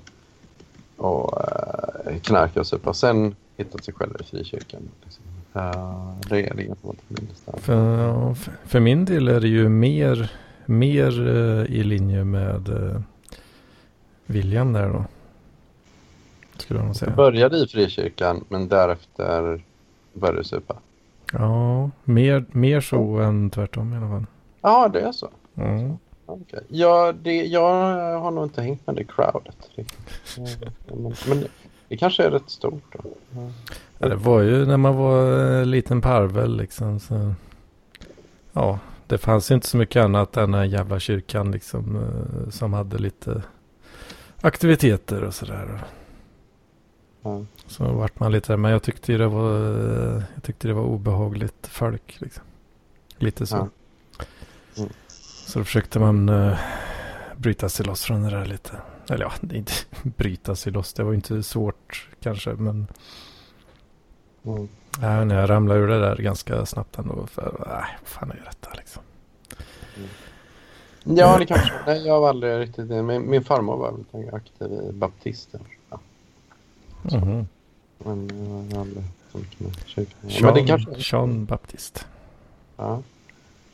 och, 0.97 1.33
uh, 1.33 2.19
knarka 2.19 2.59
och 2.59 2.67
supa 2.67 2.93
sen 2.93 3.35
hittat 3.57 3.83
sig 3.83 3.93
själva 3.93 4.19
i 4.19 4.23
frikyrkan. 4.23 4.81
Liksom. 5.03 5.23
Uh, 5.55 6.15
det 6.29 6.49
är 6.49 6.53
det 6.55 6.75
som 6.75 7.59
för, 7.59 8.33
för 8.65 8.79
min 8.79 9.05
del 9.05 9.27
är 9.27 9.39
det 9.39 9.47
ju 9.47 9.69
mer, 9.69 10.31
mer 10.65 11.19
uh, 11.19 11.65
i 11.65 11.83
linje 11.83 12.23
med 12.23 12.69
uh, 12.69 13.01
William 14.25 14.73
där 14.73 14.89
då. 14.89 15.05
Skulle 16.57 16.79
jag 16.79 16.95
säga. 16.95 17.09
Du 17.09 17.15
började 17.15 17.57
i 17.57 17.67
frikyrkan 17.67 18.45
men 18.49 18.67
därefter 18.67 19.63
började 20.13 20.39
du 20.39 20.43
supa? 20.43 20.75
Ja, 21.33 21.89
mer, 22.03 22.45
mer 22.51 22.81
så 22.81 23.17
än 23.17 23.49
tvärtom 23.49 23.93
i 23.93 23.97
alla 23.97 24.09
fall. 24.09 24.25
Ja, 24.61 24.89
det 24.93 25.01
är 25.01 25.11
så. 25.11 25.29
Mm. 25.55 25.97
Okay. 26.41 26.59
Ja, 26.67 27.13
det, 27.21 27.45
jag 27.45 27.69
har 28.19 28.31
nog 28.31 28.45
inte 28.45 28.61
hängt 28.61 28.87
med 28.87 28.95
det 28.95 29.03
crowdet. 29.03 29.69
Men, 30.87 31.13
men 31.27 31.47
det 31.87 31.97
kanske 31.97 32.23
är 32.23 32.31
rätt 32.31 32.49
stort 32.49 32.83
då. 32.93 33.09
Ja, 33.99 34.09
det 34.09 34.15
var 34.15 34.41
ju 34.41 34.65
när 34.65 34.77
man 34.77 34.95
var 34.95 35.39
en 35.39 35.71
liten 35.71 36.01
parvel 36.01 36.57
liksom. 36.57 36.99
Så, 36.99 37.33
ja, 38.53 38.79
det 39.07 39.17
fanns 39.17 39.51
inte 39.51 39.67
så 39.67 39.77
mycket 39.77 40.03
annat 40.03 40.37
än 40.37 40.51
den 40.51 40.69
jävla 40.69 40.99
kyrkan 40.99 41.51
liksom. 41.51 41.95
Eh, 41.95 42.49
som 42.49 42.73
hade 42.73 42.97
lite 42.97 43.43
aktiviteter 44.41 45.23
och 45.23 45.33
sådär. 45.33 45.83
Mm. 47.23 47.47
Så 47.67 47.83
vart 47.83 48.19
man 48.19 48.31
lite, 48.31 48.57
men 48.57 48.71
jag 48.71 48.83
tyckte 48.83 49.17
det 49.17 49.27
var, 49.27 49.59
jag 50.33 50.43
tyckte 50.43 50.67
det 50.67 50.73
var 50.73 50.83
obehagligt 50.83 51.67
folk 51.67 52.21
liksom. 52.21 52.43
Lite 53.17 53.45
så. 53.45 53.69
Mm. 54.77 54.89
Så 55.45 55.59
då 55.59 55.65
försökte 55.65 55.99
man 55.99 56.29
uh, 56.29 56.57
bryta 57.37 57.69
sig 57.69 57.85
loss 57.85 58.03
från 58.03 58.23
det 58.23 58.29
där 58.29 58.45
lite. 58.45 58.71
Eller 59.09 59.25
ja, 59.25 59.31
inte 59.55 59.73
bryta 60.03 60.55
sig 60.55 60.71
loss. 60.71 60.93
Det 60.93 61.03
var 61.03 61.13
inte 61.13 61.43
svårt 61.43 62.09
kanske, 62.19 62.53
men. 62.53 62.87
Mm. 64.45 64.67
Ja, 65.01 65.23
när 65.23 65.39
jag 65.39 65.49
ramlade 65.49 65.79
ur 65.79 65.87
det 65.87 65.99
där 65.99 66.15
ganska 66.15 66.65
snabbt 66.65 66.97
ändå. 66.97 67.27
För, 67.27 67.65
nej, 67.67 67.97
vad 67.99 68.07
fan 68.07 68.31
är 68.31 68.43
detta 68.45 68.69
liksom? 68.77 69.01
Mm. 69.97 70.09
Ja, 71.17 71.37
det 71.37 71.45
kanske. 71.45 71.73
Nej, 71.85 72.07
jag 72.07 72.21
var 72.21 72.29
aldrig 72.29 72.59
riktigt 72.59 72.89
min, 72.89 73.29
min 73.29 73.43
farmor 73.43 73.77
var 73.77 73.91
väldigt 73.91 74.33
aktiv 74.33 74.71
i 74.71 74.91
baptister. 74.91 75.61
Ja. 75.89 75.99
Mm. 77.11 77.47
Men 77.97 78.29
jag 78.69 78.75
har 78.75 78.81
aldrig. 78.81 79.03
Sean, 79.87 80.05
men 80.41 80.53
det 80.53 80.67
kanske... 80.67 81.03
Sean 81.03 81.45
Baptist. 81.45 82.07
Ja. 82.77 83.01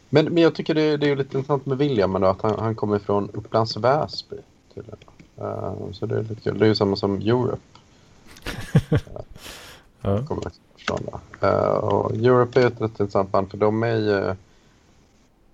Men, 0.09 0.25
men 0.25 0.43
jag 0.43 0.55
tycker 0.55 0.75
det, 0.75 0.97
det 0.97 1.09
är 1.09 1.15
lite 1.15 1.37
intressant 1.37 1.65
med 1.65 1.77
William 1.77 2.13
då, 2.13 2.27
att 2.27 2.41
han, 2.41 2.59
han 2.59 2.75
kommer 2.75 2.99
från 2.99 3.29
Upplands 3.29 3.77
Väsby. 3.77 4.35
Uh, 5.41 5.91
så 5.91 6.05
det 6.05 6.15
är 6.15 6.23
lite 6.23 6.41
kul. 6.41 6.59
Det 6.59 6.65
är 6.65 6.67
ju 6.67 6.75
samma 6.75 6.95
som 6.95 7.15
Europe. 7.15 7.61
uh, 10.05 10.25
kommer 10.25 10.51
från 10.77 10.99
uh, 11.43 11.49
och 11.69 12.11
Europe 12.11 12.61
är 12.61 12.67
ett 12.67 12.81
rätt 12.81 12.99
intressant 12.99 13.31
band 13.31 13.51
för 13.51 13.57
de 13.57 13.83
är 13.83 13.95
ju 13.95 14.35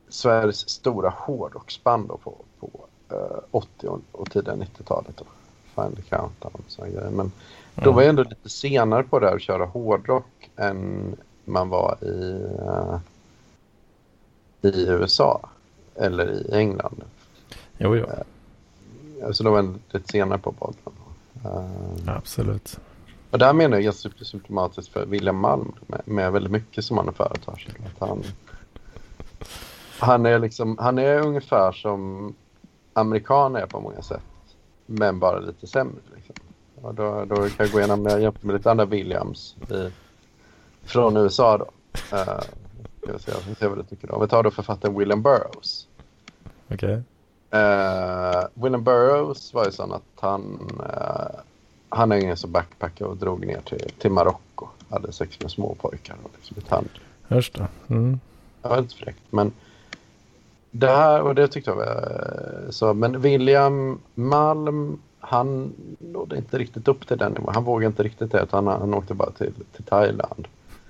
Sveriges 0.10 0.70
stora 0.70 1.14
hårdrocksband 1.18 2.08
på, 2.08 2.36
på 2.60 2.70
uh, 3.12 3.40
80 3.52 3.88
och, 3.88 4.00
och 4.12 4.32
tidiga 4.32 4.56
90-talet. 4.56 5.22
Final 5.76 6.02
Countdown 6.10 6.52
och 6.54 6.64
sådana 6.68 6.92
grejer. 6.92 7.10
Men 7.10 7.20
mm. 7.20 7.32
då 7.76 7.92
var 7.92 8.02
jag 8.02 8.10
ändå 8.10 8.24
lite 8.24 8.50
senare 8.50 9.04
på 9.04 9.20
det 9.20 9.28
här 9.28 9.36
att 9.36 9.42
köra 9.42 9.66
hårdrock 9.66 10.50
än 10.56 11.16
man 11.46 11.70
var 11.70 11.98
i, 12.02 12.34
uh, 12.62 12.98
i 14.66 14.86
USA 14.90 15.50
eller 15.96 16.32
i 16.32 16.58
England. 16.58 17.04
Jo, 17.78 17.96
jo. 17.96 18.06
Uh, 18.06 19.32
så 19.32 19.44
då 19.44 19.52
var 19.52 19.58
jag 19.58 19.80
lite 19.92 20.12
senare 20.12 20.40
på 20.40 20.52
bollen. 20.52 20.76
Uh, 21.46 22.16
Absolut. 22.18 22.80
Och 23.32 23.40
där 23.40 23.54
menar 23.54 23.78
jag 23.78 23.84
ganska 23.84 24.10
symptomatiskt 24.26 24.94
för 24.94 25.06
William 25.06 25.38
Malm 25.38 25.72
med, 25.88 26.02
med 26.06 26.32
väldigt 26.32 26.52
mycket 26.52 26.86
som 26.86 26.98
han 26.98 27.14
företar 27.14 27.56
sig. 27.56 27.74
Att 27.86 28.08
han, 28.10 28.24
han, 30.00 30.26
är 30.26 30.40
liksom, 30.40 30.78
han 30.78 30.98
är 30.98 31.20
ungefär 31.20 31.72
som 31.72 32.34
amerikaner 32.94 33.60
är 33.60 33.66
på 33.66 33.80
många 33.80 34.02
sätt. 34.02 34.22
Men 34.86 35.20
bara 35.20 35.40
lite 35.40 35.68
sämre. 35.68 36.02
Liksom. 36.16 36.36
Och 36.82 36.96
då, 36.96 37.26
då 37.26 37.36
kan 37.36 37.52
jag 37.58 37.72
gå 37.72 37.80
igenom 37.80 38.04
med, 38.04 38.34
med 38.42 38.56
lite 38.56 38.72
andra 38.72 38.86
Williams 38.86 39.56
i, 39.72 39.92
från 40.84 41.18
USA. 41.18 41.58
Då. 41.58 41.68
Uh, 42.18 42.40
ska 43.06 43.20
se, 43.20 43.32
ska 43.32 43.56
se 43.56 43.68
vad 43.68 43.78
du 43.78 43.84
tycker. 43.84 44.12
Om 44.12 44.22
vi 44.22 44.28
tar 44.28 44.44
då 44.44 44.52
författaren 44.52 44.98
William 44.98 45.22
Burroughs. 45.22 45.88
Okej. 46.72 46.76
Okay. 46.76 47.02
Uh, 47.62 48.48
William 48.54 48.84
Burroughs 48.84 49.54
var 49.54 49.66
ju 49.66 49.72
sån 49.72 49.94
att 49.94 50.04
han, 50.20 50.72
uh, 50.80 51.40
han 51.90 52.12
är 52.12 52.16
ingen 52.16 52.38
som 52.38 52.52
backpackade 52.52 53.10
och 53.10 53.18
drog 53.18 53.46
ner 53.46 53.62
till, 53.62 53.92
till 54.00 54.12
Marocko. 54.12 54.68
Hade 54.90 55.12
sex 55.12 55.40
med 55.42 55.52
småpojkar 55.52 56.16
och 56.24 56.32
liksom 56.36 56.58
ett 56.58 56.70
hand. 56.70 56.90
Just 57.28 57.54
det. 57.54 57.68
Mm. 57.88 58.20
Det 58.62 58.70
var 58.70 58.82
lite 58.82 58.96
fräckt. 58.96 59.22
Men 59.30 59.52
det 60.72 60.88
här, 60.88 61.22
och 61.22 61.36
det 61.36 61.48
tyckte 61.48 61.72
jag 61.72 61.78
var 61.78 62.72
så. 62.72 62.94
Men 62.94 63.22
William 63.22 64.00
Malm, 64.14 65.02
han 65.20 65.74
nådde 66.00 66.38
inte 66.38 66.58
riktigt 66.58 66.88
upp 66.88 67.08
till 67.08 67.18
den 67.18 67.32
nivån. 67.32 67.54
Han 67.54 67.64
vågade 67.64 67.86
inte 67.86 68.04
riktigt 68.04 68.32
det. 68.32 68.48
Han, 68.52 68.68
han 68.68 68.94
åkte 68.94 69.14
bara 69.14 69.32
till, 69.32 69.54
till 69.76 69.84
Thailand. 69.84 70.48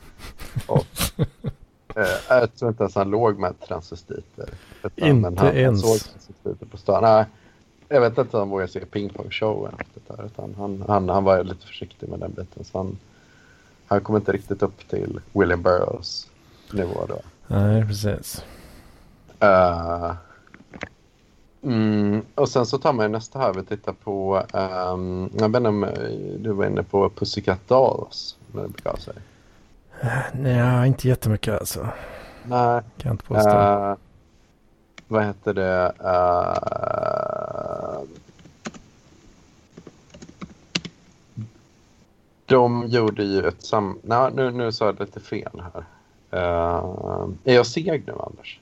Och, 0.67 0.85
eh, 1.17 1.51
jag 2.29 2.55
tror 2.55 2.69
inte 2.69 2.83
ens 2.83 2.95
han 2.95 3.09
låg 3.09 3.39
med 3.39 3.59
transvestiter. 3.59 4.49
Inte 4.95 5.41
han, 5.43 5.55
ens? 5.55 5.83
Han 5.83 5.91
såg 5.91 6.11
transvestiter 6.11 6.65
på 6.65 6.77
stan. 6.77 7.03
Nej, 7.03 7.25
jag 7.89 8.01
vet 8.01 8.17
inte 8.17 8.37
om 8.37 8.41
han 8.41 8.49
vågade 8.49 8.71
se 8.71 8.85
pingpongshowen 8.85 9.73
han, 10.57 10.83
han, 10.87 11.09
han 11.09 11.23
var 11.23 11.43
lite 11.43 11.67
försiktig 11.67 12.09
med 12.09 12.19
den 12.19 12.31
biten. 12.31 12.63
Så 12.63 12.77
han, 12.77 12.97
han 13.87 14.01
kom 14.01 14.15
inte 14.15 14.31
riktigt 14.31 14.63
upp 14.63 14.87
till 14.89 15.19
William 15.33 15.61
Burroughs 15.61 16.29
nivå 16.73 17.05
då. 17.07 17.21
Nej, 17.47 17.87
precis. 17.87 18.43
Uh, 19.43 20.13
mm, 21.61 22.21
och 22.35 22.49
sen 22.49 22.65
så 22.65 22.77
tar 22.77 22.93
man 22.93 23.11
nästa 23.11 23.39
här. 23.39 23.53
Vi 23.53 23.63
tittar 23.63 23.93
på, 23.93 24.43
um, 24.53 25.29
jag 25.33 25.49
vet 25.49 25.57
inte 25.57 25.69
om 25.69 25.87
du 26.39 26.51
var 26.51 26.65
inne 26.65 26.83
på 26.83 27.09
Pussycat 27.09 27.67
Dolls. 27.67 28.37
När 28.51 28.61
det 28.63 28.69
begav 28.69 28.95
sig. 28.95 29.13
Nej, 30.33 30.87
inte 30.87 31.07
jättemycket 31.07 31.59
alltså. 31.59 31.87
Nej. 32.43 32.81
Kan 32.81 33.09
jag 33.09 33.13
inte 33.13 33.23
påstå. 33.23 33.49
Uh, 33.49 33.95
vad 35.07 35.25
heter 35.25 35.53
det? 35.53 35.93
Uh, 36.03 36.55
de 42.45 42.87
gjorde 42.87 43.23
ju 43.23 43.47
ett 43.47 43.63
sam... 43.63 43.99
Nej, 44.03 44.31
nu, 44.33 44.51
nu 44.51 44.71
sa 44.71 44.85
jag 44.85 44.99
lite 44.99 45.19
fel 45.19 45.61
här. 45.73 45.85
Uh, 46.33 47.29
är 47.43 47.53
jag 47.53 47.65
seg 47.65 48.03
nu, 48.07 48.13
Anders? 48.19 48.59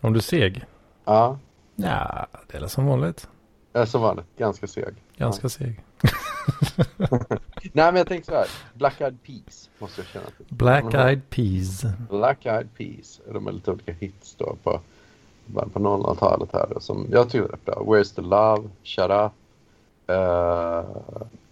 Om 0.00 0.12
du 0.12 0.18
är 0.18 0.22
seg? 0.22 0.64
Ja. 1.04 1.38
Ja, 1.74 2.26
det 2.46 2.56
är 2.56 2.66
som 2.66 2.86
vanligt. 2.86 3.28
Ja, 3.72 3.86
som 3.86 4.00
vanligt. 4.00 4.26
Ganska 4.36 4.66
seg. 4.66 4.94
Ganska 5.16 5.44
ja. 5.44 5.48
seg. 5.48 5.80
Nej, 7.72 7.92
men 7.92 7.96
jag 7.96 8.06
tänkte 8.06 8.32
så 8.32 8.38
här. 8.38 8.46
Black 8.74 9.00
Eyed 9.00 9.22
Peas 9.22 9.70
måste 9.78 10.00
jag 10.00 10.08
känna 10.08 10.24
till. 10.24 10.46
Black 10.48 10.94
Eyed 10.94 11.30
Peas. 11.30 11.84
Black 12.10 12.46
Eyed 12.46 12.68
Peas. 12.78 13.20
De 13.32 13.46
har 13.46 13.52
lite 13.52 13.70
olika 13.70 13.92
hits 13.92 14.34
då 14.38 14.56
på, 14.62 14.80
på 15.54 15.78
00-talet 15.78 16.48
här. 16.52 16.66
Då, 16.74 16.80
som 16.80 17.06
jag 17.10 17.30
tycker 17.30 17.52
är 17.52 17.58
bra. 17.64 17.74
Where's 17.74 18.14
the 18.14 18.22
Love? 18.22 18.68
Shut 18.84 19.10
Up. 19.10 19.32
Uh, 20.10 20.84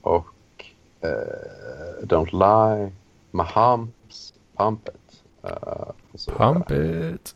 och 0.00 0.64
uh, 1.04 2.06
Don't 2.06 2.32
Lie. 2.32 2.92
My 3.30 3.44
Humps. 3.54 4.34
Pump 4.56 4.88
It. 4.88 5.22
Uh, 5.44 5.92
Pump 6.36 6.70
It. 6.70 7.34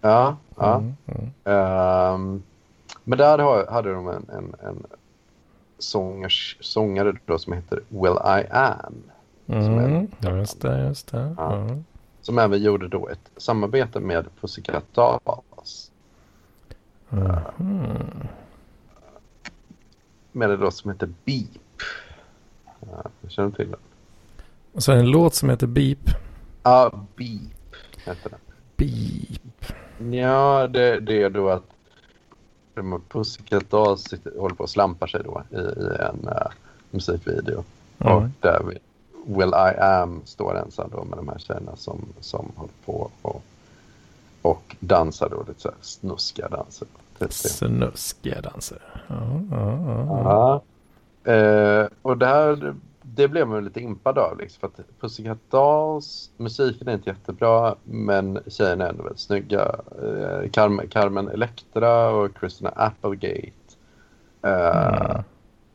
Ja, 0.00 0.36
ja. 0.56 0.76
Mm, 0.76 0.94
mm. 1.06 2.14
Um, 2.14 2.42
men 3.04 3.18
där 3.18 3.70
hade 3.70 3.92
de 3.92 4.08
en, 4.08 4.26
en, 4.28 4.54
en 4.62 4.86
sångers, 5.82 6.56
sångare 6.60 7.16
då 7.24 7.38
som 7.38 7.52
heter 7.52 7.80
Will 7.88 8.16
I 8.42 8.46
Am. 8.50 9.02
Mm, 9.46 10.08
ja, 10.20 10.36
just 10.36 10.60
det, 10.62 10.86
just 10.86 11.12
det. 11.12 11.34
Ja. 11.36 11.56
Mm. 11.56 11.84
Som 12.20 12.38
även 12.38 12.62
gjorde 12.62 12.88
då 12.88 13.08
ett 13.08 13.30
samarbete 13.36 14.00
med 14.00 14.26
Pussycat 14.40 14.84
Dolls. 14.94 15.90
Mm. 17.10 18.26
Med 20.32 20.50
det 20.50 20.56
då 20.56 20.70
som 20.70 20.90
heter 20.90 21.08
Beep. 21.24 21.82
Ja, 22.80 23.04
jag 23.20 23.30
känner 23.30 23.50
till 23.50 23.70
den. 23.70 23.80
Och 24.72 24.82
så 24.82 24.92
en 24.92 25.10
låt 25.10 25.34
som 25.34 25.50
heter 25.50 25.66
Beep. 25.66 26.10
Ja, 26.62 27.04
Beep 27.16 27.74
heter 28.04 28.30
den. 28.30 28.40
Beep. 28.76 29.72
Ja, 30.12 30.68
det, 30.68 31.00
det 31.00 31.22
är 31.22 31.30
då 31.30 31.48
att 31.48 31.64
Pussycat 33.08 33.70
Dolls 33.70 34.14
håller 34.38 34.54
på 34.54 34.64
att 34.64 34.70
slampa 34.70 35.06
sig 35.06 35.20
då 35.24 35.42
i, 35.50 35.56
i 35.56 35.96
en 36.00 36.28
uh, 36.28 36.50
musikvideo. 36.90 37.64
Mm. 37.98 38.16
Och 38.16 38.22
där 38.40 38.78
Will 39.26 39.48
I 39.48 39.80
Am 39.80 40.20
står 40.24 40.58
ensam 40.58 40.90
då 40.92 41.04
med 41.04 41.18
de 41.18 41.28
här 41.28 41.38
tjejerna 41.38 41.76
som, 41.76 42.00
som 42.20 42.52
håller 42.56 42.72
på 42.84 43.10
och, 43.22 43.42
och 44.42 44.76
dansar 44.80 45.28
då 45.28 45.44
lite 45.48 45.60
så 45.60 45.68
här 45.68 45.76
snuskiga 45.80 46.48
danser. 46.48 46.88
Snuskiga 47.28 48.40
danser. 48.40 48.78
Ja, 49.08 49.40
ja, 49.50 49.78
ja. 49.86 50.62
ja. 51.24 51.32
Eh, 51.32 51.88
och 52.02 52.18
det 52.18 52.26
här 52.26 52.74
det 53.14 53.28
blev 53.28 53.48
man 53.48 53.64
lite 53.64 53.80
impad 53.80 54.18
av. 54.18 54.38
Liksom, 54.38 54.60
för 54.60 54.66
att 54.66 55.00
Pussycat 55.00 55.38
Dolls, 55.50 56.30
musiken 56.36 56.88
är 56.88 56.94
inte 56.94 57.10
jättebra 57.10 57.74
men 57.84 58.38
tjejerna 58.46 58.84
är 58.84 58.88
ändå 58.88 59.02
väldigt 59.02 59.20
snygga. 59.20 59.74
Eh, 60.02 60.50
Carmen, 60.50 60.88
Carmen 60.88 61.28
Electra 61.28 62.10
och 62.10 62.30
Christina 62.40 62.70
Applegate 62.76 63.52
eh, 64.42 65.10
mm. 65.10 65.22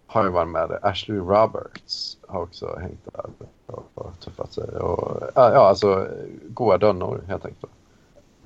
har 0.07 0.23
ju 0.23 0.29
varit 0.29 0.49
med. 0.49 0.79
Ashley 0.81 1.17
Roberts 1.17 2.17
har 2.27 2.41
också 2.41 2.77
hängt 2.81 3.05
där 3.13 3.25
och, 3.65 3.83
och 3.93 4.19
tuffat 4.19 4.53
sig. 4.53 4.63
Och, 4.63 5.23
ja, 5.35 5.67
alltså 5.67 6.07
goa 6.47 6.77
dönnor 6.77 7.21
helt 7.27 7.45
enkelt. 7.45 7.71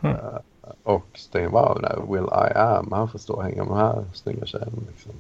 Mm. 0.01 0.15
Uh, 0.15 0.37
och 0.83 1.19
jag, 1.31 1.51
wow, 1.51 2.05
Will 2.09 2.25
I 2.25 2.57
Am, 2.57 2.91
han 2.91 3.09
får 3.09 3.19
stå 3.19 3.33
och 3.33 3.43
hänga 3.43 3.63
med 3.63 3.71
de 3.71 3.77
här 3.77 4.05
snygga 4.13 4.45
tjejerna. 4.45 4.71
Liksom. 4.87 5.11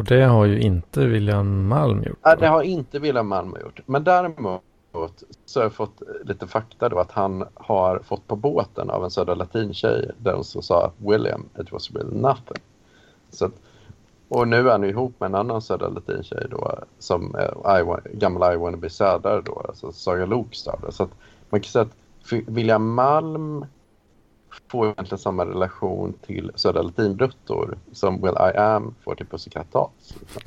Och 0.00 0.06
det 0.06 0.24
har 0.24 0.44
ju 0.44 0.60
inte 0.60 1.06
William 1.06 1.68
Malm 1.68 2.02
gjort. 2.02 2.18
Nej, 2.24 2.36
det 2.38 2.46
har 2.46 2.62
inte 2.62 2.98
William 2.98 3.28
Malm 3.28 3.56
gjort. 3.64 3.80
Men 3.86 4.04
däremot 4.04 4.62
så 5.44 5.60
har 5.60 5.64
jag 5.64 5.72
fått 5.72 6.02
lite 6.24 6.46
fakta 6.46 6.88
då 6.88 6.98
att 6.98 7.12
han 7.12 7.44
har 7.54 7.98
fått 7.98 8.26
på 8.26 8.36
båten 8.36 8.90
av 8.90 9.04
en 9.04 9.10
södra 9.10 9.34
latintjej 9.34 10.10
där 10.18 10.34
hon 10.34 10.44
så 10.44 10.62
sa 10.62 10.92
William, 10.96 11.48
it 11.60 11.72
was 11.72 11.90
really 11.90 12.16
nothing. 12.16 12.62
Så 13.30 13.44
att, 13.44 13.52
och 14.28 14.48
nu 14.48 14.56
är 14.56 14.72
han 14.72 14.84
ihop 14.84 15.12
med 15.18 15.26
en 15.26 15.34
annan 15.34 15.62
södra 15.62 15.88
Latin-tjej 15.88 16.46
då 16.50 16.78
som 16.98 17.34
är 17.34 17.80
I, 17.80 18.16
gammal 18.16 18.54
I 18.54 18.56
wanna 18.56 18.76
be 18.76 18.90
södare 18.90 19.42
då, 19.44 19.64
alltså 19.68 19.92
Saga 19.92 20.26
Lokstad. 20.26 20.78
Så 20.90 21.02
att 21.02 21.10
man 21.50 21.60
kan 21.60 21.70
säga 21.70 21.82
att 21.82 22.32
William 22.46 22.94
Malm 22.94 23.64
får 24.68 24.86
egentligen 24.86 25.18
samma 25.18 25.46
relation 25.46 26.14
till 26.26 26.52
Södra 26.54 26.82
Latinbruttor 26.82 27.78
som 27.92 28.22
Will 28.22 28.34
I 28.34 28.56
Am 28.56 28.94
får 29.04 29.14
till 29.14 29.26
Pussycat 29.26 29.72
Dolls. 29.72 30.14
Liksom. 30.20 30.42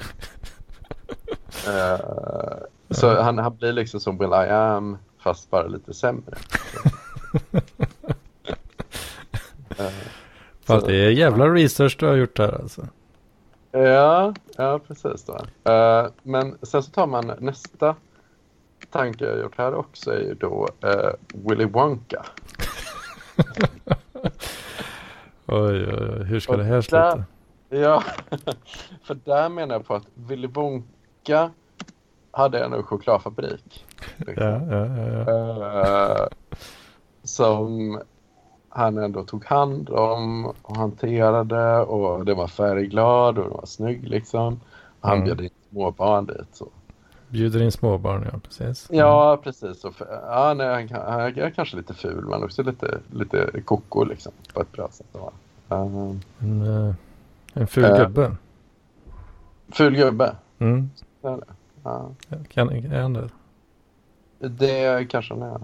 uh, 1.74 2.58
så 2.90 3.22
han, 3.22 3.38
han 3.38 3.56
blir 3.58 3.74
liksom 3.74 4.00
som 4.00 4.18
Will 4.18 4.34
I 4.34 4.50
Am 4.50 4.98
fast 5.20 5.50
bara 5.50 5.68
lite 5.68 5.94
sämre. 5.94 6.36
uh, 9.80 9.88
Fast 10.66 10.86
det 10.86 10.96
är 10.96 11.10
jävla 11.10 11.48
research 11.48 11.98
du 12.00 12.06
har 12.06 12.16
gjort 12.16 12.40
här 12.40 12.62
alltså. 12.62 12.88
Ja, 13.72 14.34
ja 14.58 14.80
precis 14.88 15.26
då. 15.26 15.34
Uh, 15.72 16.10
men 16.24 16.58
sen 16.62 16.84
så 16.84 16.92
tar 16.92 17.08
man 17.08 17.32
nästa 17.40 17.96
tanke 18.90 19.26
jag 19.26 19.40
gjort 19.40 19.58
här 19.58 19.74
också 19.74 20.12
är 20.12 20.20
ju 20.20 20.34
då 20.34 20.68
uh, 20.86 21.12
Willy 21.50 21.66
Wonka. 21.66 22.26
oj, 25.54 25.88
oj, 25.88 26.18
oj, 26.18 26.24
hur 26.24 26.40
ska 26.40 26.52
och 26.52 26.58
det 26.58 26.64
här 26.64 26.82
sluta? 26.82 27.24
ja, 27.70 28.04
för 29.04 29.18
där 29.24 29.50
menar 29.50 29.76
jag 29.76 29.86
på 29.86 29.96
att 29.96 30.08
Willy 30.14 30.48
Wonka 30.48 31.52
hade 32.32 32.64
en 32.64 32.84
chokladfabrik. 32.84 33.86
Liksom. 34.18 34.44
Ja, 34.70 34.86
ja, 34.86 35.08
ja. 35.28 36.22
Uh, 36.22 36.28
som 37.24 38.00
han 38.70 38.98
ändå 38.98 39.24
tog 39.24 39.46
hand 39.46 39.90
om 39.90 40.46
och 40.62 40.78
hanterade 40.78 41.80
och 41.80 42.26
det 42.26 42.34
var 42.34 42.48
färgglad 42.48 43.38
och 43.38 43.44
det 43.44 43.56
var 43.56 43.66
snygg 43.66 44.08
liksom. 44.08 44.60
Han 45.02 45.14
mm. 45.14 45.26
bjöd 45.26 45.42
in 45.42 45.50
småbarn 45.70 46.26
dit. 46.26 46.48
Så. 46.54 46.68
Bjuder 47.30 47.62
in 47.62 47.72
småbarn, 47.72 48.30
ja 48.34 48.40
precis. 48.40 48.90
Mm. 48.90 49.00
Ja, 49.00 49.40
precis. 49.44 49.86
Och, 49.86 49.94
ja, 50.10 50.54
nej, 50.58 50.68
han, 50.68 51.02
han, 51.12 51.22
är 51.22 51.50
kanske 51.50 51.78
lite 51.78 51.94
ful 51.94 52.26
men 52.26 52.44
också 52.44 52.64
lite, 52.64 53.00
lite 53.12 53.62
koko 53.66 54.04
liksom 54.04 54.32
på 54.54 54.62
ett 54.62 54.72
bra 54.72 54.90
sätt. 54.92 55.16
Uh, 55.74 56.16
en, 56.40 56.62
uh, 56.62 56.94
en 57.54 57.68
ful 57.68 57.84
uh, 57.84 57.98
gubbe. 57.98 58.36
Ful 59.72 59.96
gubbe? 59.96 60.36
Mm. 60.60 60.90
Ja. 61.22 61.40
Ja. 61.84 62.12
Kan, 62.48 62.70
är 62.70 63.02
han 63.02 63.14
det? 63.14 63.30
Det 64.40 65.06
kanske 65.10 65.34
han 65.34 65.44
är. 65.44 65.62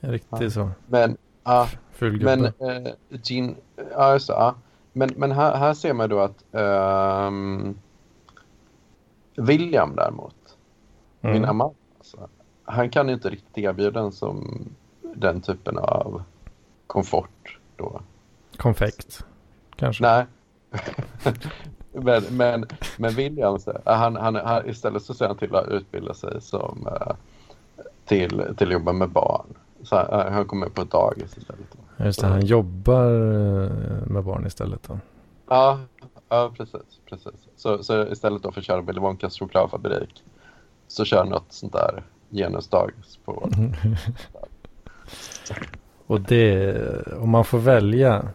Riktigt 0.00 0.40
ja. 0.40 0.50
så. 0.50 0.70
Men, 0.86 1.16
ja. 1.44 1.68
Ful 1.92 2.18
gubbe. 2.18 2.36
Men, 2.36 2.86
uh, 2.86 2.92
Jean, 3.22 3.54
ja 3.92 4.12
just 4.12 4.26
det. 4.26 4.54
Men, 4.92 5.10
men 5.16 5.32
här, 5.32 5.56
här 5.56 5.74
ser 5.74 5.94
man 5.94 6.08
då 6.08 6.20
att 6.20 6.44
um, 6.52 7.78
William 9.36 9.96
däremot 9.96 10.34
Mm. 11.22 11.32
Min 11.32 11.42
mamma, 11.42 11.70
alltså, 11.98 12.28
han 12.64 12.90
kan 12.90 13.10
inte 13.10 13.30
riktigt 13.30 13.58
erbjuda 13.58 14.00
en 14.00 14.12
som 14.12 14.64
den 15.02 15.40
typen 15.40 15.78
av 15.78 16.22
komfort 16.86 17.58
då. 17.76 18.00
Konfekt, 18.56 19.24
kanske? 19.80 20.02
Nej. 20.02 20.26
men, 21.92 22.22
men, 22.30 22.66
men 22.96 23.14
William, 23.14 23.58
han, 23.84 24.16
han, 24.16 24.34
han, 24.34 24.68
istället 24.68 25.02
så 25.02 25.14
ser 25.14 25.26
han 25.26 25.36
till 25.36 25.54
att 25.54 25.68
utbilda 25.68 26.14
sig 26.14 26.40
som, 26.40 26.86
uh, 26.86 27.12
till, 28.04 28.54
till 28.56 28.70
jobba 28.70 28.92
med 28.92 29.08
barn. 29.08 29.46
Så 29.82 29.96
han, 29.96 30.20
uh, 30.20 30.32
han 30.32 30.44
kommer 30.44 30.68
på 30.68 30.82
ett 30.82 30.90
dagis 30.90 31.38
istället. 31.38 31.76
Just 31.96 32.20
det, 32.20 32.26
han 32.26 32.46
jobbar 32.46 33.10
med 34.06 34.24
barn 34.24 34.46
istället 34.46 34.82
då? 34.88 34.98
Ja, 35.48 35.78
ja 36.28 36.52
precis. 36.56 37.00
precis. 37.08 37.48
Så, 37.56 37.82
så 37.82 38.06
istället 38.06 38.42
då 38.42 38.52
för 38.52 38.60
att 38.60 38.66
köra 38.66 38.80
Willy 38.80 39.00
Wonkas 39.00 39.38
chokladfabrik 39.38 40.22
så 40.88 41.04
kör 41.04 41.24
något 41.24 41.52
sånt 41.52 41.72
där 41.72 42.02
genusdagis 42.30 43.18
på. 43.24 43.50
Och 46.06 46.20
det, 46.20 46.76
om 47.16 47.30
man 47.30 47.44
får 47.44 47.58
välja 47.58 48.28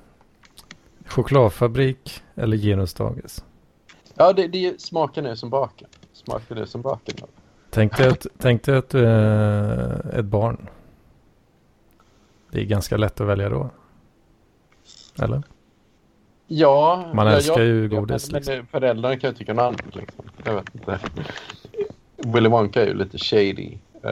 chokladfabrik 1.07 2.23
eller 2.35 2.57
genusdagis? 2.57 3.43
Ja, 4.13 4.33
det, 4.33 4.47
det 4.47 4.81
smaken 4.81 5.25
är 5.25 5.35
som 5.35 5.49
baken. 5.49 5.87
Smaken 6.13 6.57
är 6.57 6.65
som 6.65 6.81
baken. 6.81 7.15
Tänk 7.69 7.97
dig 7.97 8.07
att, 8.07 8.27
tänk 8.37 8.63
dig 8.63 8.77
att 8.77 8.89
du 8.89 9.07
är 9.07 10.19
ett 10.19 10.25
barn. 10.25 10.69
Det 12.51 12.61
är 12.61 12.65
ganska 12.65 12.97
lätt 12.97 13.21
att 13.21 13.27
välja 13.27 13.49
då. 13.49 13.69
Eller? 15.21 15.43
Ja. 16.47 17.11
Man 17.13 17.27
älskar 17.27 17.59
ja, 17.59 17.63
ju 17.63 17.89
godis. 17.89 18.27
Ja, 18.27 18.33
men, 18.33 18.41
liksom. 18.41 18.67
föräldrarna 18.67 19.17
kan 19.17 19.29
ju 19.29 19.35
tycka 19.35 19.53
något 19.53 19.63
annat. 19.63 19.95
Liksom. 19.95 20.25
Jag 20.43 20.53
vet 20.53 20.75
inte. 20.75 20.99
Willy 22.17 22.49
Wonka 22.49 22.81
är 22.81 22.87
ju 22.87 22.93
lite 22.93 23.17
shady. 23.17 23.77
Uh, 24.05 24.11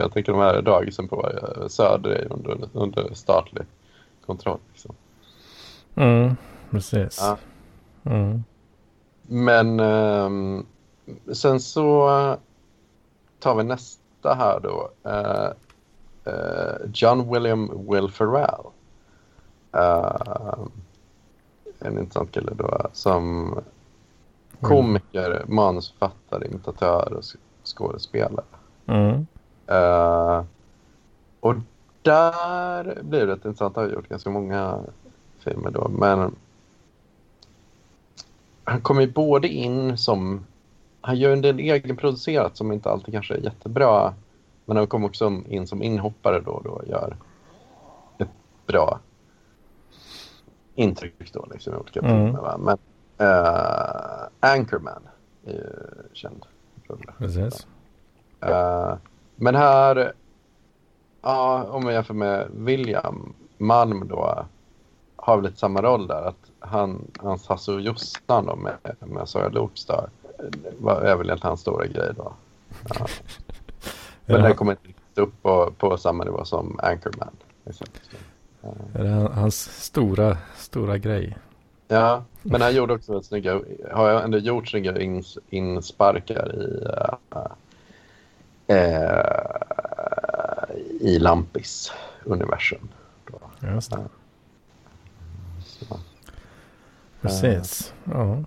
jag 0.00 0.12
tänker 0.12 0.32
de 0.32 0.40
här 0.40 0.62
dagisen 0.62 1.08
på 1.08 1.26
uh, 1.26 1.68
Söder 1.68 2.10
är 2.10 2.32
under, 2.32 2.68
under 2.72 3.14
statlig 3.14 3.64
kontroll. 4.26 4.58
Liksom. 4.72 4.94
Mm, 5.98 6.36
precis. 6.70 7.18
Ja. 7.20 7.38
Mm. 8.04 8.44
Men 9.22 9.80
um, 9.80 10.66
sen 11.32 11.60
så 11.60 12.08
tar 13.38 13.54
vi 13.54 13.64
nästa 13.64 14.34
här 14.34 14.60
då. 14.60 14.90
Uh, 15.10 15.50
John 16.94 17.32
William 17.32 17.86
Will 17.90 18.10
Ferrell. 18.10 18.64
en 21.78 21.98
intressant 21.98 22.32
kille 22.32 22.52
då 22.54 22.86
som 22.92 23.54
Komiker, 24.60 25.44
manusförfattare, 25.48 26.46
imitatör 26.46 27.12
och 27.12 27.24
skådespelare. 27.64 28.44
Mm. 28.86 29.26
Uh, 29.70 30.44
och 31.40 31.54
där 32.02 33.02
blir 33.02 33.26
det 33.26 33.32
intressant. 33.32 33.76
Han 33.76 33.84
har 33.84 33.92
gjort 33.92 34.08
ganska 34.08 34.30
många 34.30 34.78
filmer 35.48 35.70
då. 35.70 35.88
Men 35.88 36.36
han 38.64 38.80
kommer 38.80 39.00
ju 39.00 39.12
både 39.12 39.48
in 39.48 39.98
som... 39.98 40.46
Han 41.00 41.16
gör 41.16 41.32
en 41.32 41.42
del 41.42 41.58
egenproducerat 41.58 42.56
som 42.56 42.72
inte 42.72 42.90
alltid 42.90 43.14
kanske 43.14 43.34
är 43.34 43.38
jättebra. 43.38 44.14
Men 44.64 44.76
han 44.76 44.86
kommer 44.86 45.06
också 45.06 45.42
in 45.48 45.66
som 45.66 45.82
inhoppare 45.82 46.40
då 46.40 46.50
och 46.50 46.64
då 46.64 46.70
och 46.70 46.88
gör 46.88 47.16
ett 48.18 48.28
bra 48.66 49.00
intryck 50.74 51.32
då 51.32 51.46
liksom 51.50 51.74
i 51.74 51.76
olika 51.76 52.00
mm. 52.00 52.26
filmer. 52.26 52.58
Men 52.58 52.78
Uh, 53.20 54.28
Anchorman 54.40 55.02
är 55.44 55.52
ju 55.52 55.64
känd 56.12 56.46
Precis. 57.18 57.66
Uh, 58.46 58.94
men 59.36 59.54
här, 59.54 60.12
ja, 61.22 61.66
om 61.70 61.84
man 61.84 61.92
jämför 61.92 62.14
med 62.14 62.48
William 62.54 63.34
Malm 63.58 64.08
då, 64.08 64.46
har 65.28 65.36
väl 65.36 65.44
lite 65.44 65.58
samma 65.58 65.82
roll 65.82 66.06
där. 66.06 66.22
Att 66.22 66.50
han, 66.60 67.10
hans 67.18 67.46
Hasse 67.46 67.72
och 67.72 67.80
Jossan 67.80 68.46
då 68.46 68.56
med, 68.56 68.76
med 69.00 69.54
Loopstar 69.54 70.10
var, 70.78 71.00
är 71.00 71.16
väl 71.16 71.26
egentligen 71.26 71.50
hans 71.50 71.60
stora 71.60 71.86
grej 71.86 72.12
då. 72.16 72.32
Ja. 72.88 73.06
Men 74.26 74.42
den 74.42 74.54
kommer 74.54 74.72
inte 74.72 75.20
upp 75.20 75.42
på, 75.42 75.72
på 75.78 75.96
samma 75.96 76.24
nivå 76.24 76.44
som 76.44 76.80
Anchorman. 76.82 77.36
Ja. 78.60 78.70
Är 78.94 79.04
det 79.04 79.34
hans 79.34 79.84
stora, 79.84 80.38
stora 80.56 80.98
grej? 80.98 81.38
Ja, 81.88 82.24
men 82.42 82.60
han 82.60 82.74
gjorde 82.74 82.94
också 82.94 83.22
snygga, 83.22 83.60
har 83.92 84.08
jag 84.08 84.24
ändå 84.24 84.38
gjort 84.38 84.68
snygga 84.68 85.00
ins, 85.00 85.38
insparkar 85.50 86.54
i, 86.54 86.84
uh, 87.34 87.46
uh, 88.70 89.22
i 91.00 91.18
Lampis-universum. 91.18 92.88
Just 93.74 93.90
det. 93.90 93.98
Så. 95.64 95.98
Precis, 97.28 97.94
ja. 98.04 98.38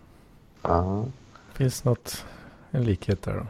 ja. 0.61 1.05
Finns 1.53 1.84
något, 1.84 2.25
en 2.71 2.84
likhet 2.84 3.21
där 3.21 3.34
då? 3.34 3.45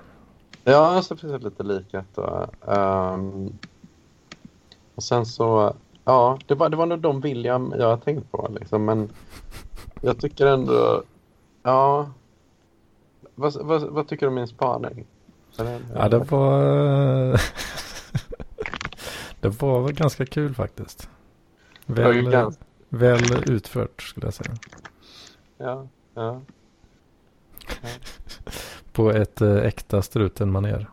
Ja, 0.64 1.02
så 1.02 1.18
finns 1.18 1.34
det 1.34 1.40
lite 1.40 1.64
likhet. 1.64 2.06
Då. 2.16 2.48
Um, 2.62 3.54
och 4.96 5.04
sen 5.04 5.26
så, 5.26 5.76
ja, 6.06 6.40
det 6.46 6.56
var, 6.56 6.70
det 6.70 6.78
var 6.78 6.86
nog 6.86 7.00
de 7.00 7.22
William 7.22 7.74
jag 7.78 7.88
har 7.88 7.98
tänkt 7.98 8.32
på. 8.32 8.52
Liksom, 8.60 8.86
men 8.86 9.10
jag 10.02 10.20
tycker 10.20 10.46
ändå... 10.46 11.04
Ja. 11.64 12.10
Vad, 13.36 13.56
vad, 13.56 13.82
vad 13.82 14.08
tycker 14.08 14.26
du 14.26 14.28
om 14.28 14.36
min 14.36 14.48
spaning? 14.48 15.06
Ja, 15.96 16.10
det 16.10 16.18
var... 16.18 16.62
det 19.40 19.62
var 19.62 19.82
väl 19.82 19.94
ganska 19.94 20.26
kul 20.26 20.56
faktiskt. 20.56 21.10
Väl, 21.86 22.30
ganska... 22.30 22.64
väl 22.90 23.50
utfört 23.50 24.02
skulle 24.02 24.28
jag 24.28 24.34
säga. 24.34 24.56
Ja, 25.62 25.88
ja. 26.14 26.42
ja. 27.82 27.90
På 28.92 29.12
ett 29.12 29.42
äh, 29.42 29.58
äkta 29.58 30.02
struten-manér. 30.02 30.90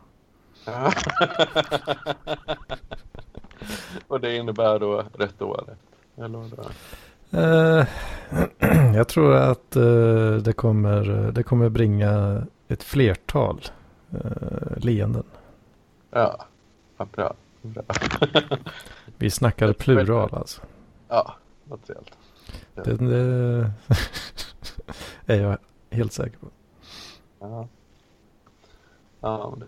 Ja. 0.65 0.91
Och 4.07 4.19
det 4.21 4.35
innebär 4.35 4.79
då 4.79 5.03
rätt 5.13 5.41
år? 5.41 5.77
Eller 6.17 6.37
vad 6.37 6.71
Uh, 7.33 7.85
jag 8.95 9.07
tror 9.07 9.35
att 9.35 9.77
uh, 9.77 10.37
det, 10.37 10.53
kommer, 10.53 11.31
det 11.31 11.43
kommer 11.43 11.69
bringa 11.69 12.43
ett 12.67 12.83
flertal 12.83 13.61
leenden. 14.77 15.23
Ja, 16.11 16.45
vad 16.97 17.07
bra. 17.07 17.33
bra. 17.61 17.83
Vi 19.17 19.29
snackade 19.29 19.73
plural 19.79 20.29
alltså. 20.33 20.61
Ja, 21.07 21.35
trevligt. 21.85 22.18
Det, 22.75 22.93
det 22.93 23.71
är 25.33 25.41
jag 25.41 25.57
helt 25.89 26.13
säker 26.13 26.37
på. 26.37 26.47
Ja, 27.39 27.67
ja, 29.19 29.53
det. 29.57 29.65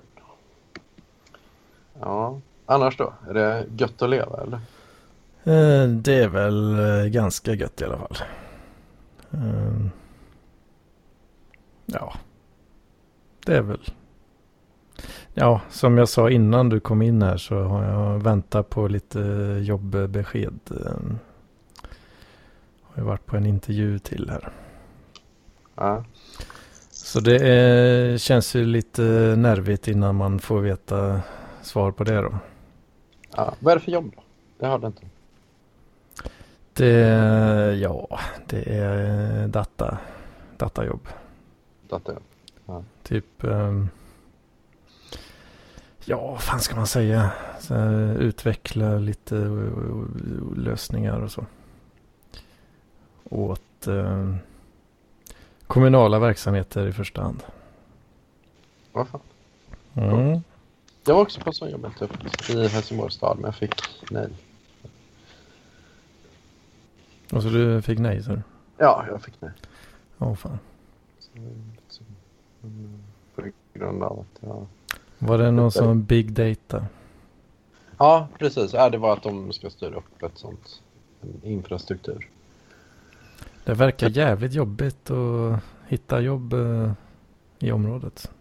Ja, 2.00 2.40
annars 2.66 2.98
då? 2.98 3.14
Är 3.30 3.34
det 3.34 3.66
gött 3.78 4.02
att 4.02 4.10
leva 4.10 4.42
eller? 4.42 4.60
Eh, 5.44 5.88
det 5.88 6.14
är 6.14 6.28
väl 6.28 6.80
eh, 6.80 7.06
ganska 7.06 7.54
gött 7.54 7.82
i 7.82 7.86
alla 7.86 7.98
fall. 7.98 8.18
Eh, 9.32 9.86
ja, 11.86 12.14
det 13.46 13.58
är 13.58 13.62
väl. 13.62 13.82
Ja, 15.34 15.62
som 15.70 15.98
jag 15.98 16.10
sa 16.10 16.30
innan 16.30 16.70
du 16.70 16.80
kom 16.80 17.02
in 17.02 17.22
här 17.22 17.38
så 17.38 17.62
har 17.62 17.84
jag 17.84 18.24
väntat 18.24 18.70
på 18.70 18.88
lite 18.88 19.20
jobbbesked. 19.62 20.60
Har 22.94 23.04
ju 23.04 23.08
varit 23.08 23.26
på 23.26 23.38
en 23.38 23.46
intervju 23.46 24.00
till 24.00 24.30
här. 24.30 24.50
Ja. 25.76 26.04
Så 26.90 27.20
det 27.20 27.48
är, 27.48 28.18
känns 28.18 28.56
ju 28.56 28.66
lite 28.66 29.02
nervigt 29.38 29.88
innan 29.88 30.16
man 30.16 30.40
får 30.40 30.62
veta 30.62 31.22
svar 31.62 31.92
på 31.92 32.04
det 32.04 32.22
då. 32.22 32.40
Ja, 33.36 33.56
vad 33.60 33.72
är 33.72 33.76
det 33.76 33.84
för 33.84 33.92
jobb 33.92 34.12
då? 34.16 34.24
Det 34.60 34.66
har 34.68 34.80
du 34.80 34.88
inte. 34.88 35.02
Det, 36.74 37.76
ja, 37.82 38.20
det 38.46 38.78
är 38.78 39.48
data, 39.48 39.98
datajobb. 40.58 41.08
Datajobb? 41.90 42.24
Ja. 42.66 42.84
Typ, 43.04 43.26
um, 43.40 43.90
ja, 46.06 46.28
vad 46.32 46.42
fan 46.42 46.60
ska 46.60 46.76
man 46.76 46.88
säga? 46.88 47.32
Så, 47.60 47.76
utveckla 48.20 48.96
lite 48.98 49.36
lösningar 50.56 51.20
och 51.20 51.32
så. 51.32 51.46
Åt 53.32 53.88
um, 53.88 54.38
kommunala 55.68 56.20
verksamheter 56.20 56.88
i 56.88 56.94
första 56.94 57.22
hand. 57.22 57.44
Vad 58.92 59.08
fan? 59.08 59.22
Mm. 59.96 60.42
Jag 61.06 61.14
var 61.14 61.22
också 61.22 61.42
på 61.42 61.52
sån 61.52 61.70
jobb 61.70 61.88
i 62.50 62.68
Helsingborgs 62.68 63.14
stad, 63.14 63.38
men 63.38 63.46
jag 63.46 63.56
fick 63.56 63.76
nej. 64.12 64.30
Och 67.34 67.44
så 67.44 67.50
du 67.50 67.82
fick 67.82 68.00
nej 68.00 68.24
så? 68.24 68.42
Ja, 68.78 69.06
jag 69.10 69.24
fick 69.24 69.42
nej. 69.42 69.52
Åh 70.18 70.32
oh, 70.32 70.36
fan. 70.36 70.60
Så, 71.90 72.04
på 73.36 73.44
grund 73.74 74.04
av 74.04 74.20
att 74.20 74.40
jag... 74.40 74.68
Var 75.18 75.38
det 75.38 75.52
någon 75.52 75.72
som 75.72 76.04
big 76.04 76.34
data? 76.34 76.86
Ja, 77.98 78.28
precis. 78.40 78.74
Ja, 78.74 78.90
det 78.90 78.98
var 78.98 79.14
att 79.14 79.24
de 79.24 79.54
ska 79.54 79.70
styra 79.70 79.96
upp 79.96 80.24
ett 80.24 80.38
sånt 80.38 80.82
en 81.22 81.42
infrastruktur. 81.44 82.30
Det 83.64 83.74
verkar 83.74 84.10
jävligt 84.10 84.54
jobbigt 84.54 85.12
att 85.12 85.60
hitta 85.88 86.20
jobb 86.20 86.54
eh, 86.54 86.92
i 87.60 87.72
området. 87.72 88.32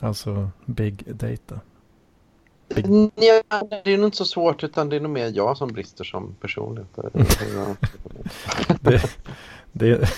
Alltså 0.00 0.50
big 0.64 1.16
data. 1.16 1.60
Nej, 2.68 3.42
det 3.84 3.92
är 3.92 3.96
nog 3.96 4.06
inte 4.06 4.16
så 4.16 4.24
svårt 4.24 4.64
utan 4.64 4.88
det 4.88 4.96
är 4.96 5.00
nog 5.00 5.10
mer 5.10 5.32
jag 5.34 5.56
som 5.56 5.68
brister 5.68 6.04
som 6.04 6.34
personlighet. 6.40 6.88
det, 8.80 9.02
det... 9.72 10.10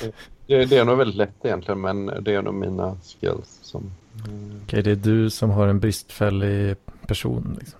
Det, 0.46 0.64
det 0.64 0.76
är 0.76 0.84
nog 0.84 0.98
väldigt 0.98 1.16
lätt 1.16 1.44
egentligen 1.44 1.80
men 1.80 2.06
det 2.06 2.34
är 2.34 2.42
nog 2.42 2.54
mina 2.54 2.96
skills 2.96 3.58
som... 3.62 3.90
Okej, 4.14 4.62
okay, 4.64 4.82
det 4.82 4.90
är 4.90 4.96
du 4.96 5.30
som 5.30 5.50
har 5.50 5.68
en 5.68 5.80
bristfällig 5.80 6.76
person 7.06 7.56
liksom. 7.58 7.78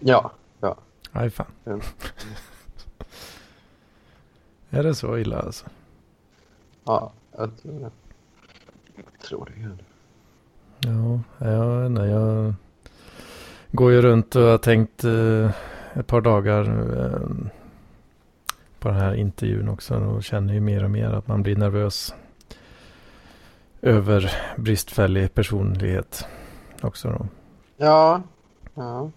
Ja, 0.00 0.32
ja. 0.60 0.76
Aj 1.12 1.30
fan. 1.30 1.46
Är 4.74 4.82
det 4.82 4.94
så 4.94 5.18
illa 5.18 5.38
alltså? 5.38 5.66
Ja, 6.84 7.12
jag 7.36 7.50
tror, 7.62 7.80
jag 7.80 9.20
tror 9.28 9.52
det. 9.54 9.84
Ja, 10.88 11.20
jag, 11.38 11.90
nej, 11.90 12.10
jag 12.10 12.54
går 13.70 13.92
ju 13.92 14.02
runt 14.02 14.36
och 14.36 14.42
har 14.42 14.58
tänkt 14.58 15.04
eh, 15.04 15.50
ett 15.94 16.06
par 16.06 16.20
dagar 16.20 16.62
eh, 16.96 17.46
på 18.78 18.88
den 18.88 18.96
här 18.96 19.14
intervjun 19.14 19.68
också 19.68 19.94
och 19.94 20.24
känner 20.24 20.54
ju 20.54 20.60
mer 20.60 20.84
och 20.84 20.90
mer 20.90 21.10
att 21.10 21.26
man 21.26 21.42
blir 21.42 21.56
nervös 21.56 22.14
över 23.82 24.32
bristfällig 24.56 25.34
personlighet 25.34 26.26
också 26.80 27.08
då. 27.08 27.26
Ja, 27.76 28.22
ja. 28.74 29.10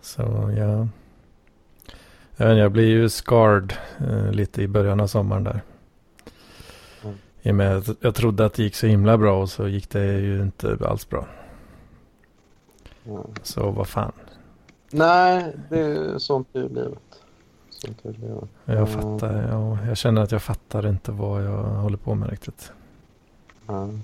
Så 0.00 0.52
ja. 0.56 0.88
Jag, 2.42 2.48
vet, 2.48 2.58
jag 2.58 2.72
blir 2.72 2.88
ju 2.88 3.08
scarred 3.08 3.72
eh, 3.98 4.32
lite 4.32 4.62
i 4.62 4.68
början 4.68 5.00
av 5.00 5.06
sommaren 5.06 5.44
där. 5.44 5.62
Mm. 7.04 7.16
I 7.42 7.50
och 7.50 7.54
med 7.54 7.76
att 7.76 7.88
jag 8.00 8.14
trodde 8.14 8.44
att 8.44 8.54
det 8.54 8.62
gick 8.62 8.74
så 8.74 8.86
himla 8.86 9.18
bra 9.18 9.42
och 9.42 9.50
så 9.50 9.68
gick 9.68 9.90
det 9.90 10.04
ju 10.04 10.42
inte 10.42 10.78
alls 10.80 11.08
bra. 11.08 11.26
Mm. 13.06 13.22
Så 13.42 13.70
vad 13.70 13.88
fan. 13.88 14.12
Nej, 14.90 15.56
det 15.70 15.80
är 15.80 16.18
sånt 16.18 16.48
i 16.52 16.58
livet. 16.58 17.22
Sånt 17.70 18.06
i 18.06 18.12
livet. 18.12 18.48
Jag 18.64 18.90
fattar, 18.90 19.48
ja, 19.50 19.78
jag 19.86 19.96
känner 19.96 20.22
att 20.22 20.32
jag 20.32 20.42
fattar 20.42 20.86
inte 20.86 21.12
vad 21.12 21.44
jag 21.44 21.62
håller 21.62 21.96
på 21.96 22.14
med 22.14 22.30
riktigt. 22.30 22.72
Mm. 23.68 24.02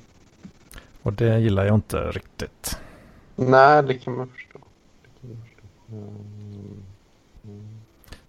Och 1.02 1.12
det 1.12 1.38
gillar 1.38 1.64
jag 1.64 1.74
inte 1.74 2.10
riktigt. 2.10 2.78
Nej, 3.36 3.82
det 3.82 3.94
kan 3.94 4.16
man 4.16 4.28
förstå. 4.28 4.58
Kan 5.20 5.30
man 5.30 5.42
förstå. 5.42 5.62
Mm. 5.88 6.82
Mm. 7.44 7.78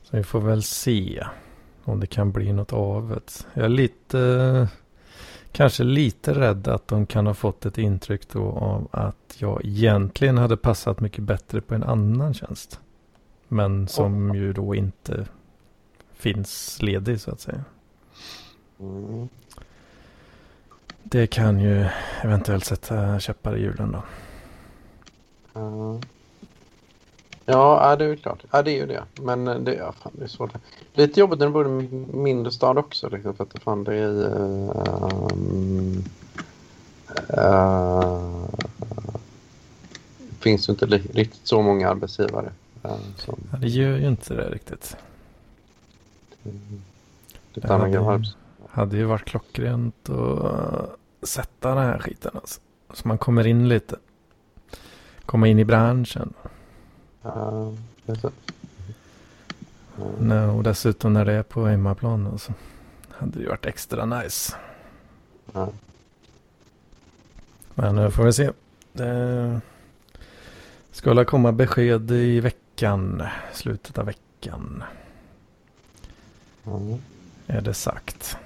Så 0.10 0.18
vi 0.18 0.23
får 0.23 0.41
väl 0.41 0.64
se 0.64 1.26
om 1.84 1.99
det 1.99 2.07
kan 2.07 2.31
bli 2.31 2.53
något 2.53 2.73
av 2.73 3.10
det. 3.10 3.48
Jag 3.53 3.65
är 3.65 3.69
lite 3.69 4.68
kanske 5.52 5.84
lite 5.84 6.34
rädd 6.34 6.68
att 6.68 6.88
de 6.88 7.06
kan 7.06 7.27
ha 7.27 7.34
fått 7.34 7.65
ett 7.65 7.77
intryck 7.77 8.30
då 8.30 8.52
av 8.52 8.88
att 8.91 9.36
jag 9.38 9.65
egentligen 9.65 10.38
hade 10.38 10.57
passat 10.57 10.99
mycket 10.99 11.23
bättre 11.23 11.61
på 11.61 11.76
en 11.76 11.84
annan 11.84 12.34
tjänst. 12.34 12.80
Men 13.48 13.88
som 13.88 14.36
ju 14.36 14.53
då 14.53 14.76
inte 14.76 15.27
finns 16.14 16.81
ledig 16.81 17.22
så 17.22 17.31
att 17.31 17.41
säga. 17.41 17.64
Mm. 18.80 19.30
Det 21.03 21.27
kan 21.27 21.60
ju 21.60 21.88
eventuellt 22.22 22.65
sätta 22.65 23.19
käppar 23.19 23.57
i 23.57 23.61
hjulen 23.61 23.91
då. 23.91 24.03
Uh, 25.60 25.99
ja, 27.51 27.95
det 27.95 28.05
är 28.05 28.09
ju 28.09 28.15
klart. 28.15 28.43
Ja, 28.51 28.61
det 28.61 28.71
är 28.71 28.76
ju 28.76 28.85
det. 28.85 29.03
Men 29.21 29.45
det, 29.45 29.73
ja, 29.73 29.91
fan, 29.91 30.11
det 30.15 30.23
är 30.23 30.27
svårt. 30.27 30.53
Lite 30.93 31.19
jobbigt 31.19 31.39
när 31.39 31.45
du 31.45 31.51
bor 31.51 31.67
i 31.67 31.69
en 31.69 32.23
mindre 32.23 32.51
stad 32.51 32.77
också. 32.77 33.09
Liksom, 33.09 33.35
för 33.35 33.43
att 33.43 33.63
fan, 33.63 33.84
det 33.84 33.95
är... 33.95 34.11
Uh, 34.11 35.19
uh, 37.38 38.45
finns 40.39 40.69
ju 40.69 40.71
inte 40.73 40.85
riktigt 40.85 41.47
så 41.47 41.61
många 41.61 41.89
arbetsgivare. 41.89 42.51
Uh, 42.85 42.97
som... 43.15 43.39
ja, 43.51 43.57
det 43.57 43.67
gör 43.67 43.97
ju 43.97 44.07
inte 44.07 44.34
det 44.34 44.49
riktigt. 44.49 44.97
Det, 46.43 46.51
det 47.53 47.67
hade, 47.67 48.23
hade 48.69 48.97
ju 48.97 49.03
varit 49.03 49.26
klockrent 49.26 50.09
att 50.09 50.89
sätta 51.21 51.76
den 51.76 51.85
här 51.85 51.99
skiten 51.99 52.31
alltså. 52.34 52.61
Så 52.93 53.07
man 53.07 53.17
kommer 53.17 53.47
in 53.47 53.69
lite. 53.69 53.95
Komma 55.26 55.47
in 55.47 55.59
i 55.59 55.65
branschen. 55.65 56.34
Ja, 57.21 57.73
så. 58.21 58.31
Mm. 60.19 60.49
och 60.49 60.63
dessutom 60.63 61.13
när 61.13 61.25
det 61.25 61.33
är 61.33 61.43
på 61.43 61.65
hemmaplan 61.65 62.39
så 62.39 62.53
hade 63.09 63.39
det 63.39 63.49
varit 63.49 63.65
extra 63.65 64.05
nice. 64.05 64.55
Ja. 65.53 65.69
Men 67.73 67.95
nu 67.95 68.11
får 68.11 68.23
vi 68.23 68.33
se. 68.33 68.51
Det 68.93 69.61
ska 70.91 71.13
väl 71.13 71.25
komma 71.25 71.51
besked 71.51 72.11
i 72.11 72.39
veckan. 72.39 73.23
Slutet 73.53 73.97
av 73.97 74.05
veckan. 74.05 74.83
Mm. 76.65 76.97
Är 77.47 77.61
det 77.61 77.73
sagt. 77.73 78.37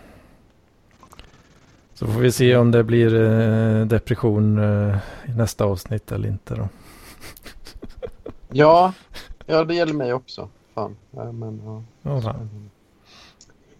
Så 1.93 2.07
får 2.07 2.19
vi 2.19 2.31
se 2.31 2.55
om 2.55 2.71
det 2.71 2.83
blir 2.83 3.21
eh, 3.21 3.85
depression 3.85 4.57
eh, 4.57 4.97
i 5.25 5.31
nästa 5.31 5.65
avsnitt 5.65 6.11
eller 6.11 6.29
inte 6.29 6.55
då. 6.55 6.69
Ja, 8.53 8.93
ja 9.45 9.63
det 9.63 9.75
gäller 9.75 9.93
mig 9.93 10.13
också. 10.13 10.49
Fan. 10.73 10.95
Men, 11.11 11.61
ja. 11.65 12.11
Oh, 12.11 12.21
fan. 12.21 12.49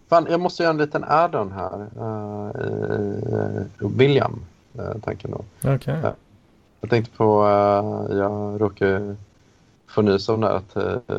fan. 0.08 0.26
jag 0.30 0.40
måste 0.40 0.62
göra 0.62 0.70
en 0.70 0.78
liten 0.78 1.04
add-on 1.04 1.52
här. 1.52 1.86
Uh, 1.98 3.88
William, 3.96 4.44
uh, 4.78 4.98
tanken 5.04 5.30
då. 5.30 5.70
Okay. 5.74 5.96
Uh, 5.96 6.08
jag 6.80 6.90
tänkte 6.90 7.16
på, 7.16 7.42
uh, 7.42 8.18
jag 8.18 8.60
råkade 8.60 9.16
få 9.86 10.02
nys 10.02 10.28
om 10.28 10.40
det 10.40 10.50
att 10.50 10.76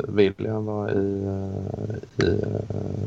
William 0.08 0.64
var 0.64 0.90
i, 0.90 1.30
i 2.22 2.40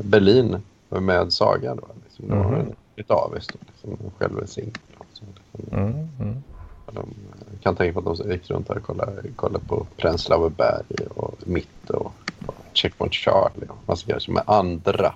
Berlin 0.04 0.56
med 0.88 1.32
Saga. 1.32 1.74
Då, 1.74 1.86
liksom. 2.04 2.32
mm. 2.32 2.46
-hmm 2.46 2.74
ett 3.00 3.10
avis 3.10 3.46
då, 3.46 3.58
liksom, 3.66 4.10
själva 4.18 4.46
singel. 4.46 4.72
Liksom, 5.08 5.26
mm, 5.72 6.08
mm. 6.20 6.42
De 6.92 7.14
kan 7.60 7.76
tänka 7.76 8.00
på 8.00 8.10
att 8.10 8.18
de 8.18 8.30
gick 8.32 8.50
runt 8.50 8.70
och 8.70 8.82
kollade, 8.82 9.22
kollade 9.36 9.64
på 9.64 9.86
Pränslauer 9.96 10.48
berg 10.50 11.06
och 11.14 11.34
Mitt 11.46 11.90
och, 11.90 12.12
och 12.46 12.54
Checkpoint 12.72 13.14
Charlie 13.14 13.66
och 13.68 13.76
massa 13.86 14.06
grejer 14.06 14.20
som 14.20 14.34
med 14.34 14.42
andra 14.46 15.14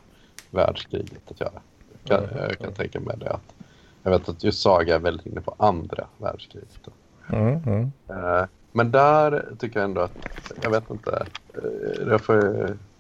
världskriget 0.51 1.31
att 1.31 1.41
göra. 1.41 1.61
Jag 2.03 2.21
kan, 2.21 2.31
mm. 2.31 2.45
jag 2.49 2.59
kan 2.59 2.73
tänka 2.73 3.01
mig 3.01 3.17
det 3.19 3.31
att 3.31 3.55
jag 4.03 4.11
vet 4.11 4.29
att 4.29 4.45
just 4.45 4.63
Saga 4.63 4.95
är 4.95 4.99
väldigt 4.99 5.27
inne 5.27 5.41
på 5.41 5.55
andra 5.57 6.07
världskriget. 6.19 6.89
Mm, 7.33 7.63
mm. 7.67 7.93
Uh, 8.11 8.45
men 8.73 8.91
där 8.91 9.45
tycker 9.59 9.81
jag 9.81 9.85
ändå 9.85 10.01
att, 10.01 10.17
jag 10.63 10.71
vet 10.71 10.91
inte, 10.91 11.27
uh, 11.65 12.09
jag 12.09 12.21
får 12.21 12.37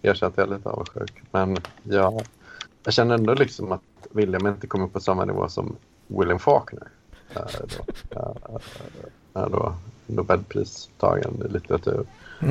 erkänna 0.02 0.30
att 0.30 0.36
jag 0.36 0.48
är 0.48 0.56
lite 0.56 0.68
avundsjuk. 0.68 1.22
Men 1.30 1.56
ja, 1.82 2.20
jag 2.84 2.94
känner 2.94 3.14
ändå 3.14 3.34
liksom 3.34 3.72
att 3.72 3.80
William 4.10 4.46
inte 4.46 4.66
kommer 4.66 4.86
på 4.86 5.00
samma 5.00 5.24
nivå 5.24 5.48
som 5.48 5.76
William 6.06 6.38
Faulkner. 6.38 6.88
Äh, 7.36 7.42
då, 7.68 7.84
äh, 9.40 9.42
äh, 9.42 9.48
då 9.50 9.74
litteratur. 11.48 12.06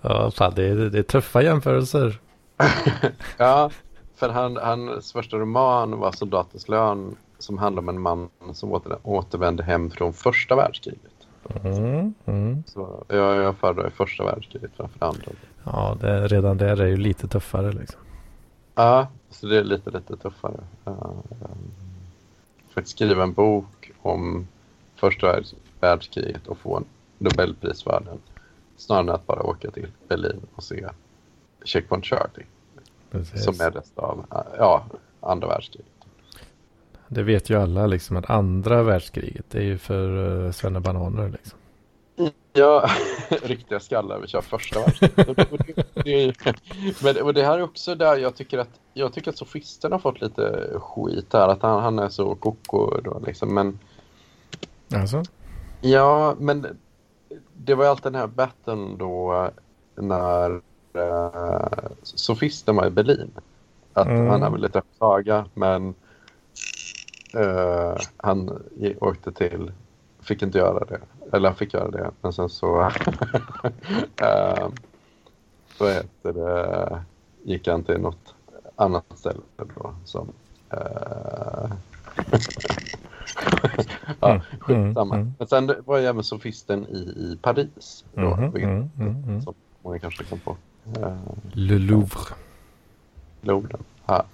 ja, 0.00 0.30
fan, 0.30 0.52
det, 0.56 0.64
är, 0.64 0.74
det 0.74 0.98
är 0.98 1.02
tuffa 1.02 1.42
jämförelser. 1.42 2.20
ja, 3.36 3.70
för 4.16 4.28
han, 4.28 4.56
hans 4.56 5.12
första 5.12 5.36
roman 5.36 5.98
var 5.98 6.12
Soldatens 6.12 6.68
lön 6.68 7.16
som 7.38 7.58
handlar 7.58 7.82
om 7.82 7.88
en 7.88 8.00
man 8.00 8.28
som 8.52 8.72
åter, 8.72 8.98
återvände 9.02 9.62
hem 9.62 9.90
från 9.90 10.12
första 10.12 10.56
världskriget. 10.56 11.00
Mm, 11.64 12.14
mm. 12.26 12.62
Så 12.66 13.04
jag, 13.08 13.36
jag 13.36 13.56
föredrar 13.56 13.90
första 13.90 14.24
världskriget 14.24 14.70
framför 14.76 15.06
andra. 15.06 15.22
Ja, 15.64 15.96
det, 16.00 16.28
redan 16.28 16.58
där 16.58 16.80
är 16.80 16.86
ju 16.86 16.96
lite 16.96 17.28
tuffare 17.28 17.72
liksom. 17.72 18.00
Ja, 18.74 19.08
så 19.30 19.46
det 19.46 19.58
är 19.58 19.64
lite, 19.64 19.90
lite 19.90 20.16
tuffare. 20.16 20.60
Uh, 20.88 21.10
för 22.74 22.80
att 22.80 22.88
skriva 22.88 23.22
en 23.22 23.32
bok 23.32 23.90
om 24.02 24.48
första 24.96 25.40
världskriget 25.80 26.46
och 26.46 26.58
få 26.58 26.76
en 26.76 26.84
världen 27.36 28.18
snarare 28.76 29.02
än 29.02 29.10
att 29.10 29.26
bara 29.26 29.42
åka 29.42 29.70
till 29.70 29.86
Berlin 30.08 30.40
och 30.54 30.64
se 30.64 30.88
Checkpoint 31.64 32.04
Charlie. 32.04 32.46
Som 33.34 33.60
är 33.60 33.70
resten 33.70 34.04
av 34.04 34.26
ja, 34.58 34.86
andra 35.20 35.48
världskriget. 35.48 35.90
Det 37.08 37.22
vet 37.22 37.50
ju 37.50 37.60
alla 37.60 37.86
liksom 37.86 38.16
att 38.16 38.30
andra 38.30 38.82
världskriget 38.82 39.54
är 39.54 39.62
ju 39.62 39.78
för 39.78 40.08
uh, 40.08 40.52
svennebananer 40.52 41.28
liksom. 41.28 41.58
Ja, 42.52 42.88
riktiga 43.42 43.80
skallar. 43.80 44.18
Vi 44.18 44.26
kör 44.26 44.40
första. 44.40 44.80
Men 47.02 47.22
och 47.22 47.34
det 47.34 47.44
här 47.44 47.58
är 47.58 47.62
också 47.62 47.94
där 47.94 48.16
jag 48.16 48.34
tycker 48.36 48.58
att 48.58 48.80
jag 48.92 49.12
tycker 49.12 49.30
att 49.30 49.38
sofisten 49.38 49.92
har 49.92 49.98
fått 49.98 50.20
lite 50.20 50.70
skit 50.74 51.32
här. 51.32 51.48
Att 51.48 51.62
han, 51.62 51.82
han 51.82 51.98
är 51.98 52.08
så 52.08 52.34
koko 52.34 53.00
då 53.00 53.22
liksom. 53.26 53.54
Men... 53.54 53.78
Alltså? 54.94 55.22
Ja, 55.80 56.34
men 56.38 56.66
det 57.52 57.74
var 57.74 57.84
ju 57.84 57.90
alltid 57.90 58.12
den 58.12 58.20
här 58.20 58.26
batten 58.26 58.98
då 58.98 59.50
när 59.94 60.50
uh, 60.96 61.88
sofisten 62.02 62.76
var 62.76 62.86
i 62.86 62.90
Berlin. 62.90 63.30
Att 63.92 64.06
mm. 64.06 64.26
han 64.26 64.42
hade 64.42 64.58
lite 64.58 64.82
saga 64.98 65.46
men 65.54 65.94
uh, 67.36 67.96
han 68.16 68.62
åkte 69.00 69.32
till, 69.32 69.72
fick 70.20 70.42
inte 70.42 70.58
göra 70.58 70.84
det 70.84 71.00
eller 71.32 71.48
han 71.48 71.56
fick 71.56 71.74
göra 71.74 71.90
det. 71.90 72.10
Men 72.20 72.32
sen 72.32 72.48
så... 72.48 72.80
äh, 72.80 72.90
vad 75.78 75.92
heter 75.92 76.32
det? 76.32 77.02
Gick 77.42 77.68
han 77.68 77.84
till 77.84 78.00
något 78.00 78.34
annat 78.76 79.04
ställe 79.14 79.40
då 79.56 79.94
som... 80.04 80.32
Äh, 80.70 80.78
ja, 84.20 84.30
mm, 84.30 84.40
skitsamma. 84.60 85.14
Mm, 85.14 85.26
mm. 85.26 85.34
Men 85.38 85.48
sen 85.48 85.74
var 85.84 85.98
jag 85.98 86.06
även 86.06 86.24
sofisten 86.24 86.86
i, 86.86 86.98
i 86.98 87.38
Paris. 87.42 88.04
Då, 88.14 88.34
mm, 88.34 88.54
mm, 88.56 88.88
mm, 88.98 89.42
som 89.42 89.54
många 89.82 89.98
kanske 89.98 90.24
kan 90.24 90.38
på. 90.38 90.56
Äh, 91.00 91.16
Le 91.52 91.78
Louvre. 91.78 92.34
Louvre. 93.40 93.78
Ja. 94.06 94.24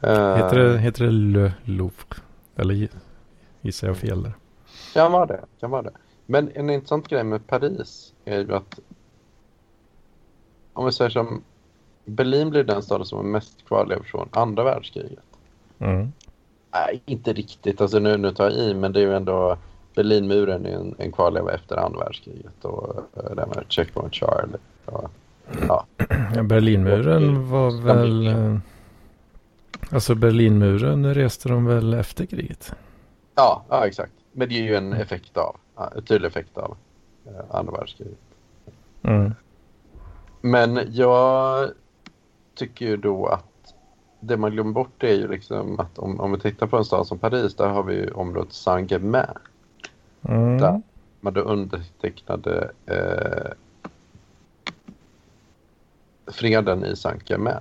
Heter, 0.00 0.56
det, 0.56 0.78
heter 0.78 1.04
det 1.04 1.10
Le 1.10 1.52
Louvre? 1.64 2.16
Eller 2.56 2.88
gissar 3.60 3.86
jag 3.86 3.96
fel 3.96 4.22
där? 4.22 4.32
Kan 4.94 5.12
vara 5.12 5.26
det. 5.26 5.40
Kan 5.60 5.70
vara 5.70 5.82
det. 5.82 5.90
Men 6.26 6.50
en 6.54 6.70
intressant 6.70 7.08
grej 7.08 7.24
med 7.24 7.46
Paris 7.46 8.14
är 8.24 8.38
ju 8.38 8.54
att 8.54 8.80
om 10.72 10.86
vi 10.86 10.92
säger 10.92 11.10
som 11.10 11.42
Berlin 12.04 12.50
blir 12.50 12.64
den 12.64 12.82
staden 12.82 13.06
som 13.06 13.18
är 13.18 13.22
mest 13.22 13.66
kvarlever 13.66 14.02
från 14.02 14.28
andra 14.32 14.64
världskriget. 14.64 15.24
Mm. 15.78 16.12
Nej, 16.72 17.02
inte 17.06 17.32
riktigt. 17.32 17.80
Alltså 17.80 17.98
nu, 17.98 18.16
nu 18.16 18.32
tar 18.32 18.44
jag 18.44 18.58
i, 18.58 18.74
men 18.74 18.92
det 18.92 19.00
är 19.00 19.04
ju 19.04 19.14
ändå 19.14 19.56
Berlinmuren 19.94 20.66
är 20.66 20.70
en, 20.70 20.94
en 20.98 21.12
kvarleva 21.12 21.52
efter 21.52 21.76
andra 21.76 21.98
världskriget 21.98 22.64
och 22.64 22.96
uh, 22.96 23.34
det 23.36 23.46
med 23.46 23.64
Checkpoint 23.68 24.14
Charlie. 24.14 24.58
Och, 24.84 25.10
ja. 25.68 25.86
ja, 26.34 26.42
Berlinmuren 26.42 27.50
var 27.50 27.82
väl... 27.82 28.28
Uh, 28.28 28.58
alltså 29.90 30.14
Berlinmuren 30.14 31.14
reste 31.14 31.48
de 31.48 31.66
väl 31.66 31.94
efter 31.94 32.26
kriget? 32.26 32.72
Ja, 33.34 33.64
ja 33.68 33.86
exakt. 33.86 34.12
Men 34.32 34.48
det 34.48 34.54
är 34.54 34.62
ju 34.62 34.76
en 34.76 34.92
effekt 34.92 35.36
av 35.36 35.56
tydlig 36.06 36.28
effekt 36.28 36.58
av 36.58 36.76
eh, 37.26 37.56
andra 37.56 37.72
världskriget. 37.72 38.18
Mm. 39.02 39.34
Men 40.40 40.80
jag 40.90 41.70
tycker 42.54 42.86
ju 42.86 42.96
då 42.96 43.26
att 43.26 43.74
det 44.20 44.36
man 44.36 44.50
glömmer 44.50 44.72
bort 44.72 45.02
är 45.02 45.14
ju 45.14 45.28
liksom 45.28 45.80
att 45.80 45.98
om, 45.98 46.20
om 46.20 46.32
vi 46.32 46.38
tittar 46.38 46.66
på 46.66 46.76
en 46.76 46.84
stad 46.84 47.06
som 47.06 47.18
Paris, 47.18 47.54
där 47.54 47.68
har 47.68 47.82
vi 47.82 47.94
ju 47.94 48.10
området 48.10 48.52
Saint-Germain. 48.52 49.38
Mm. 50.22 50.58
Där 50.58 50.82
man 51.20 51.32
då 51.32 51.40
undertecknade 51.40 52.70
eh, 52.86 53.52
freden 56.26 56.84
i 56.84 56.96
Saint-Germain 56.96 57.60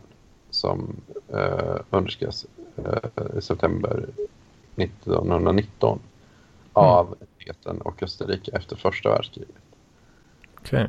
som 0.49 0.95
eh, 1.33 1.75
underskrevs 1.89 2.45
eh, 2.77 3.37
i 3.37 3.41
september 3.41 4.05
1919 4.75 5.99
av 6.73 7.15
Eten 7.45 7.81
och 7.81 8.03
Österrike 8.03 8.51
efter 8.53 8.76
första 8.76 9.09
världskriget. 9.09 9.55
Okay. 10.61 10.88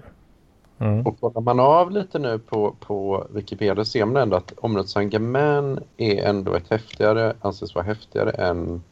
Mm. 0.78 1.07
Och 1.07 1.20
kollar 1.20 1.41
man 1.41 1.61
av 1.61 1.91
lite 1.91 2.19
nu 2.19 2.39
på, 2.39 2.77
på 2.81 3.27
Wikipedia 3.31 3.85
ser 3.85 4.05
man 4.05 4.16
ändå 4.16 4.37
att 4.37 4.53
området 4.57 4.89
Saint-Germain 4.89 5.81
är 5.97 6.24
ändå 6.24 6.55
ett 6.55 6.70
häftigare, 6.70 7.35
anses 7.41 7.74
vara 7.74 7.85
häftigare 7.85 8.31
än 8.31 8.83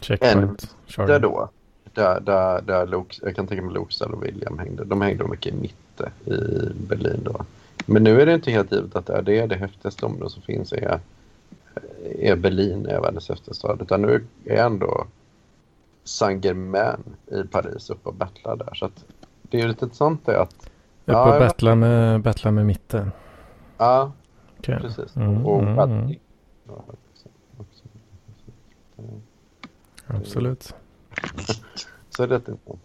Checkpoint. 0.00 0.76
En, 0.98 1.06
där 1.06 1.20
då. 1.20 1.48
Där, 1.94 2.20
där, 2.20 2.62
där 2.62 2.86
Luke, 2.86 3.16
jag 3.22 3.36
kan 3.36 3.46
tänka 3.46 3.64
mig 3.64 3.74
Luke 3.74 4.04
och 4.04 4.24
William 4.24 4.58
hängde. 4.58 4.84
De 4.84 5.00
hängde 5.00 5.24
mycket 5.24 5.54
i 5.54 5.56
mitten 5.56 6.10
i 6.24 6.72
Berlin 6.88 7.20
då. 7.24 7.44
Men 7.86 8.04
nu 8.04 8.20
är 8.20 8.26
det 8.26 8.34
inte 8.34 8.50
helt 8.50 8.72
givet 8.72 8.96
att 8.96 9.06
det 9.06 9.12
är 9.12 9.22
det. 9.22 9.46
Det 9.46 9.54
häftigaste 9.56 10.06
området 10.06 10.32
som 10.32 10.42
finns 10.42 10.72
är, 10.72 11.00
är 12.18 12.36
Berlin, 12.36 12.86
är 12.86 13.00
världens 13.00 13.28
häftigaste 13.28 13.54
stad. 13.54 13.82
Utan 13.82 14.02
nu 14.02 14.26
är 14.44 14.64
ändå 14.64 15.06
Saint-Germain 16.04 17.16
i 17.26 17.42
Paris 17.42 17.90
uppe 17.90 18.08
och 18.08 18.14
battlar 18.14 18.56
där. 18.56 18.74
Så 18.74 18.86
att 18.86 19.04
det 19.42 19.60
är 19.60 19.68
lite 19.68 19.84
intressant 19.84 20.26
det 20.26 20.40
att... 20.40 20.54
Uppe 21.04 21.12
ja, 21.12 21.34
och 21.34 21.40
battlar 21.40 21.74
med, 21.74 22.20
battlar 22.20 22.50
med 22.52 22.66
mitten. 22.66 23.12
Ja, 23.78 24.12
okay. 24.58 24.80
precis. 24.80 25.16
Mm, 25.16 25.46
och 25.46 25.62
mm, 25.62 25.78
mm. 25.78 26.16
Absolut. 30.06 30.74
så 32.10 32.22
är 32.22 32.28
det 32.28 32.34
intressant. 32.34 32.80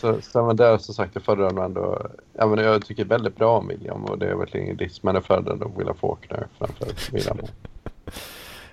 Så, 0.00 0.20
så 0.22 0.46
men 0.46 0.56
där 0.56 0.78
som 0.78 0.94
sagt, 0.94 1.14
jag 1.14 1.22
föredrar 1.22 1.50
nog 1.50 1.64
ändå... 1.64 2.06
Ja, 2.32 2.46
men 2.46 2.64
jag 2.64 2.86
tycker 2.86 3.04
väldigt 3.04 3.36
bra 3.36 3.58
om 3.58 3.68
William 3.68 4.04
och 4.04 4.18
det 4.18 4.26
är 4.26 4.34
verkligen 4.34 4.66
ingen 4.66 4.76
diss. 4.76 5.02
Men 5.02 5.14
jag 5.14 5.24
föredrar 5.24 5.56
nog 5.56 5.78
William 5.78 5.96
Faulkner 5.96 6.46
framför 6.58 7.12
William. 7.12 7.38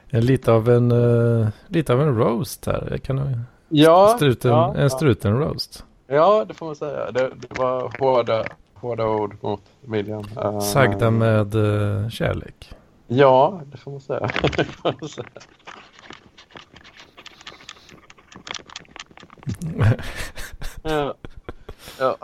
lite 0.09 0.51
av 0.51 0.69
en, 0.69 0.91
uh, 0.91 1.47
lite 1.67 1.93
av 1.93 2.01
en 2.01 2.17
roast 2.17 2.65
här. 2.65 2.87
Jag 2.91 3.03
kan, 3.03 3.43
ja, 3.69 4.13
struten, 4.15 4.51
ja, 4.51 4.75
en 4.75 4.89
struten 4.89 5.39
roast. 5.39 5.85
Ja, 6.07 6.45
det 6.47 6.53
får 6.53 6.65
man 6.65 6.75
säga. 6.75 7.11
Det, 7.11 7.31
det 7.35 7.59
var 7.59 7.93
hårda, 7.99 8.45
hårda 8.73 9.07
ord 9.07 9.35
mot 9.41 9.61
William. 9.81 10.23
Uh, 10.37 10.59
Sagda 10.59 11.11
med 11.11 11.55
uh, 11.55 12.09
kärlek. 12.09 12.73
Ja, 13.07 13.61
det 13.71 13.77
får 13.77 13.91
man 13.91 14.01
säga. 14.01 14.29
ja. 20.85 21.15
ja. 21.99 22.17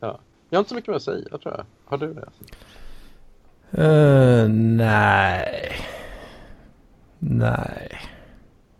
ja. 0.00 0.20
Jag 0.48 0.58
har 0.58 0.60
inte 0.60 0.68
så 0.68 0.74
mycket 0.74 0.88
mer 0.88 0.96
att 0.96 1.02
säga 1.02 1.38
tror 1.38 1.54
jag. 1.56 1.64
Har 1.84 1.98
du 1.98 2.14
det? 2.14 2.28
Uh, 3.82 4.48
nej. 4.48 5.72
Nej. 7.18 8.00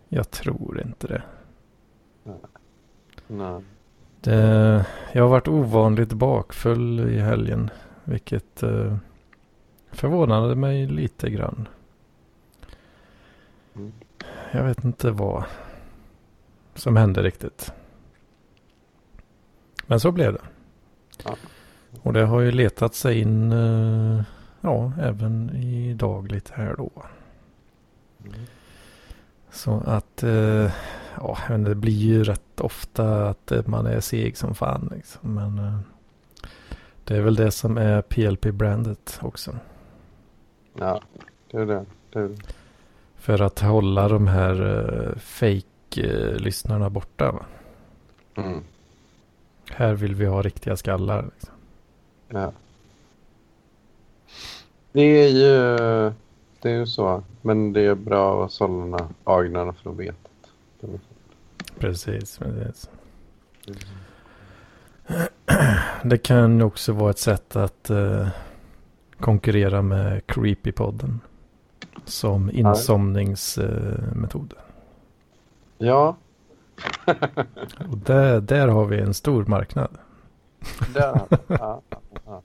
Jag 0.09 0.31
tror 0.31 0.81
inte 0.81 1.07
det. 1.07 1.23
Nej. 3.27 3.63
det 4.21 4.87
jag 5.13 5.23
har 5.23 5.31
varit 5.31 5.49
ovanligt 5.49 6.13
bakfull 6.13 7.01
i 7.01 7.19
helgen. 7.19 7.71
Vilket 8.05 8.63
uh, 8.63 8.97
förvånade 9.91 10.55
mig 10.55 10.87
lite 10.87 11.31
grann. 11.31 11.69
Mm. 13.77 13.93
Jag 14.51 14.65
vet 14.65 14.85
inte 14.85 15.11
vad 15.11 15.45
som 16.75 16.97
hände 16.97 17.23
riktigt. 17.23 17.73
Men 19.89 20.01
så 20.01 20.12
blev 20.12 20.32
det. 20.32 20.43
Ja. 21.24 21.36
Och 22.02 22.12
det 22.12 22.24
har 22.24 22.40
ju 22.40 22.51
letat 22.51 22.94
sig 22.94 23.20
in, 23.20 23.52
uh, 23.52 24.23
ja, 24.60 24.93
även 25.01 25.51
idag 25.56 26.32
lite 26.32 26.52
här 26.55 26.74
då. 26.77 26.90
Mm. 28.24 28.40
Så 29.51 29.82
att, 29.86 30.24
uh, 30.24 30.70
ja, 31.16 31.39
det 31.59 31.74
blir 31.74 31.93
ju 31.93 32.24
rätt 32.24 32.60
ofta 32.60 33.28
att 33.28 33.52
man 33.66 33.86
är 33.86 34.01
seg 34.01 34.36
som 34.36 34.55
fan 34.55 34.93
liksom. 34.94 35.35
Men 35.35 35.82
det 37.05 37.16
är 37.16 37.20
väl 37.20 37.35
det 37.35 37.51
som 37.51 37.78
är 37.78 38.02
PLP-brandet 38.02 39.19
också. 39.23 39.56
Ja, 40.74 41.02
det 41.51 41.56
är 41.59 41.66
det. 41.66 41.85
det, 42.12 42.19
är 42.19 42.28
det. 42.28 42.36
För 43.16 43.43
att 43.43 43.59
hålla 43.59 44.09
de 44.09 44.27
här 44.27 45.15
fake-lyssnarna 45.19 46.90
borta. 46.90 47.32
Va? 47.32 47.47
Mm. 48.35 48.62
Här 49.70 49.95
vill 49.95 50.15
vi 50.15 50.27
ha 50.27 50.43
riktiga 50.43 50.77
skallar. 50.77 51.23
Liksom. 51.23 51.55
Ja. 52.28 52.53
Det 54.93 55.03
är 55.03 55.28
ju 55.28 55.78
det 56.61 56.70
är 56.70 56.77
ju 56.77 56.86
så. 56.86 57.23
Men 57.43 57.73
det 57.73 57.81
är 57.81 57.95
bra 57.95 58.45
att 58.45 58.53
sålla 58.53 59.09
för 59.73 59.90
att 59.90 59.97
veta. 59.97 60.28
Precis, 61.78 62.39
precis. 62.39 62.90
Mm. 63.66 63.78
Det 66.03 66.19
kan 66.19 66.62
också 66.62 66.93
vara 66.93 67.11
ett 67.11 67.19
sätt 67.19 67.57
att 67.57 67.90
uh, 67.90 68.28
konkurrera 69.20 69.82
med 69.82 70.27
Creepypodden. 70.27 71.20
Som 72.05 72.51
insomningsmetod. 72.51 74.53
Uh, 74.53 74.59
ja. 75.78 76.16
Och 77.91 77.99
där, 77.99 78.41
där 78.41 78.69
har 78.69 78.87
vi 78.87 78.99
en 79.01 79.15
stor 79.15 79.45
marknad. 79.45 79.99
Där, 80.95 81.21
ja, 81.47 81.83
ja, 82.25 82.43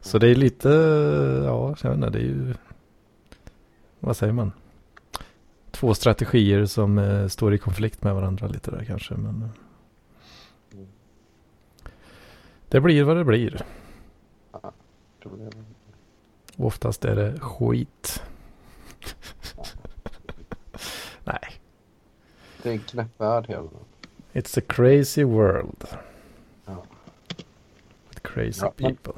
Så 0.00 0.18
det 0.18 0.28
är 0.28 0.34
lite, 0.34 0.68
ja, 1.44 1.76
jag 1.82 1.90
vet 1.90 1.96
inte, 1.96 2.10
det 2.10 2.18
är 2.18 2.22
ju, 2.22 2.54
vad 4.00 4.16
säger 4.16 4.32
man? 4.32 4.52
Två 5.70 5.94
strategier 5.94 6.66
som 6.66 6.98
eh, 6.98 7.26
står 7.26 7.54
i 7.54 7.58
konflikt 7.58 8.04
med 8.04 8.14
varandra 8.14 8.46
lite 8.46 8.70
där 8.70 8.84
kanske. 8.84 9.14
Men 9.14 9.42
eh, 9.42 9.48
det 12.68 12.80
blir 12.80 13.04
vad 13.04 13.16
det 13.16 13.24
blir. 13.24 13.64
Oftast 16.56 17.04
är 17.04 17.16
det 17.16 17.40
skit. 17.40 18.22
Nej. 21.24 21.55
Det 22.66 22.70
är 22.70 22.74
en 22.74 22.80
knäpp 22.80 23.20
värld 23.20 23.44
hela 23.48 23.62
It's 24.32 24.58
a 24.58 24.62
crazy 24.68 25.24
world. 25.24 25.84
Ja. 26.64 26.82
With 28.08 28.20
crazy 28.22 28.60
ja, 28.62 28.70
people. 28.76 29.12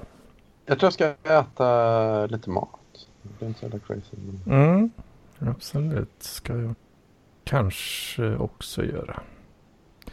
Jag 0.66 0.78
tror 0.78 0.86
jag 0.86 0.92
ska 0.92 1.14
äta 1.22 2.26
lite 2.26 2.50
mat. 2.50 3.06
Det 3.22 3.44
är 3.44 3.48
inte 3.48 3.60
så 3.60 3.66
jävla 3.66 3.78
crazy. 3.78 4.16
Men... 4.16 4.60
Mm, 4.62 4.90
absolut. 5.38 6.22
Ska 6.22 6.56
jag 6.56 6.74
kanske 7.44 8.36
också 8.36 8.84
göra. 8.84 9.20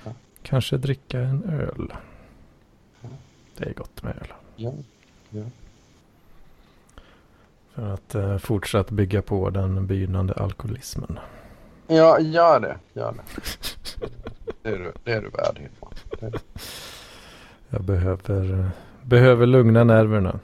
Ja. 0.03 0.13
Kanske 0.41 0.77
dricka 0.77 1.19
en 1.19 1.43
öl. 1.43 1.93
Det 3.57 3.69
är 3.69 3.73
gott 3.73 4.03
med 4.03 4.17
öl. 4.17 4.33
Ja. 4.55 4.73
ja. 5.29 5.43
För 7.73 7.93
att 7.93 8.15
eh, 8.15 8.37
fortsatt 8.37 8.89
bygga 8.91 9.21
på 9.21 9.49
den 9.49 9.87
begynnande 9.87 10.33
alkoholismen. 10.33 11.19
Ja, 11.87 12.19
gör 12.19 12.59
det. 12.59 12.77
Gör 12.93 13.11
det. 13.11 13.23
Det 14.61 14.69
är 14.69 14.77
du, 14.79 14.93
det 15.03 15.11
är 15.11 15.21
du 15.21 15.29
värd. 15.29 15.69
Jag 17.69 17.83
behöver, 17.83 18.69
behöver 19.01 19.45
lugna 19.45 19.83
nerverna. 19.83 20.39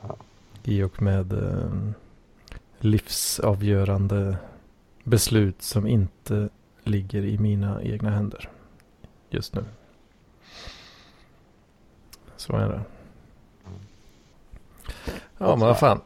Ja. 0.00 0.16
I 0.64 0.82
och 0.82 1.02
med 1.02 1.32
eh, 1.32 1.70
livsavgörande 2.78 4.36
beslut 5.04 5.62
som 5.62 5.86
inte 5.86 6.48
ligger 6.84 7.22
i 7.22 7.38
mina 7.38 7.82
egna 7.82 8.10
händer 8.10 8.50
just 9.30 9.54
nu. 9.54 9.64
Så 12.36 12.56
är 12.56 12.68
det. 12.68 12.80
Ja, 15.38 15.56
men 15.56 15.60
vad 15.60 15.78
fan. 15.78 16.00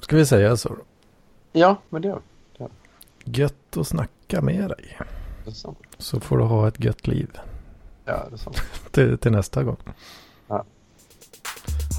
Ska 0.00 0.16
vi 0.16 0.26
säga 0.26 0.56
så? 0.56 0.76
Ja, 1.52 1.76
men 1.88 2.02
det 2.02 2.08
gör 2.08 2.16
vi. 2.16 2.35
Gött 3.28 3.76
att 3.76 3.88
snacka 3.88 4.42
med 4.42 4.68
dig. 4.68 4.98
Så 5.98 6.20
får 6.20 6.38
du 6.38 6.44
ha 6.44 6.68
ett 6.68 6.84
gött 6.84 7.06
liv. 7.06 7.38
Ja, 8.04 8.26
det 8.30 8.34
är 8.34 8.38
sant. 8.38 8.62
till, 8.90 9.18
till 9.18 9.32
nästa 9.32 9.62
gång. 9.62 9.76
Ja. 10.48 10.64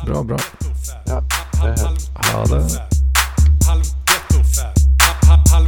Bra, 0.06 0.24
bra. 0.24 0.38
Ja, 1.06 1.24
det 1.54 1.68
är. 1.68 1.78
Ha 2.34 2.46
det. 2.46 2.90
Halv 3.68 3.84
gettofab. 4.08 4.74
Halv 5.48 5.68